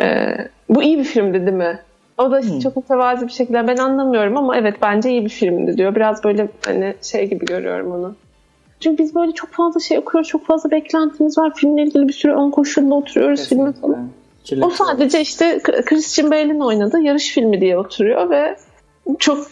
Ee, 0.00 0.36
bu 0.68 0.82
iyi 0.82 0.98
bir 0.98 1.04
filmdi 1.04 1.46
değil 1.46 1.56
mi? 1.56 1.78
O 2.18 2.30
da 2.30 2.40
hmm. 2.40 2.58
çok 2.58 2.76
mütevazi 2.76 3.26
bir 3.26 3.32
şekilde 3.32 3.66
ben 3.66 3.76
anlamıyorum 3.76 4.36
ama 4.36 4.56
evet 4.56 4.76
bence 4.82 5.10
iyi 5.10 5.24
bir 5.24 5.30
filmdi 5.30 5.76
diyor. 5.76 5.94
Biraz 5.94 6.24
böyle 6.24 6.48
hani 6.66 6.94
şey 7.02 7.28
gibi 7.28 7.44
görüyorum 7.44 7.92
onu. 7.92 8.14
Çünkü 8.80 9.02
biz 9.02 9.14
böyle 9.14 9.32
çok 9.32 9.50
fazla 9.50 9.80
şey 9.80 9.98
okuyoruz, 9.98 10.28
çok 10.28 10.46
fazla 10.46 10.70
beklentimiz 10.70 11.38
var. 11.38 11.52
Filmle 11.54 11.82
ilgili 11.82 12.08
bir 12.08 12.12
sürü 12.12 12.32
ön 12.32 12.50
koşulda 12.50 12.94
oturuyoruz 12.94 13.48
falan. 13.48 13.74
O 14.62 14.70
sadece 14.70 15.20
işte 15.20 15.58
Christian 15.62 16.30
Bale'in 16.30 16.60
oynadığı 16.60 17.00
yarış 17.00 17.34
filmi 17.34 17.60
diye 17.60 17.78
oturuyor 17.78 18.30
ve 18.30 18.56
çok 19.18 19.46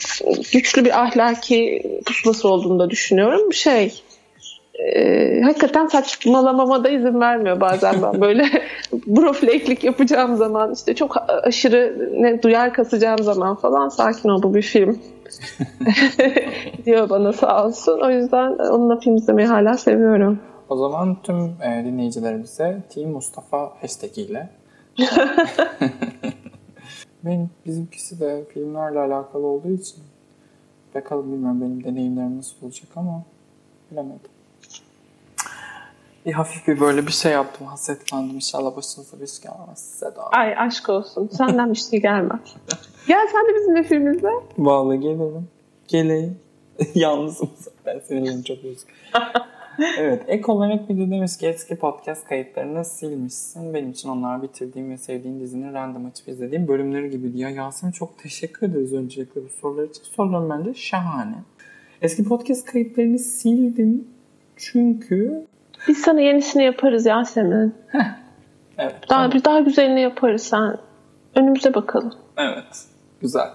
güçlü 0.52 0.84
bir 0.84 1.02
ahlaki 1.02 1.82
pusulası 2.06 2.48
olduğunu 2.48 2.78
da 2.78 2.90
düşünüyorum. 2.90 3.52
Şey, 3.52 4.02
e, 4.80 5.40
hakikaten 5.42 5.86
saçmalamama 5.86 6.84
da 6.84 6.88
izin 6.88 7.20
vermiyor 7.20 7.60
bazen 7.60 8.02
ben 8.02 8.20
böyle 8.20 8.44
brofleklik 8.92 9.84
yapacağım 9.84 10.36
zaman 10.36 10.72
işte 10.72 10.94
çok 10.94 11.16
aşırı 11.42 12.08
ne 12.12 12.42
duyar 12.42 12.72
kasacağım 12.72 13.18
zaman 13.18 13.56
falan 13.56 13.88
sakin 13.88 14.28
ol 14.28 14.42
bu 14.42 14.54
bir 14.54 14.62
film 14.62 14.98
diyor 16.86 17.10
bana 17.10 17.32
sağ 17.32 17.66
olsun. 17.66 18.00
O 18.00 18.10
yüzden 18.10 18.58
onunla 18.58 19.00
film 19.00 19.16
izlemeyi 19.16 19.48
hala 19.48 19.76
seviyorum. 19.76 20.38
O 20.68 20.76
zaman 20.76 21.16
tüm 21.22 21.36
e, 21.36 21.84
dinleyicilerimize 21.84 22.82
Team 22.94 23.10
Mustafa 23.10 23.72
hashtag 23.80 24.18
ile 24.18 24.48
benim 27.24 27.50
bizimkisi 27.66 28.20
de 28.20 28.44
filmlerle 28.54 28.98
alakalı 28.98 29.46
olduğu 29.46 29.70
için 29.70 29.98
bakalım 30.94 31.32
bilmiyorum 31.32 31.60
benim 31.60 31.84
deneyimlerim 31.84 32.38
nasıl 32.38 32.66
olacak 32.66 32.88
ama 32.96 33.22
bilemedim 33.90 34.30
bir 36.26 36.32
hafif 36.32 36.68
bir 36.68 36.80
böyle 36.80 37.06
bir 37.06 37.12
şey 37.12 37.32
yaptım. 37.32 37.66
Hasetlendim. 37.66 38.34
İnşallah 38.34 38.76
başınıza 38.76 39.20
bir 39.20 39.26
şey 39.26 39.50
gelmez 39.50 39.78
Seda. 39.78 40.22
Ay 40.22 40.54
aşk 40.58 40.88
olsun. 40.88 41.30
Senden 41.32 41.72
bir 41.72 41.78
şey 41.78 42.02
gelmez. 42.02 42.40
Gel 43.08 43.28
sen 43.32 43.48
de 43.48 43.54
bizimle 43.54 43.82
film 43.82 44.14
izle. 44.14 44.30
Vallahi 44.58 45.00
gelirim. 45.00 45.48
Geleyim. 45.88 46.38
Yalnızım 46.94 47.50
ben 47.86 48.00
senin 48.08 48.42
çok 48.42 48.56
üzgün. 48.56 48.94
evet. 49.98 50.22
Ek 50.26 50.52
olarak 50.52 50.88
bir 50.88 50.96
de 50.98 51.10
demiş 51.10 51.36
ki 51.36 51.46
eski 51.46 51.76
podcast 51.76 52.28
kayıtlarını 52.28 52.84
silmişsin. 52.84 53.74
Benim 53.74 53.90
için 53.90 54.08
onlar 54.08 54.42
bitirdiğim 54.42 54.90
ve 54.90 54.98
sevdiğim 54.98 55.40
dizinin 55.40 55.74
random 55.74 56.06
açıp 56.06 56.28
izlediğim 56.28 56.68
bölümleri 56.68 57.10
gibi 57.10 57.32
diyor. 57.32 57.50
Yasemin 57.50 57.92
çok 57.92 58.18
teşekkür 58.18 58.66
ederiz 58.66 58.92
öncelikle 58.92 59.44
bu 59.44 59.48
sorular 59.60 59.84
için. 59.84 60.02
Sorularım 60.02 60.50
bence 60.50 60.74
şahane. 60.74 61.36
Eski 62.02 62.24
podcast 62.24 62.64
kayıtlarını 62.64 63.18
sildim 63.18 64.08
çünkü 64.56 65.46
biz 65.88 65.98
sana 65.98 66.20
yenisini 66.20 66.64
yaparız 66.64 67.06
Yasemin. 67.06 67.74
evet. 68.78 68.94
Daha 69.08 69.08
tamam. 69.08 69.32
bir 69.32 69.44
daha 69.44 69.60
güzelini 69.60 70.00
yaparız 70.00 70.42
sen. 70.42 70.76
Önümüze 71.34 71.74
bakalım. 71.74 72.14
Evet. 72.36 72.86
Güzel. 73.20 73.48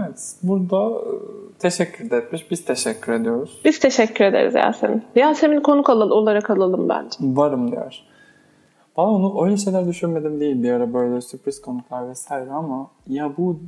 Evet. 0.00 0.34
Burada 0.42 0.88
e, 0.88 1.12
teşekkür 1.58 2.12
etmiş. 2.12 2.50
Biz 2.50 2.64
teşekkür 2.64 3.12
ediyoruz. 3.12 3.60
Biz 3.64 3.78
teşekkür 3.78 4.24
ederiz 4.24 4.54
Yasemin. 4.54 5.02
Yasemin 5.14 5.60
konuk 5.60 5.88
olarak 5.88 6.50
alalım 6.50 6.88
bence. 6.88 7.16
Varım 7.20 7.72
diyor. 7.72 7.94
Valla 8.96 9.10
onu 9.10 9.44
öyle 9.44 9.56
şeyler 9.56 9.86
düşünmedim 9.86 10.40
değil 10.40 10.62
bir 10.62 10.70
ara 10.70 10.94
böyle 10.94 11.20
sürpriz 11.20 11.60
konuklar 11.62 12.08
vesaire 12.08 12.50
ama 12.50 12.90
ya 13.08 13.36
bu 13.36 13.60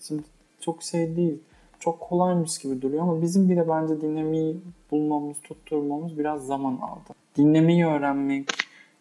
şimdi 0.00 0.22
çok 0.60 0.82
şey 0.82 1.16
değil 1.16 1.38
çok 1.80 2.00
kolaymış 2.00 2.58
gibi 2.58 2.82
duruyor 2.82 3.02
ama 3.02 3.22
bizim 3.22 3.50
bile 3.50 3.68
bence 3.68 4.00
dinlemeyi 4.00 4.56
bulmamız, 4.90 5.36
tutturmamız 5.42 6.18
biraz 6.18 6.46
zaman 6.46 6.72
aldı. 6.72 7.14
Dinlemeyi 7.36 7.86
öğrenmek, 7.86 8.48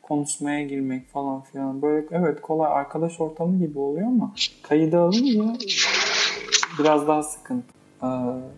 konuşmaya 0.02 0.64
girmek 0.64 1.08
falan 1.08 1.42
filan 1.42 1.82
böyle 1.82 2.08
evet 2.12 2.42
kolay 2.42 2.72
arkadaş 2.72 3.22
ortamı 3.22 3.58
gibi 3.60 3.80
oluyor 3.80 4.08
ama 4.08 4.34
kayıda 4.64 5.00
alınca 5.00 5.44
biraz 6.80 7.08
daha 7.08 7.24
sıkıntı. 7.24 7.68
Ee, 8.04 8.08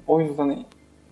o 0.08 0.22
yüzden 0.22 0.58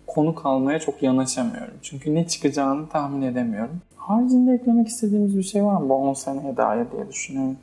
konu 0.08 0.36
kalmaya 0.36 0.80
çok 0.80 1.04
yanaşamıyorum. 1.04 1.74
Çünkü 1.82 2.16
ne 2.16 2.28
çıkacağını 2.28 2.90
tahmin 2.90 3.22
edemiyorum. 3.22 3.82
Haricinde 3.96 4.54
eklemek 4.54 4.88
istediğimiz 4.88 5.38
bir 5.38 5.44
şey 5.44 5.64
var 5.64 5.82
mı 5.82 5.90
bu 5.90 5.94
10 5.94 6.14
seneye 6.14 6.58
dair 6.58 6.86
diye 6.92 7.10
düşünüyorum. 7.10 7.58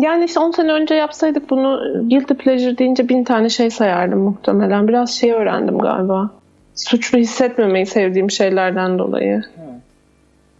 Yani 0.00 0.24
işte 0.24 0.40
10 0.40 0.50
sene 0.50 0.72
önce 0.72 0.94
yapsaydık 0.94 1.50
bunu 1.50 1.80
guilty 2.08 2.34
pleasure 2.34 2.78
deyince 2.78 3.08
bin 3.08 3.24
tane 3.24 3.48
şey 3.48 3.70
sayardım 3.70 4.18
muhtemelen. 4.18 4.88
Biraz 4.88 5.10
şey 5.10 5.32
öğrendim 5.32 5.78
galiba. 5.78 6.30
Suçlu 6.74 7.18
hissetmemeyi 7.18 7.86
sevdiğim 7.86 8.30
şeylerden 8.30 8.98
dolayı. 8.98 9.42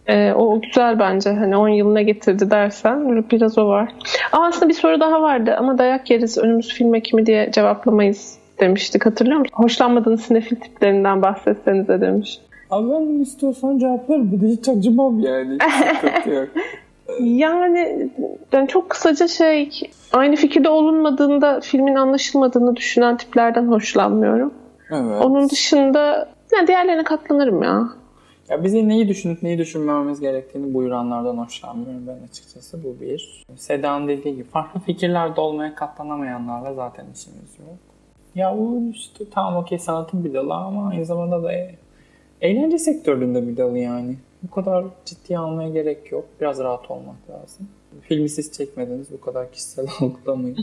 Ee, 0.07 0.33
o 0.33 0.61
güzel 0.61 0.99
bence. 0.99 1.29
Hani 1.29 1.57
10 1.57 1.69
yıl 1.69 1.93
ne 1.93 2.03
getirdi 2.03 2.51
dersen 2.51 3.25
biraz 3.31 3.57
o 3.57 3.67
var. 3.67 3.93
Ama 4.31 4.47
aslında 4.47 4.69
bir 4.69 4.73
soru 4.73 4.99
daha 4.99 5.21
vardı 5.21 5.55
ama 5.59 5.77
dayak 5.77 6.09
yeriz 6.09 6.37
önümüz 6.37 6.73
film 6.73 6.95
ekimi 6.95 7.25
diye 7.25 7.51
cevaplamayız 7.51 8.37
demiştik 8.59 9.05
hatırlıyor 9.05 9.39
musun? 9.39 9.53
Hoşlanmadığınız 9.55 10.21
sinefil 10.21 10.55
tiplerinden 10.55 11.21
bahsetsenize 11.21 12.01
demiş. 12.01 12.39
Abi 12.69 12.89
ben 12.91 13.21
istiyorsan 13.21 13.77
cevap 13.77 14.09
ver. 14.09 14.31
Bir 14.31 14.41
de 14.41 14.47
hiç 14.47 14.69
acımam 14.69 15.19
yani. 15.19 15.57
Hiç 16.03 16.27
yok. 16.27 16.47
Yani, 17.19 18.09
yani 18.51 18.67
çok 18.67 18.89
kısaca 18.89 19.27
şey 19.27 19.69
aynı 20.13 20.35
fikirde 20.35 20.69
olunmadığında 20.69 21.59
filmin 21.59 21.95
anlaşılmadığını 21.95 22.75
düşünen 22.75 23.17
tiplerden 23.17 23.67
hoşlanmıyorum. 23.67 24.53
Evet. 24.91 25.25
Onun 25.25 25.49
dışında 25.49 26.27
yani 26.53 26.67
diğerlerine 26.67 27.03
katlanırım 27.03 27.63
ya. 27.63 27.89
Ya 28.49 28.63
bize 28.63 28.87
neyi 28.87 29.07
düşünüp 29.07 29.43
neyi 29.43 29.57
düşünmememiz 29.57 30.19
gerektiğini 30.19 30.73
buyuranlardan 30.73 31.37
hoşlanmıyorum 31.37 32.07
ben 32.07 32.23
açıkçası. 32.27 32.83
Bu 32.83 33.01
bir. 33.01 33.45
Seda'nın 33.55 34.07
dediği 34.07 34.35
gibi 34.35 34.43
farklı 34.43 34.79
fikirlerde 34.79 35.41
olmaya 35.41 35.75
katlanamayanlarla 35.75 36.73
zaten 36.73 37.05
işimiz 37.15 37.59
yok. 37.59 37.77
Ya 38.35 38.57
bu 38.57 38.83
işte 38.91 39.25
tamam 39.31 39.55
okey 39.55 39.79
sanatın 39.79 40.25
bir 40.25 40.33
dalı 40.33 40.53
ama 40.53 40.89
aynı 40.89 41.05
zamanda 41.05 41.43
da 41.43 41.53
e- 41.53 41.75
eğlence 42.41 42.77
sektöründe 42.79 43.47
bir 43.47 43.57
dalı 43.57 43.77
yani. 43.77 44.15
Bu 44.43 44.51
kadar 44.51 44.85
ciddiye 45.05 45.39
almaya 45.39 45.69
gerek 45.69 46.11
yok. 46.11 46.25
Biraz 46.41 46.59
rahat 46.59 46.91
olmak 46.91 47.29
lazım. 47.29 47.67
Filmi 48.01 48.29
siz 48.29 48.51
çekmediniz 48.51 49.11
bu 49.11 49.21
kadar 49.21 49.51
kişisel 49.51 49.87
algılamayın. 50.01 50.57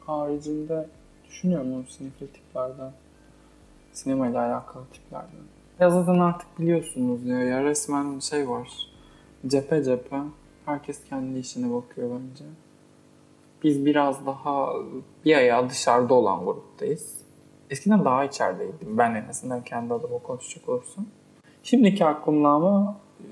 Haricinde 0.00 0.86
düşünüyorum 1.28 1.72
o 1.72 1.82
sinefil 1.88 2.26
tiplerden. 2.26 2.92
Sinemayla 3.96 4.40
alakalı 4.40 4.84
tiplerden. 4.92 5.46
Ya 5.80 5.90
zaten 5.90 6.18
artık 6.18 6.58
biliyorsunuz 6.58 7.26
ya, 7.26 7.42
ya 7.42 7.64
resmen 7.64 8.18
şey 8.18 8.48
var. 8.48 8.68
Cephe 9.46 9.84
cephe. 9.84 10.16
Herkes 10.66 11.04
kendi 11.04 11.38
işine 11.38 11.74
bakıyor 11.74 12.10
bence. 12.10 12.44
Biz 13.62 13.86
biraz 13.86 14.26
daha 14.26 14.72
bir 15.24 15.36
ayağı 15.36 15.70
dışarıda 15.70 16.14
olan 16.14 16.44
gruptayız. 16.44 17.18
Eskiden 17.70 18.04
daha 18.04 18.24
içerideydim. 18.24 18.98
Ben 18.98 19.14
en 19.14 19.28
azından 19.28 19.64
kendi 19.64 19.94
adıma 19.94 20.18
konuşacak 20.18 20.68
olursam. 20.68 21.06
Şimdiki 21.62 22.04
aklımla 22.04 22.48
ama 22.48 22.96
e, 23.20 23.26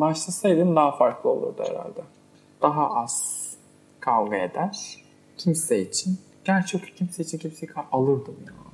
başlasaydım 0.00 0.76
daha 0.76 0.92
farklı 0.92 1.30
olurdu 1.30 1.62
herhalde. 1.68 2.02
Daha 2.62 2.90
az 2.90 3.46
kavga 4.00 4.36
eder. 4.36 5.04
Kimse 5.36 5.80
için. 5.80 6.18
Gerçi 6.44 6.76
yok 6.76 6.86
kimse 6.96 7.22
için 7.22 7.38
kimseyi 7.38 7.70
alırdım 7.92 8.36
ya. 8.46 8.69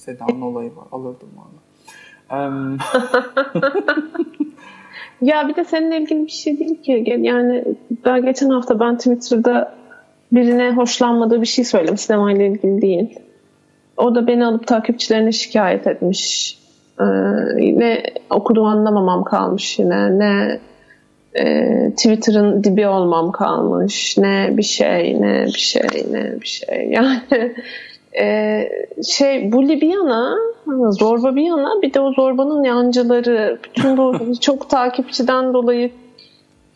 Seda'nın 0.00 0.40
olayı 0.40 0.76
var. 0.76 0.84
Alırdım 0.92 1.28
valla. 1.36 1.60
Em, 2.42 2.78
Ya 5.22 5.48
bir 5.48 5.56
de 5.56 5.64
seninle 5.64 6.00
ilgili 6.00 6.26
bir 6.26 6.30
şey 6.30 6.58
değil 6.58 6.82
ki. 6.82 7.04
Yani 7.18 7.64
daha 8.04 8.18
geçen 8.18 8.48
hafta 8.48 8.80
ben 8.80 8.96
Twitter'da 8.96 9.74
birine 10.32 10.70
hoşlanmadığı 10.70 11.40
bir 11.40 11.46
şey 11.46 11.64
söyledim. 11.64 11.96
Sinemayla 11.96 12.44
ilgili 12.44 12.82
değil. 12.82 13.18
O 13.96 14.14
da 14.14 14.26
beni 14.26 14.46
alıp 14.46 14.66
takipçilerine 14.66 15.32
şikayet 15.32 15.86
etmiş. 15.86 16.58
Ee, 17.00 17.04
ne 17.78 18.02
okuduğu 18.30 18.64
anlamamam 18.64 19.24
kalmış 19.24 19.78
yine. 19.78 20.18
Ne 20.18 20.60
e, 21.34 21.66
Twitter'ın 21.90 22.64
dibi 22.64 22.86
olmam 22.86 23.32
kalmış. 23.32 24.18
Ne 24.18 24.50
bir 24.52 24.62
şey, 24.62 25.20
ne 25.20 25.46
bir 25.46 25.58
şey, 25.58 26.04
ne 26.10 26.40
bir 26.40 26.46
şey. 26.46 26.88
Yani 26.90 27.20
e, 28.18 28.62
şey 29.08 29.52
bu 29.52 29.62
bir 29.62 29.82
yana 29.82 30.36
zorba 30.90 31.36
bir 31.36 31.42
yana 31.42 31.82
bir 31.82 31.94
de 31.94 32.00
o 32.00 32.12
zorbanın 32.12 32.64
yancıları 32.64 33.58
bütün 33.64 33.96
bu 33.96 34.14
çok 34.40 34.70
takipçiden 34.70 35.54
dolayı 35.54 35.90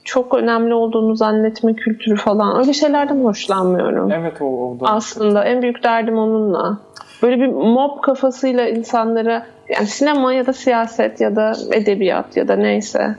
çok 0.04 0.34
önemli 0.34 0.74
olduğunu 0.74 1.16
zannetme 1.16 1.74
kültürü 1.74 2.16
falan 2.16 2.58
öyle 2.58 2.72
şeylerden 2.72 3.24
hoşlanmıyorum. 3.24 4.12
evet 4.12 4.42
o, 4.42 4.44
o 4.44 4.80
da. 4.80 4.86
Aslında 4.86 5.44
en 5.44 5.62
büyük 5.62 5.82
derdim 5.82 6.18
onunla. 6.18 6.78
Böyle 7.22 7.40
bir 7.40 7.46
mob 7.46 8.00
kafasıyla 8.02 8.68
insanlara 8.68 9.46
yani 9.68 9.86
sinema 9.86 10.32
ya 10.32 10.46
da 10.46 10.52
siyaset 10.52 11.20
ya 11.20 11.36
da 11.36 11.52
edebiyat 11.72 12.36
ya 12.36 12.48
da 12.48 12.56
neyse 12.56 13.16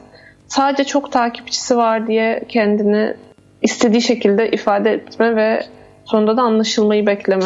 sadece 0.47 0.83
çok 0.83 1.11
takipçisi 1.11 1.77
var 1.77 2.07
diye 2.07 2.43
kendini 2.47 3.13
istediği 3.61 4.01
şekilde 4.01 4.51
ifade 4.51 4.91
etme 4.91 5.35
ve 5.35 5.61
sonunda 6.05 6.37
da 6.37 6.41
anlaşılmayı 6.41 7.05
bekleme 7.05 7.45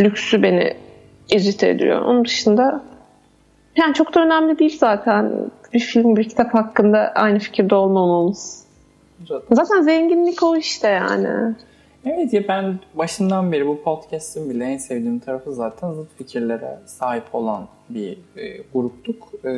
lüksü 0.00 0.42
beni 0.42 0.76
irite 1.30 1.68
ediyor. 1.68 2.02
Onun 2.02 2.24
dışında 2.24 2.82
yani 3.76 3.94
çok 3.94 4.14
da 4.14 4.24
önemli 4.24 4.58
değil 4.58 4.78
zaten 4.78 5.32
bir 5.72 5.80
film, 5.80 6.16
bir 6.16 6.28
kitap 6.28 6.54
hakkında 6.54 7.12
aynı 7.14 7.38
fikirde 7.38 7.74
olmamamız. 7.74 8.66
Zaten 9.52 9.80
zenginlik 9.80 10.42
o 10.42 10.56
işte 10.56 10.88
yani. 10.88 11.54
Evet 12.04 12.32
ya 12.32 12.48
ben 12.48 12.78
başından 12.94 13.52
beri 13.52 13.66
bu 13.66 13.82
podcast'ın 13.82 14.50
bile 14.50 14.64
en 14.64 14.76
sevdiğim 14.76 15.18
tarafı 15.18 15.52
zaten 15.52 15.92
zıt 15.92 16.08
fikirlere 16.18 16.78
sahip 16.86 17.24
olan 17.34 17.68
bir 17.90 18.18
e, 18.36 18.62
gruptuk. 18.74 19.32
E, 19.44 19.50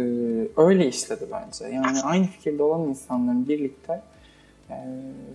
öyle 0.56 0.88
işledi 0.88 1.24
bence. 1.32 1.74
Yani 1.74 2.00
aynı 2.04 2.26
fikirde 2.26 2.62
olan 2.62 2.88
insanların 2.88 3.48
birlikte 3.48 4.00
e, 4.70 4.76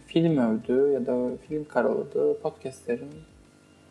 film 0.08 0.38
övdüğü 0.38 0.92
ya 0.94 1.06
da 1.06 1.30
film 1.48 1.66
karaladığı 1.66 2.40
podcastlerin 2.42 3.10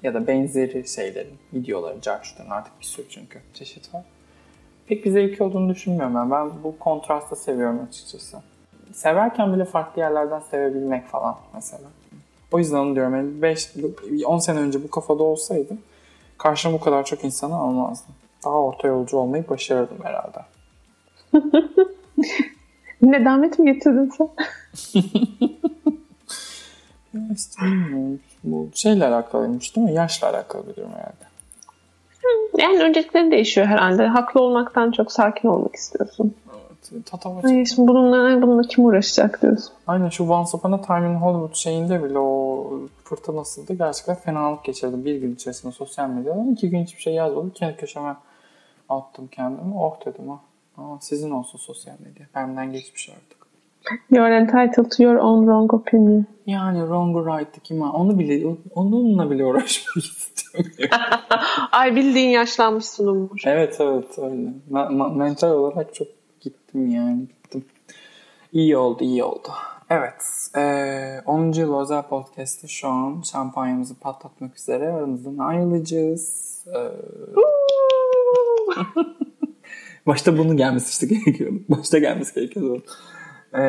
ya 0.02 0.14
da 0.14 0.26
benzeri 0.26 0.88
şeylerin, 0.88 1.38
videoları, 1.54 2.00
carçların 2.00 2.50
artık 2.50 2.80
bir 2.80 2.84
sürü 2.84 3.08
çünkü 3.08 3.40
çeşit 3.54 3.94
var. 3.94 4.04
Pek 4.86 5.04
bir 5.04 5.10
zevki 5.10 5.42
olduğunu 5.42 5.68
düşünmüyorum 5.68 6.14
ben. 6.14 6.30
Ben 6.30 6.50
bu 6.64 6.78
kontrastı 6.78 7.36
seviyorum 7.36 7.80
açıkçası. 7.88 8.36
Severken 8.92 9.54
bile 9.54 9.64
farklı 9.64 10.02
yerlerden 10.02 10.40
sevebilmek 10.50 11.06
falan 11.06 11.36
mesela. 11.54 11.88
O 12.52 12.58
yüzden 12.58 12.76
onu 12.76 12.94
diyorum. 12.94 13.14
Yani 13.16 13.42
5, 13.42 13.70
10 14.26 14.38
sene 14.38 14.58
önce 14.58 14.84
bu 14.84 14.90
kafada 14.90 15.22
olsaydım 15.22 15.78
karşıma 16.42 16.74
bu 16.74 16.80
kadar 16.80 17.04
çok 17.04 17.24
insanı 17.24 17.56
almazdım. 17.56 18.14
Daha 18.44 18.54
orta 18.54 18.88
yolcu 18.88 19.16
olmayı 19.16 19.48
başarırdım 19.48 19.98
herhalde. 20.02 20.38
Nedamet 23.02 23.58
mi 23.58 23.72
getirdin 23.72 24.12
sen? 24.18 24.28
Ya 27.14 27.20
işte 27.34 27.62
bilmiyorum. 27.62 28.20
Bu 28.44 28.70
şeyle 28.74 29.06
alakalıymış 29.06 29.76
değil 29.76 29.86
mi? 29.86 29.92
Yaşla 29.92 30.30
alakalı 30.30 30.68
bir 30.68 30.76
durum 30.76 30.90
herhalde. 30.90 31.32
Yani 32.58 32.82
öncelikleri 32.82 33.30
değişiyor 33.30 33.66
herhalde. 33.66 34.06
Haklı 34.06 34.40
olmaktan 34.40 34.90
çok 34.90 35.12
sakin 35.12 35.48
olmak 35.48 35.74
istiyorsun. 35.74 36.34
Evet. 36.92 37.06
Tatava 37.06 37.40
Ay, 37.44 37.66
şimdi 37.66 37.88
bununla, 37.88 38.42
bununla 38.42 38.62
kim 38.62 38.84
uğraşacak 38.84 39.42
diyorsun. 39.42 39.72
Aynen 39.86 40.08
şu 40.08 40.28
Once 40.28 40.56
Upon 40.56 40.72
a 40.72 40.82
Time 40.82 41.10
in 41.10 41.14
Hollywood 41.14 41.54
şeyinde 41.54 42.04
bile 42.04 42.18
o 42.18 42.70
fırtınasıydı. 43.04 43.74
Gerçekten 43.74 44.14
fenalık 44.14 44.64
geçirdim. 44.64 45.04
Bir 45.04 45.16
gün 45.16 45.34
içerisinde 45.34 45.72
sosyal 45.72 46.08
medyada. 46.08 46.44
iki 46.52 46.70
gün 46.70 46.82
hiçbir 46.84 47.02
şey 47.02 47.14
yazmadım. 47.14 47.50
Kendi 47.50 47.76
köşeme 47.76 48.16
attım 48.88 49.28
kendimi. 49.32 49.74
Oh 49.78 50.06
dedim 50.06 50.28
ha. 50.28 50.40
Aa, 50.78 51.00
sizin 51.00 51.30
olsun 51.30 51.58
sosyal 51.58 51.94
medya. 51.98 52.26
Benden 52.34 52.72
geçmiş 52.72 53.08
artık. 53.08 53.41
You 54.10 54.22
are 54.24 54.36
entitled 54.36 54.90
to 54.96 55.02
your 55.02 55.16
own 55.16 55.44
wrong 55.46 55.74
opinion. 55.74 56.26
Yani 56.46 56.78
wrong 56.78 57.16
or 57.16 57.26
right'ı 57.26 57.60
kim 57.60 57.80
var? 57.80 57.90
Onu 57.94 58.18
bile, 58.18 58.46
onunla 58.74 59.30
bile 59.30 59.44
uğraşmak 59.44 59.96
istemiyorum. 59.96 60.98
Ay 61.72 61.96
bildiğin 61.96 62.30
yaşlanmışsın 62.30 63.06
Umur. 63.06 63.40
evet 63.46 63.76
evet 63.80 64.18
öyle. 64.18 64.52
Me- 64.70 65.16
mental 65.16 65.50
olarak 65.50 65.94
çok 65.94 66.08
gittim 66.40 66.88
yani 66.90 67.20
gittim. 67.28 67.64
İyi 68.52 68.76
oldu 68.76 69.04
iyi 69.04 69.24
oldu. 69.24 69.48
Evet. 69.90 70.48
E, 70.56 71.20
10. 71.26 71.52
yıl 71.52 71.80
özel 71.80 72.02
podcast'te 72.02 72.68
şu 72.68 72.88
an 72.88 73.22
şampanyamızı 73.32 74.00
patlatmak 74.00 74.56
üzere 74.58 74.92
aramızdan 74.92 75.38
ayrılacağız. 75.38 76.52
E, 76.66 76.76
başta 80.06 80.38
bunun 80.38 80.56
gelmesi 80.56 80.90
işte 80.90 81.14
gerekiyordu. 81.14 81.56
Başta 81.68 81.98
gelmesi 81.98 82.34
gerekiyordu. 82.34 82.82
E, 83.54 83.60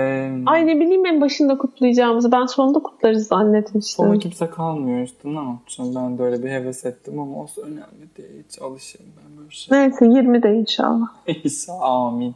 Ay 0.46 0.68
ne 0.68 0.80
bileyim 0.80 1.06
en 1.06 1.22
başında 1.22 1.58
kutlayacağımızı. 1.58 2.32
Ben 2.32 2.46
sonunda 2.46 2.80
kutlarız 2.80 3.28
zannetmiştim. 3.28 4.06
Sonra 4.06 4.20
kimse 4.20 4.50
kalmıyor 4.50 5.02
işte 5.02 5.30
ne 5.30 5.44
yapacağım 5.50 5.96
ben 5.96 6.18
de 6.18 6.24
öyle 6.24 6.44
bir 6.44 6.50
heves 6.50 6.86
ettim 6.86 7.20
ama 7.20 7.38
olsun 7.38 7.62
önemli 7.64 8.16
değil 8.18 8.44
hiç 8.50 8.62
alışırım 8.62 9.06
ben 9.18 9.38
böyle 9.38 9.52
şey. 9.52 9.78
Neyse 9.80 10.06
20'de 10.06 10.54
inşallah. 10.56 11.08
İsa 11.44 11.74
amin. 11.74 12.36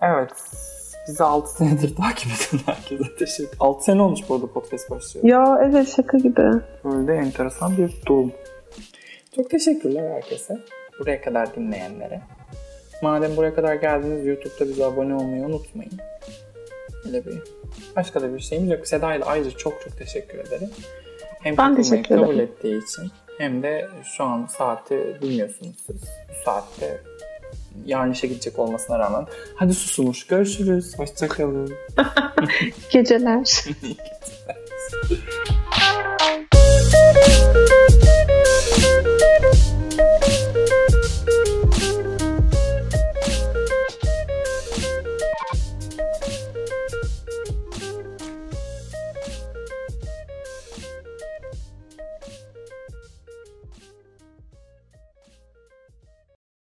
Evet 0.00 0.32
bizi 1.08 1.24
6 1.24 1.52
senedir 1.56 1.96
takip 1.96 2.26
eden 2.32 2.62
herkese 2.66 3.16
teşekkür 3.18 3.56
6 3.60 3.84
sene 3.84 4.02
olmuş 4.02 4.20
bu 4.28 4.34
arada 4.34 4.46
podcast 4.46 4.90
başlıyor. 4.90 5.26
Ya 5.26 5.60
evet 5.64 5.96
şaka 5.96 6.18
gibi. 6.18 6.42
Böyle 6.84 7.08
de 7.08 7.14
enteresan 7.14 7.76
bir 7.76 7.94
durum. 8.06 8.32
Çok 9.36 9.50
teşekkürler 9.50 10.10
herkese. 10.10 10.58
Buraya 11.00 11.20
kadar 11.22 11.54
dinleyenlere. 11.54 12.20
Madem 13.02 13.36
buraya 13.36 13.54
kadar 13.54 13.74
geldiniz 13.74 14.26
YouTube'da 14.26 14.68
bize 14.68 14.84
abone 14.84 15.14
olmayı 15.14 15.42
unutmayın. 15.42 15.92
Öyle 17.06 17.26
bir 17.26 17.42
başka 17.96 18.20
da 18.20 18.34
bir 18.34 18.40
şeyimiz 18.40 18.70
yok. 18.70 18.86
Seda 18.86 19.14
ile 19.14 19.24
ayrıca 19.24 19.50
çok 19.50 19.82
çok 19.84 19.98
teşekkür 19.98 20.38
ederim. 20.38 20.70
Hem 21.42 21.56
ben 21.56 21.76
teşekkür 21.76 22.14
ederim. 22.14 22.22
kabul 22.22 22.38
ettiği 22.38 22.82
için 22.84 23.10
hem 23.38 23.62
de 23.62 23.88
şu 24.16 24.24
an 24.24 24.46
saati 24.46 25.16
bilmiyorsunuz 25.22 25.76
siz. 25.86 25.96
Bu 26.28 26.44
saatte 26.44 27.00
yarın 27.86 28.12
işe 28.12 28.26
gidecek 28.26 28.58
olmasına 28.58 28.98
rağmen. 28.98 29.26
Hadi 29.56 29.74
susumuş. 29.74 30.26
Görüşürüz. 30.26 30.98
Hoşçakalın. 30.98 31.72
Geceler. 32.90 33.64
İyi 33.82 33.96
geceler. 33.96 34.56